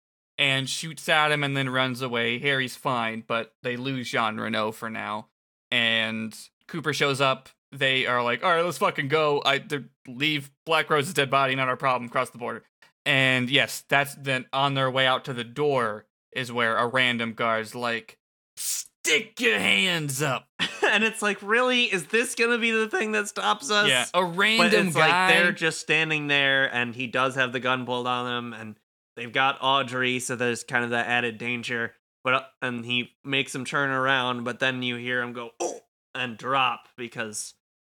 and 0.42 0.68
shoots 0.68 1.08
at 1.08 1.30
him 1.30 1.44
and 1.44 1.56
then 1.56 1.68
runs 1.70 2.02
away. 2.02 2.40
Harry's 2.40 2.74
fine, 2.74 3.22
but 3.24 3.54
they 3.62 3.76
lose 3.76 4.10
Jean 4.10 4.38
Renault 4.38 4.72
for 4.72 4.90
now. 4.90 5.28
And 5.70 6.36
Cooper 6.66 6.92
shows 6.92 7.20
up. 7.20 7.48
They 7.70 8.06
are 8.06 8.24
like, 8.24 8.42
all 8.44 8.50
right, 8.50 8.64
let's 8.64 8.78
fucking 8.78 9.06
go. 9.06 9.40
I 9.46 9.62
leave 10.08 10.50
Black 10.66 10.90
Rose's 10.90 11.14
dead 11.14 11.30
body, 11.30 11.54
not 11.54 11.68
our 11.68 11.76
problem. 11.76 12.10
Cross 12.10 12.30
the 12.30 12.38
border. 12.38 12.64
And 13.06 13.48
yes, 13.48 13.84
that's 13.88 14.16
then 14.16 14.46
on 14.52 14.74
their 14.74 14.90
way 14.90 15.06
out 15.06 15.24
to 15.26 15.32
the 15.32 15.44
door 15.44 16.06
is 16.32 16.50
where 16.50 16.76
a 16.76 16.88
random 16.88 17.34
guard's 17.34 17.74
like, 17.76 18.18
stick 18.56 19.40
your 19.40 19.58
hands 19.60 20.22
up. 20.22 20.48
and 20.90 21.04
it's 21.04 21.22
like, 21.22 21.40
really, 21.40 21.84
is 21.84 22.06
this 22.06 22.34
gonna 22.34 22.58
be 22.58 22.72
the 22.72 22.88
thing 22.88 23.12
that 23.12 23.28
stops 23.28 23.70
us? 23.70 23.88
yeah, 23.88 24.06
a 24.12 24.22
But 24.22 24.36
random 24.36 24.88
it's 24.88 24.96
guy. 24.96 25.28
like 25.28 25.34
they're 25.34 25.52
just 25.52 25.80
standing 25.80 26.26
there, 26.26 26.72
and 26.74 26.94
he 26.94 27.06
does 27.06 27.36
have 27.36 27.52
the 27.52 27.60
gun 27.60 27.86
pulled 27.86 28.06
on 28.06 28.26
him, 28.36 28.52
and 28.52 28.76
they've 29.16 29.32
got 29.32 29.58
Audrey, 29.60 30.18
so 30.18 30.36
there's 30.36 30.64
kind 30.64 30.84
of 30.84 30.90
that 30.90 31.06
added 31.06 31.38
danger. 31.38 31.94
But 32.24 32.34
uh, 32.34 32.42
and 32.60 32.84
he 32.84 33.10
makes 33.24 33.54
him 33.54 33.64
turn 33.64 33.90
around, 33.90 34.44
but 34.44 34.60
then 34.60 34.82
you 34.82 34.96
hear 34.96 35.20
him 35.22 35.32
go 35.32 35.50
oh 35.60 35.80
and 36.14 36.36
drop 36.36 36.88
because 36.96 37.54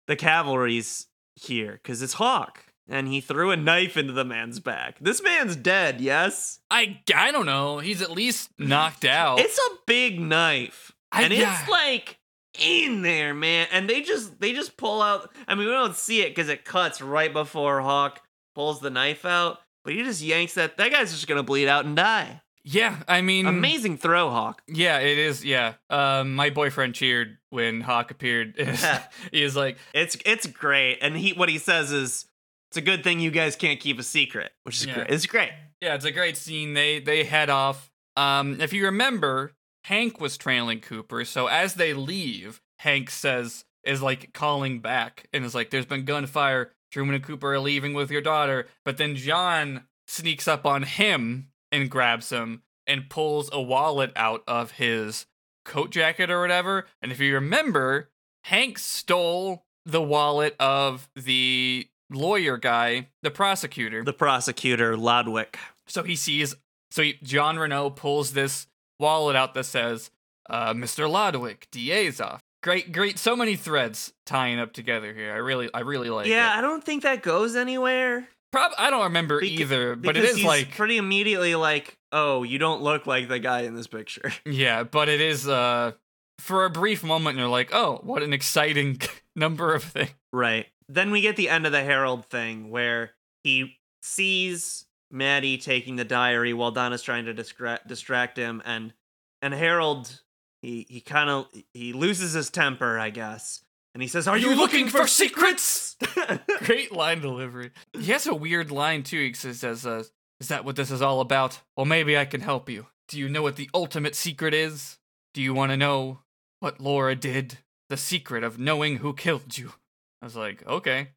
the 0.08 0.16
cavalry's 0.16 1.06
here 1.36 1.72
because 1.82 2.02
it's 2.02 2.14
Hawk, 2.14 2.64
and 2.88 3.06
he 3.08 3.20
threw 3.20 3.50
a 3.50 3.56
knife 3.56 3.96
into 3.96 4.12
the 4.12 4.24
man's 4.24 4.58
back. 4.58 4.98
This 5.00 5.22
man's 5.22 5.54
dead. 5.54 6.00
Yes, 6.00 6.58
I 6.70 7.00
I 7.14 7.30
don't 7.30 7.46
know. 7.46 7.78
He's 7.78 8.02
at 8.02 8.10
least 8.10 8.50
knocked 8.58 9.04
out. 9.04 9.38
it's 9.38 9.58
a 9.58 9.76
big 9.86 10.20
knife, 10.20 10.92
I- 11.12 11.22
and 11.22 11.32
yeah. 11.32 11.60
it's 11.60 11.68
like 11.70 12.18
in 12.58 13.02
there, 13.02 13.32
man. 13.34 13.68
And 13.70 13.88
they 13.88 14.00
just 14.02 14.40
they 14.40 14.52
just 14.52 14.76
pull 14.76 15.02
out. 15.02 15.32
I 15.46 15.54
mean, 15.54 15.66
we 15.66 15.72
don't 15.72 15.94
see 15.94 16.22
it 16.22 16.30
because 16.30 16.48
it 16.48 16.64
cuts 16.64 17.00
right 17.00 17.32
before 17.32 17.80
Hawk 17.80 18.22
pulls 18.56 18.80
the 18.80 18.90
knife 18.90 19.24
out. 19.24 19.58
But 19.86 19.94
he 19.94 20.02
just 20.02 20.20
yanks 20.20 20.54
that. 20.54 20.76
That 20.76 20.90
guy's 20.90 21.12
just 21.12 21.26
gonna 21.26 21.42
bleed 21.42 21.68
out 21.68 21.84
and 21.86 21.96
die. 21.96 22.42
yeah, 22.64 22.96
I 23.06 23.20
mean, 23.22 23.46
Amazing 23.46 23.98
throw, 23.98 24.28
Hawk. 24.30 24.60
Yeah, 24.66 24.98
it 24.98 25.16
is. 25.16 25.44
Yeah, 25.44 25.74
um, 25.88 26.34
my 26.34 26.50
boyfriend 26.50 26.94
cheered 26.96 27.38
when 27.50 27.80
Hawk 27.80 28.10
appeared. 28.10 28.56
he 29.32 29.42
is 29.42 29.54
like, 29.56 29.78
It's 29.94 30.16
it's 30.26 30.46
great. 30.48 30.98
And 31.00 31.16
he 31.16 31.32
what 31.32 31.48
he 31.48 31.58
says 31.58 31.92
is, 31.92 32.26
"It's 32.70 32.76
a 32.76 32.80
good 32.82 33.04
thing 33.04 33.20
you 33.20 33.30
guys 33.30 33.54
can't 33.56 33.78
keep 33.80 33.98
a 33.98 34.02
secret," 34.02 34.50
which 34.64 34.80
is 34.80 34.86
Yeah. 34.86 34.94
great. 34.94 35.10
It's 35.10 35.26
great. 35.26 35.52
yeah, 35.80 35.94
it's 35.94 36.04
a 36.04 36.10
great 36.12 36.36
scene. 36.36 36.74
They 36.74 36.98
they 36.98 37.22
head 37.24 37.48
off. 37.48 37.90
Um, 38.16 38.60
if 38.60 38.72
you 38.72 38.86
remember, 38.86 39.52
Hank 39.84 40.20
was 40.20 40.36
trailing 40.36 40.80
Cooper, 40.80 41.24
so 41.24 41.46
as 41.46 41.74
they 41.74 41.94
leave, 41.94 42.60
Hank 42.80 43.10
says 43.10 43.64
is 43.84 44.02
like 44.02 44.32
calling 44.32 44.80
back 44.80 45.28
and 45.32 45.44
is 45.44 45.54
like, 45.54 45.70
"There's 45.70 45.86
been 45.86 46.04
gunfire. 46.04 46.72
Truman 46.90 47.16
and 47.16 47.24
Cooper 47.24 47.54
are 47.54 47.60
leaving 47.60 47.94
with 47.94 48.10
your 48.10 48.22
daughter." 48.22 48.66
But 48.84 48.96
then 48.96 49.16
Jean 49.16 49.82
sneaks 50.06 50.46
up 50.46 50.64
on 50.64 50.84
him 50.84 51.48
and 51.72 51.90
grabs 51.90 52.30
him 52.30 52.62
and 52.86 53.10
pulls 53.10 53.50
a 53.52 53.60
wallet 53.60 54.12
out 54.16 54.42
of 54.46 54.72
his 54.72 55.26
coat 55.64 55.90
jacket 55.90 56.30
or 56.30 56.40
whatever. 56.40 56.86
And 57.02 57.10
if 57.10 57.20
you 57.20 57.34
remember, 57.34 58.10
Hank 58.44 58.78
stole 58.78 59.64
the 59.84 60.02
wallet 60.02 60.54
of 60.60 61.08
the 61.16 61.88
lawyer 62.10 62.56
guy, 62.56 63.08
the 63.22 63.30
prosecutor. 63.30 64.04
The 64.04 64.12
prosecutor 64.12 64.96
Lodwick. 64.96 65.58
So 65.86 66.02
he 66.02 66.16
sees, 66.16 66.54
so 66.90 67.02
he, 67.02 67.18
Jean 67.22 67.56
Renault 67.56 67.90
pulls 67.90 68.32
this 68.32 68.66
wallet 68.98 69.36
out 69.36 69.54
that 69.54 69.64
says, 69.64 70.10
uh, 70.48 70.72
Mr. 70.74 71.10
Lodwick, 71.10 71.68
DA's 71.72 72.20
off. 72.20 72.42
Great, 72.66 72.90
great. 72.90 73.16
So 73.16 73.36
many 73.36 73.54
threads 73.54 74.12
tying 74.24 74.58
up 74.58 74.72
together 74.72 75.14
here. 75.14 75.32
I 75.32 75.36
really, 75.36 75.70
I 75.72 75.82
really 75.82 76.10
like 76.10 76.26
yeah, 76.26 76.52
it. 76.52 76.58
I 76.58 76.60
don't 76.60 76.82
think 76.82 77.04
that 77.04 77.22
goes 77.22 77.54
anywhere. 77.54 78.26
Prob- 78.50 78.72
I 78.76 78.90
don't 78.90 79.04
remember 79.04 79.40
Beca- 79.40 79.60
either, 79.60 79.94
but 79.94 80.16
it 80.16 80.24
is 80.24 80.42
like, 80.42 80.72
pretty 80.72 80.96
immediately 80.96 81.54
like, 81.54 81.96
"Oh, 82.10 82.42
you 82.42 82.58
don't 82.58 82.82
look 82.82 83.06
like 83.06 83.28
the 83.28 83.38
guy 83.38 83.60
in 83.60 83.76
this 83.76 83.86
picture." 83.86 84.32
yeah, 84.44 84.82
but 84.82 85.08
it 85.08 85.20
is, 85.20 85.46
uh, 85.46 85.92
for 86.40 86.64
a 86.64 86.70
brief 86.70 87.04
moment, 87.04 87.38
you're 87.38 87.46
like, 87.46 87.72
oh, 87.72 88.00
what 88.02 88.24
an 88.24 88.32
exciting 88.32 88.98
number 89.36 89.72
of 89.72 89.84
things. 89.84 90.10
Right. 90.32 90.66
Then 90.88 91.12
we 91.12 91.20
get 91.20 91.36
the 91.36 91.48
end 91.48 91.66
of 91.66 91.72
the 91.72 91.84
Harold 91.84 92.26
thing 92.26 92.68
where 92.68 93.12
he 93.44 93.76
sees 94.02 94.86
Maddy 95.12 95.56
taking 95.56 95.94
the 95.94 96.04
diary 96.04 96.52
while 96.52 96.72
Donna's 96.72 97.02
trying 97.02 97.26
to 97.26 97.32
distract 97.32 97.86
distract 97.86 98.36
him 98.36 98.60
and 98.64 98.92
and 99.40 99.54
Harold 99.54 100.20
he 100.66 100.84
he 100.88 101.00
kind 101.00 101.30
of 101.30 101.46
he 101.72 101.92
loses 101.92 102.32
his 102.32 102.50
temper, 102.50 102.98
I 102.98 103.10
guess. 103.10 103.62
And 103.94 104.02
he 104.02 104.08
says, 104.08 104.28
"Are, 104.28 104.36
you, 104.36 104.54
looking, 104.54 104.88
for 104.88 105.06
secrets?" 105.06 105.96
Great 106.64 106.92
line 106.92 107.20
delivery. 107.20 107.70
He 107.94 108.12
has 108.12 108.26
a 108.26 108.34
weird 108.34 108.70
line 108.70 109.04
too. 109.04 109.18
He 109.18 109.32
says, 109.32 109.86
uh, 109.86 110.02
"Is 110.40 110.48
that 110.48 110.64
what 110.64 110.76
this 110.76 110.90
is 110.90 111.00
all 111.00 111.20
about? 111.20 111.60
Well, 111.76 111.86
maybe 111.86 112.18
I 112.18 112.24
can 112.24 112.40
help 112.40 112.68
you. 112.68 112.86
Do 113.08 113.18
you 113.18 113.28
know 113.28 113.42
what 113.42 113.56
the 113.56 113.70
ultimate 113.72 114.14
secret 114.16 114.52
is? 114.52 114.98
Do 115.32 115.40
you 115.40 115.54
want 115.54 115.70
to 115.70 115.76
know 115.76 116.20
what 116.60 116.80
Laura 116.80 117.14
did? 117.14 117.58
The 117.88 117.96
secret 117.96 118.42
of 118.42 118.58
knowing 118.58 118.98
who 118.98 119.14
killed 119.14 119.56
you." 119.56 119.72
I 120.20 120.26
was 120.26 120.36
like, 120.36 120.66
"Okay." 120.66 121.10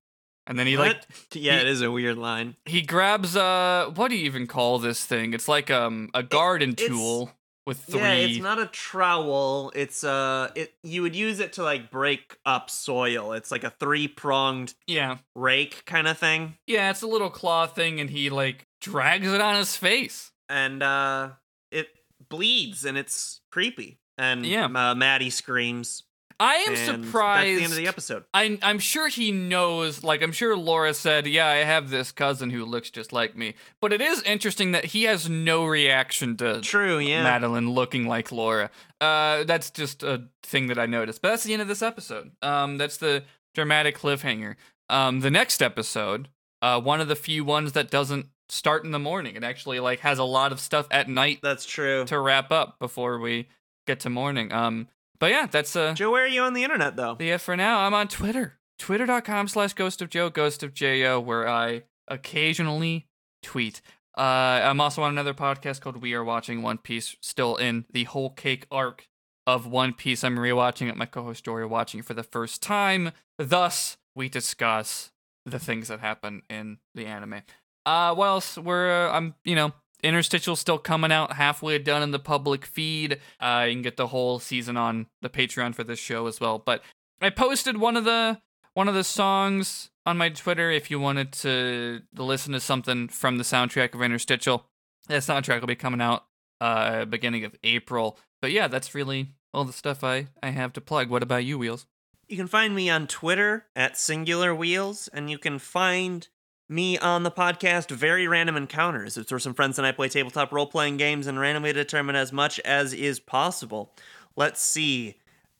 And 0.45 0.57
then 0.57 0.67
he 0.67 0.77
like 0.77 1.01
yeah, 1.33 1.55
he- 1.55 1.61
it 1.61 1.67
is 1.67 1.81
a 1.81 1.91
weird 1.91 2.17
line. 2.17 2.55
he 2.65 2.81
grabs 2.81 3.35
uh 3.35 3.91
what 3.95 4.09
do 4.09 4.15
you 4.15 4.25
even 4.25 4.47
call 4.47 4.79
this 4.79 5.03
thing? 5.05 5.33
It's 5.33 5.47
like 5.47 5.69
um 5.71 6.11
a 6.13 6.23
garden 6.23 6.71
it's- 6.71 6.87
tool 6.87 7.31
with 7.69 7.79
three. 7.85 7.99
Yeah, 8.01 8.13
it's 8.15 8.39
not 8.39 8.59
a 8.59 8.65
trowel. 8.65 9.71
It's 9.75 10.03
uh 10.03 10.49
it 10.55 10.73
you 10.83 11.01
would 11.03 11.15
use 11.15 11.39
it 11.39 11.53
to 11.53 11.63
like 11.63 11.89
break 11.91 12.35
up 12.45 12.69
soil. 12.69 13.31
It's 13.33 13.51
like 13.51 13.63
a 13.63 13.69
three-pronged 13.69 14.73
yeah, 14.87 15.17
rake 15.35 15.85
kind 15.85 16.07
of 16.07 16.17
thing. 16.17 16.55
yeah, 16.67 16.89
it's 16.89 17.01
a 17.03 17.07
little 17.07 17.29
claw 17.29 17.67
thing, 17.67 17.99
and 18.01 18.09
he 18.09 18.29
like 18.29 18.65
drags 18.81 19.31
it 19.31 19.39
on 19.41 19.55
his 19.55 19.75
face. 19.77 20.31
And 20.49 20.83
uh 20.83 21.29
it 21.71 21.87
bleeds 22.29 22.83
and 22.85 22.97
it's 22.97 23.41
creepy. 23.51 23.99
And 24.17 24.45
Yeah. 24.45 24.65
uh, 24.65 24.95
Maddy 24.95 25.29
screams. 25.29 26.03
I 26.39 26.55
am 26.55 26.75
and 26.75 27.05
surprised. 27.05 27.47
That's 27.47 27.57
the 27.57 27.63
end 27.63 27.73
of 27.73 27.77
the 27.77 27.87
episode. 27.87 28.23
I, 28.33 28.57
I'm 28.61 28.79
sure 28.79 29.09
he 29.09 29.31
knows. 29.31 30.03
Like, 30.03 30.21
I'm 30.21 30.31
sure 30.31 30.55
Laura 30.55 30.93
said, 30.93 31.27
"Yeah, 31.27 31.47
I 31.47 31.57
have 31.57 31.89
this 31.89 32.11
cousin 32.11 32.49
who 32.49 32.63
looks 32.65 32.89
just 32.89 33.11
like 33.11 33.35
me." 33.35 33.55
But 33.81 33.91
it 33.91 34.01
is 34.01 34.21
interesting 34.23 34.71
that 34.71 34.85
he 34.85 35.03
has 35.03 35.29
no 35.29 35.65
reaction 35.65 36.37
to 36.37 36.61
True, 36.61 36.99
yeah. 36.99 37.23
Madeleine 37.23 37.71
looking 37.71 38.07
like 38.07 38.31
Laura. 38.31 38.69
Uh, 39.01 39.43
that's 39.43 39.69
just 39.69 40.01
a 40.03 40.23
thing 40.43 40.67
that 40.67 40.79
I 40.79 40.85
noticed. 40.85 41.21
But 41.21 41.29
that's 41.31 41.43
the 41.43 41.53
end 41.53 41.61
of 41.61 41.67
this 41.67 41.81
episode. 41.81 42.31
Um, 42.41 42.77
that's 42.77 42.97
the 42.97 43.23
dramatic 43.53 43.97
cliffhanger. 43.97 44.55
Um, 44.89 45.19
the 45.19 45.31
next 45.31 45.61
episode, 45.61 46.29
uh, 46.61 46.79
one 46.79 47.01
of 47.01 47.07
the 47.07 47.15
few 47.15 47.43
ones 47.43 47.73
that 47.73 47.91
doesn't 47.91 48.27
start 48.47 48.83
in 48.83 48.91
the 48.91 48.99
morning. 48.99 49.35
It 49.35 49.43
actually 49.43 49.79
like 49.79 49.99
has 49.99 50.17
a 50.17 50.23
lot 50.23 50.51
of 50.51 50.59
stuff 50.59 50.87
at 50.89 51.07
night 51.07 51.39
That's 51.41 51.65
true. 51.65 52.05
to 52.05 52.19
wrap 52.19 52.51
up 52.51 52.79
before 52.79 53.19
we 53.19 53.47
get 53.85 53.99
to 54.01 54.09
morning. 54.09 54.51
Um, 54.51 54.87
but 55.19 55.31
yeah, 55.31 55.47
that's 55.49 55.75
uh, 55.75 55.93
Joe, 55.93 56.11
where 56.11 56.23
are 56.23 56.27
you 56.27 56.41
on 56.41 56.53
the 56.53 56.63
internet 56.63 56.95
though? 56.95 57.17
yeah, 57.19 57.37
for 57.37 57.55
now, 57.55 57.81
I'm 57.81 57.93
on 57.93 58.07
Twitter. 58.07 58.59
Twitter.com 58.77 59.49
slash 59.49 59.73
ghost 59.73 60.01
of 60.01 60.09
Joe, 60.09 60.29
ghost 60.29 60.63
of 60.63 60.73
J-O, 60.73 61.19
where 61.19 61.47
I 61.47 61.83
occasionally 62.07 63.07
tweet. 63.43 63.81
Uh, 64.17 64.61
I'm 64.63 64.81
also 64.81 65.01
on 65.03 65.11
another 65.11 65.33
podcast 65.33 65.81
called 65.81 66.01
We 66.01 66.13
Are 66.13 66.23
Watching 66.23 66.61
One 66.61 66.77
Piece, 66.77 67.15
still 67.21 67.55
in 67.55 67.85
the 67.91 68.05
whole 68.05 68.29
cake 68.29 68.65
arc 68.71 69.07
of 69.45 69.65
One 69.67 69.93
Piece. 69.93 70.23
I'm 70.23 70.37
rewatching 70.37 70.89
it. 70.89 70.95
My 70.95 71.05
co 71.05 71.23
host 71.23 71.43
Jory 71.45 71.65
watching 71.65 71.99
it 71.99 72.05
for 72.05 72.13
the 72.13 72.23
first 72.23 72.61
time. 72.61 73.11
Thus, 73.37 73.97
we 74.15 74.29
discuss 74.29 75.11
the 75.45 75.59
things 75.59 75.87
that 75.89 75.99
happen 75.99 76.43
in 76.49 76.79
the 76.95 77.05
anime. 77.05 77.41
Uh, 77.85 78.13
what 78.13 78.25
else? 78.25 78.57
We're, 78.57 79.07
uh, 79.07 79.11
I'm, 79.11 79.35
you 79.43 79.55
know, 79.55 79.73
Interstitial 80.01 80.55
still 80.55 80.77
coming 80.77 81.11
out 81.11 81.33
halfway 81.33 81.77
done 81.77 82.01
in 82.01 82.11
the 82.11 82.19
public 82.19 82.65
feed. 82.65 83.19
Uh, 83.39 83.65
you 83.67 83.73
can 83.75 83.81
get 83.81 83.97
the 83.97 84.07
whole 84.07 84.39
season 84.39 84.77
on 84.77 85.07
the 85.21 85.29
Patreon 85.29 85.75
for 85.75 85.83
this 85.83 85.99
show 85.99 86.27
as 86.27 86.39
well. 86.39 86.59
But 86.59 86.81
I 87.21 87.29
posted 87.29 87.77
one 87.77 87.97
of 87.97 88.05
the 88.05 88.39
one 88.73 88.87
of 88.87 88.95
the 88.95 89.03
songs 89.03 89.89
on 90.05 90.17
my 90.17 90.29
Twitter 90.29 90.71
if 90.71 90.89
you 90.89 90.99
wanted 90.99 91.33
to 91.33 92.01
listen 92.15 92.53
to 92.53 92.59
something 92.59 93.09
from 93.09 93.37
the 93.37 93.43
soundtrack 93.43 93.93
of 93.93 94.01
Interstitial. 94.01 94.65
That 95.07 95.21
soundtrack 95.23 95.59
will 95.59 95.67
be 95.67 95.75
coming 95.75 96.01
out 96.01 96.25
uh 96.61 97.05
beginning 97.05 97.43
of 97.43 97.55
April. 97.63 98.17
But 98.41 98.51
yeah, 98.51 98.67
that's 98.67 98.95
really 98.95 99.27
all 99.53 99.65
the 99.65 99.73
stuff 99.73 100.03
I 100.03 100.27
I 100.41 100.51
have 100.51 100.73
to 100.73 100.81
plug. 100.81 101.09
What 101.09 101.23
about 101.23 101.45
you, 101.45 101.57
Wheels? 101.57 101.87
You 102.29 102.37
can 102.37 102.47
find 102.47 102.75
me 102.75 102.89
on 102.91 103.07
Twitter 103.07 103.65
at 103.75 103.97
Singular 103.97 104.53
Wheels, 104.53 105.09
and 105.11 105.31
you 105.31 105.39
can 105.39 105.57
find 105.57 106.27
me 106.69 106.99
on 106.99 107.23
the 107.23 107.31
podcast 107.31 107.89
Very 107.89 108.27
Random 108.27 108.55
Encounters. 108.55 109.17
It's 109.17 109.31
where 109.31 109.39
some 109.39 109.55
friends 109.55 109.79
and 109.79 109.87
I 109.87 109.91
play 109.91 110.07
tabletop 110.07 110.51
role 110.51 110.67
playing 110.67 110.97
games 110.97 111.25
and 111.25 111.39
randomly 111.39 111.73
determine 111.73 112.15
as 112.15 112.31
much 112.31 112.59
as 112.59 112.93
is 112.93 113.19
possible. 113.19 113.91
Let's 114.35 114.61
see. 114.61 115.15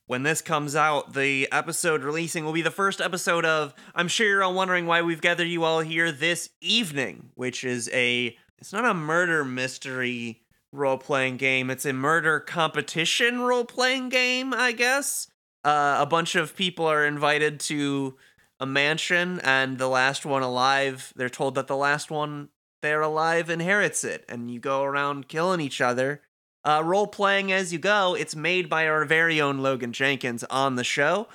When 0.06 0.22
this 0.22 0.42
comes 0.42 0.76
out, 0.76 1.14
the 1.14 1.48
episode 1.52 2.04
releasing 2.04 2.46
will 2.46 2.54
be 2.54 2.62
the 2.62 2.72
first 2.72 3.02
episode 3.02 3.44
of 3.44 3.74
I'm 3.96 4.08
sure 4.08 4.28
you're 4.28 4.44
all 4.44 4.54
wondering 4.54 4.86
why 4.86 5.02
we've 5.02 5.22
gathered 5.22 5.48
you 5.48 5.64
all 5.64 5.80
here 5.80 6.12
this 6.12 6.52
evening, 6.62 7.32
which 7.34 7.64
is 7.64 7.90
a 7.92 8.38
it's 8.60 8.74
not 8.74 8.86
a 8.86 8.94
murder 8.94 9.44
mystery 9.44 10.42
role 10.72 10.98
playing 10.98 11.38
game, 11.38 11.72
it's 11.72 11.86
a 11.86 11.94
murder 11.94 12.40
competition 12.40 13.42
role 13.42 13.66
playing 13.66 14.10
game, 14.10 14.54
I 14.54 14.74
guess. 14.74 15.28
Uh, 15.64 15.98
a 16.00 16.06
bunch 16.06 16.36
of 16.36 16.56
people 16.56 16.86
are 16.86 17.06
invited 17.06 17.60
to 17.60 18.16
a 18.60 18.66
mansion, 18.66 19.40
and 19.44 19.78
the 19.78 19.88
last 19.88 20.26
one 20.26 20.42
alive, 20.42 21.14
they're 21.16 21.30
told 21.30 21.56
that 21.56 21.68
the 21.68 21.78
last 21.78 22.12
one 22.12 22.50
they're 22.82 23.02
alive 23.02 23.50
inherits 23.50 24.04
it, 24.04 24.26
and 24.30 24.52
you 24.52 24.60
go 24.60 24.84
around 24.84 25.28
killing 25.28 25.60
each 25.62 25.82
other. 25.82 26.22
Uh, 26.66 26.82
role 26.84 27.08
playing 27.08 27.52
as 27.52 27.72
you 27.72 27.80
go. 27.80 28.16
It's 28.16 28.36
made 28.36 28.70
by 28.70 28.88
our 28.88 29.06
very 29.06 29.40
own 29.40 29.60
Logan 29.60 29.94
Jenkins 29.94 30.44
on 30.46 30.76
the 30.76 30.84
show. 30.84 31.28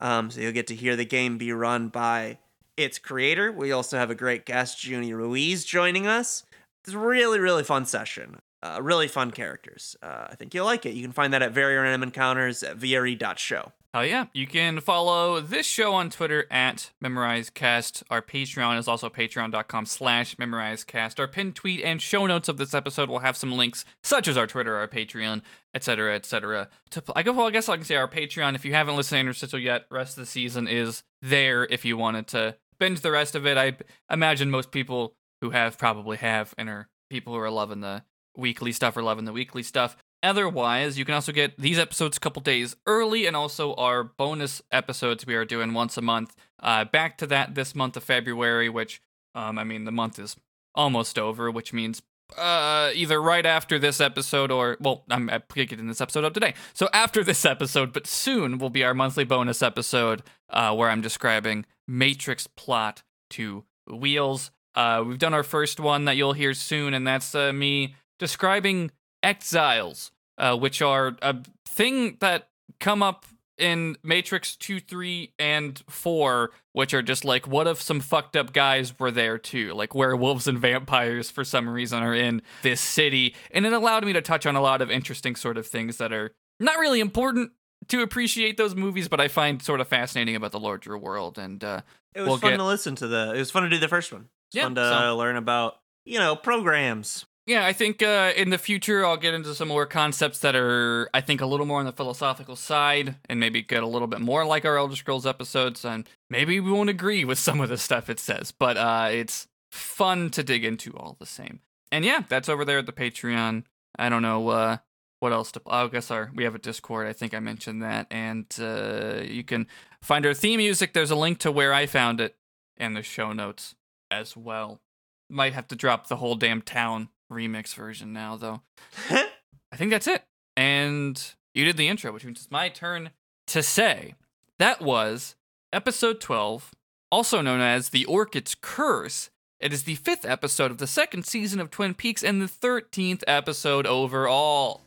Um, 0.00 0.30
so 0.30 0.40
you'll 0.40 0.52
get 0.52 0.68
to 0.68 0.74
hear 0.74 0.94
the 0.94 1.04
game 1.04 1.36
be 1.38 1.52
run 1.52 1.88
by 1.88 2.38
its 2.76 2.98
creator. 2.98 3.50
We 3.50 3.72
also 3.72 3.98
have 3.98 4.10
a 4.10 4.14
great 4.14 4.46
guest, 4.46 4.86
Junie 4.86 5.12
Ruiz, 5.12 5.64
joining 5.64 6.06
us. 6.06 6.44
It's 6.84 6.94
a 6.94 6.98
really, 6.98 7.40
really 7.40 7.64
fun 7.64 7.86
session. 7.86 8.38
Uh, 8.62 8.78
really 8.80 9.08
fun 9.08 9.30
characters. 9.30 9.96
Uh, 10.02 10.26
I 10.30 10.34
think 10.34 10.54
you'll 10.54 10.64
like 10.64 10.86
it. 10.86 10.94
You 10.94 11.02
can 11.02 11.12
find 11.12 11.32
that 11.32 11.42
at 11.42 11.52
Very 11.52 11.76
Random 11.76 12.04
Encounters 12.04 12.62
at 12.62 12.78
VRE.show. 12.78 13.72
Hell 13.98 14.06
yeah. 14.06 14.26
You 14.32 14.46
can 14.46 14.80
follow 14.80 15.40
this 15.40 15.66
show 15.66 15.92
on 15.92 16.08
Twitter 16.08 16.46
at 16.52 16.92
MemorizeCast. 17.02 18.04
Our 18.08 18.22
Patreon 18.22 18.78
is 18.78 18.86
also 18.86 19.10
patreon.com 19.10 19.86
slash 19.86 20.36
MemorizeCast. 20.36 21.18
Our 21.18 21.26
pinned 21.26 21.56
tweet 21.56 21.82
and 21.82 22.00
show 22.00 22.24
notes 22.24 22.48
of 22.48 22.58
this 22.58 22.74
episode 22.74 23.08
will 23.08 23.18
have 23.18 23.36
some 23.36 23.50
links, 23.50 23.84
such 24.04 24.28
as 24.28 24.36
our 24.36 24.46
Twitter, 24.46 24.76
our 24.76 24.86
Patreon, 24.86 25.42
etc., 25.74 26.14
etc. 26.14 26.68
To 26.90 27.02
I 27.16 27.28
well, 27.28 27.48
I 27.48 27.50
guess 27.50 27.68
I 27.68 27.74
can 27.74 27.84
say 27.84 27.96
our 27.96 28.06
Patreon. 28.06 28.54
If 28.54 28.64
you 28.64 28.72
haven't 28.72 28.94
listened 28.94 29.16
to 29.16 29.20
Interstitial 29.20 29.58
yet, 29.58 29.86
rest 29.90 30.16
of 30.16 30.22
the 30.22 30.30
season 30.30 30.68
is 30.68 31.02
there 31.20 31.64
if 31.64 31.84
you 31.84 31.96
wanted 31.96 32.28
to 32.28 32.54
binge 32.78 33.00
the 33.00 33.10
rest 33.10 33.34
of 33.34 33.48
it. 33.48 33.58
I 33.58 33.78
imagine 34.08 34.48
most 34.48 34.70
people 34.70 35.16
who 35.40 35.50
have 35.50 35.76
probably 35.76 36.18
have 36.18 36.54
and 36.56 36.68
are 36.68 36.88
people 37.10 37.32
who 37.32 37.40
are 37.40 37.50
loving 37.50 37.80
the 37.80 38.04
weekly 38.36 38.70
stuff 38.70 38.96
or 38.96 39.02
loving 39.02 39.24
the 39.24 39.32
weekly 39.32 39.64
stuff. 39.64 39.96
Otherwise, 40.22 40.98
you 40.98 41.04
can 41.04 41.14
also 41.14 41.32
get 41.32 41.56
these 41.58 41.78
episodes 41.78 42.16
a 42.16 42.20
couple 42.20 42.42
days 42.42 42.74
early 42.86 43.26
and 43.26 43.36
also 43.36 43.74
our 43.74 44.02
bonus 44.02 44.60
episodes 44.72 45.26
we 45.26 45.34
are 45.34 45.44
doing 45.44 45.72
once 45.74 45.96
a 45.96 46.02
month. 46.02 46.34
Uh, 46.60 46.84
back 46.84 47.16
to 47.18 47.26
that 47.26 47.54
this 47.54 47.74
month 47.74 47.96
of 47.96 48.02
February, 48.02 48.68
which, 48.68 49.00
um, 49.34 49.58
I 49.58 49.64
mean, 49.64 49.84
the 49.84 49.92
month 49.92 50.18
is 50.18 50.36
almost 50.74 51.18
over, 51.18 51.50
which 51.50 51.72
means 51.72 52.02
uh, 52.36 52.90
either 52.94 53.22
right 53.22 53.46
after 53.46 53.78
this 53.78 54.00
episode 54.00 54.50
or, 54.50 54.76
well, 54.80 55.04
I'm 55.08 55.30
getting 55.54 55.86
this 55.86 56.00
episode 56.00 56.24
up 56.24 56.34
today. 56.34 56.54
So 56.74 56.88
after 56.92 57.22
this 57.22 57.44
episode, 57.44 57.92
but 57.92 58.06
soon 58.06 58.58
will 58.58 58.70
be 58.70 58.84
our 58.84 58.94
monthly 58.94 59.24
bonus 59.24 59.62
episode 59.62 60.22
uh, 60.50 60.74
where 60.74 60.90
I'm 60.90 61.00
describing 61.00 61.64
Matrix 61.86 62.46
plot 62.46 63.02
to 63.30 63.64
Wheels. 63.86 64.50
Uh, 64.74 65.02
we've 65.06 65.18
done 65.18 65.34
our 65.34 65.42
first 65.42 65.80
one 65.80 66.04
that 66.04 66.16
you'll 66.16 66.34
hear 66.34 66.54
soon, 66.54 66.92
and 66.92 67.06
that's 67.06 67.34
uh, 67.34 67.52
me 67.52 67.94
describing 68.18 68.90
exiles, 69.28 70.10
uh, 70.38 70.56
which 70.56 70.80
are 70.82 71.16
a 71.22 71.36
thing 71.66 72.16
that 72.20 72.48
come 72.80 73.02
up 73.02 73.24
in 73.58 73.96
Matrix 74.04 74.54
2, 74.56 74.78
3, 74.78 75.32
and 75.38 75.82
4, 75.88 76.50
which 76.72 76.94
are 76.94 77.02
just 77.02 77.24
like, 77.24 77.46
what 77.48 77.66
if 77.66 77.82
some 77.82 77.98
fucked 78.00 78.36
up 78.36 78.52
guys 78.52 78.96
were 79.00 79.10
there 79.10 79.36
too? 79.36 79.74
Like 79.74 79.94
werewolves 79.94 80.46
and 80.46 80.58
vampires, 80.58 81.28
for 81.30 81.42
some 81.44 81.68
reason, 81.68 82.02
are 82.02 82.14
in 82.14 82.40
this 82.62 82.80
city. 82.80 83.34
And 83.50 83.66
it 83.66 83.72
allowed 83.72 84.04
me 84.04 84.12
to 84.12 84.22
touch 84.22 84.46
on 84.46 84.54
a 84.54 84.60
lot 84.60 84.80
of 84.80 84.90
interesting 84.90 85.34
sort 85.34 85.58
of 85.58 85.66
things 85.66 85.96
that 85.96 86.12
are 86.12 86.30
not 86.60 86.78
really 86.78 87.00
important 87.00 87.50
to 87.88 88.02
appreciate 88.02 88.56
those 88.56 88.76
movies, 88.76 89.08
but 89.08 89.20
I 89.20 89.26
find 89.28 89.60
sort 89.60 89.80
of 89.80 89.88
fascinating 89.88 90.36
about 90.36 90.52
the 90.52 90.60
larger 90.60 90.96
world. 90.96 91.36
And 91.38 91.62
uh, 91.64 91.80
It 92.14 92.20
was 92.20 92.28
We'll 92.28 92.38
fun 92.38 92.50
get- 92.52 92.56
to 92.58 92.64
listen 92.64 92.94
to 92.96 93.08
the. 93.08 93.32
It 93.34 93.38
was 93.38 93.50
fun 93.50 93.64
to 93.64 93.68
do 93.68 93.78
the 93.78 93.88
first 93.88 94.12
one. 94.12 94.28
It's 94.50 94.56
Yeah, 94.56 94.64
fun 94.64 94.76
to 94.76 94.88
so- 94.88 95.16
learn 95.16 95.36
about 95.36 95.78
you 96.04 96.18
know 96.20 96.36
programs. 96.36 97.26
Yeah, 97.48 97.64
I 97.64 97.72
think 97.72 98.02
uh, 98.02 98.34
in 98.36 98.50
the 98.50 98.58
future 98.58 99.06
I'll 99.06 99.16
get 99.16 99.32
into 99.32 99.54
some 99.54 99.68
more 99.68 99.86
concepts 99.86 100.40
that 100.40 100.54
are, 100.54 101.08
I 101.14 101.22
think, 101.22 101.40
a 101.40 101.46
little 101.46 101.64
more 101.64 101.80
on 101.80 101.86
the 101.86 101.92
philosophical 101.92 102.56
side, 102.56 103.16
and 103.26 103.40
maybe 103.40 103.62
get 103.62 103.82
a 103.82 103.86
little 103.86 104.06
bit 104.06 104.20
more 104.20 104.44
like 104.44 104.66
our 104.66 104.76
Elder 104.76 104.94
Scrolls 104.94 105.24
episodes. 105.26 105.82
And 105.82 106.06
maybe 106.28 106.60
we 106.60 106.70
won't 106.70 106.90
agree 106.90 107.24
with 107.24 107.38
some 107.38 107.62
of 107.62 107.70
the 107.70 107.78
stuff 107.78 108.10
it 108.10 108.20
says, 108.20 108.52
but 108.52 108.76
uh, 108.76 109.08
it's 109.10 109.48
fun 109.72 110.28
to 110.32 110.42
dig 110.42 110.62
into 110.62 110.92
all 110.92 111.16
the 111.18 111.24
same. 111.24 111.60
And 111.90 112.04
yeah, 112.04 112.24
that's 112.28 112.50
over 112.50 112.66
there 112.66 112.80
at 112.80 112.86
the 112.86 112.92
Patreon. 112.92 113.64
I 113.98 114.10
don't 114.10 114.20
know 114.20 114.48
uh, 114.50 114.76
what 115.20 115.32
else 115.32 115.50
to. 115.52 115.62
I 115.66 115.86
guess 115.88 116.10
our 116.10 116.30
we 116.34 116.44
have 116.44 116.54
a 116.54 116.58
Discord. 116.58 117.06
I 117.06 117.14
think 117.14 117.32
I 117.32 117.40
mentioned 117.40 117.82
that, 117.82 118.08
and 118.10 118.44
uh, 118.60 119.22
you 119.22 119.42
can 119.42 119.68
find 120.02 120.26
our 120.26 120.34
theme 120.34 120.58
music. 120.58 120.92
There's 120.92 121.10
a 121.10 121.16
link 121.16 121.38
to 121.38 121.50
where 121.50 121.72
I 121.72 121.86
found 121.86 122.20
it 122.20 122.36
in 122.76 122.92
the 122.92 123.02
show 123.02 123.32
notes 123.32 123.74
as 124.10 124.36
well. 124.36 124.82
Might 125.30 125.54
have 125.54 125.68
to 125.68 125.76
drop 125.76 126.08
the 126.08 126.16
whole 126.16 126.34
damn 126.34 126.60
town 126.60 127.08
remix 127.30 127.74
version 127.74 128.12
now, 128.12 128.36
though. 128.36 128.62
I 129.10 129.76
think 129.76 129.90
that's 129.90 130.06
it. 130.06 130.24
And 130.56 131.22
you 131.54 131.64
did 131.64 131.76
the 131.76 131.88
intro, 131.88 132.12
which 132.12 132.24
means 132.24 132.40
it's 132.40 132.50
my 132.50 132.68
turn 132.68 133.10
to 133.48 133.62
say 133.62 134.14
that 134.58 134.80
was 134.82 135.36
episode 135.72 136.20
12, 136.20 136.72
also 137.12 137.40
known 137.40 137.60
as 137.60 137.90
The 137.90 138.04
Orchid's 138.06 138.56
Curse. 138.60 139.30
It 139.60 139.72
is 139.72 139.84
the 139.84 139.96
fifth 139.96 140.24
episode 140.24 140.70
of 140.70 140.78
the 140.78 140.86
second 140.86 141.26
season 141.26 141.60
of 141.60 141.70
Twin 141.70 141.94
Peaks 141.94 142.22
and 142.22 142.40
the 142.40 142.46
13th 142.46 143.24
episode 143.26 143.86
overall. 143.86 144.82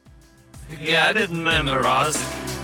yeah, 0.79 1.07
I 1.07 1.13
didn't 1.13 1.43
memorize 1.43 2.15
it. 2.15 2.61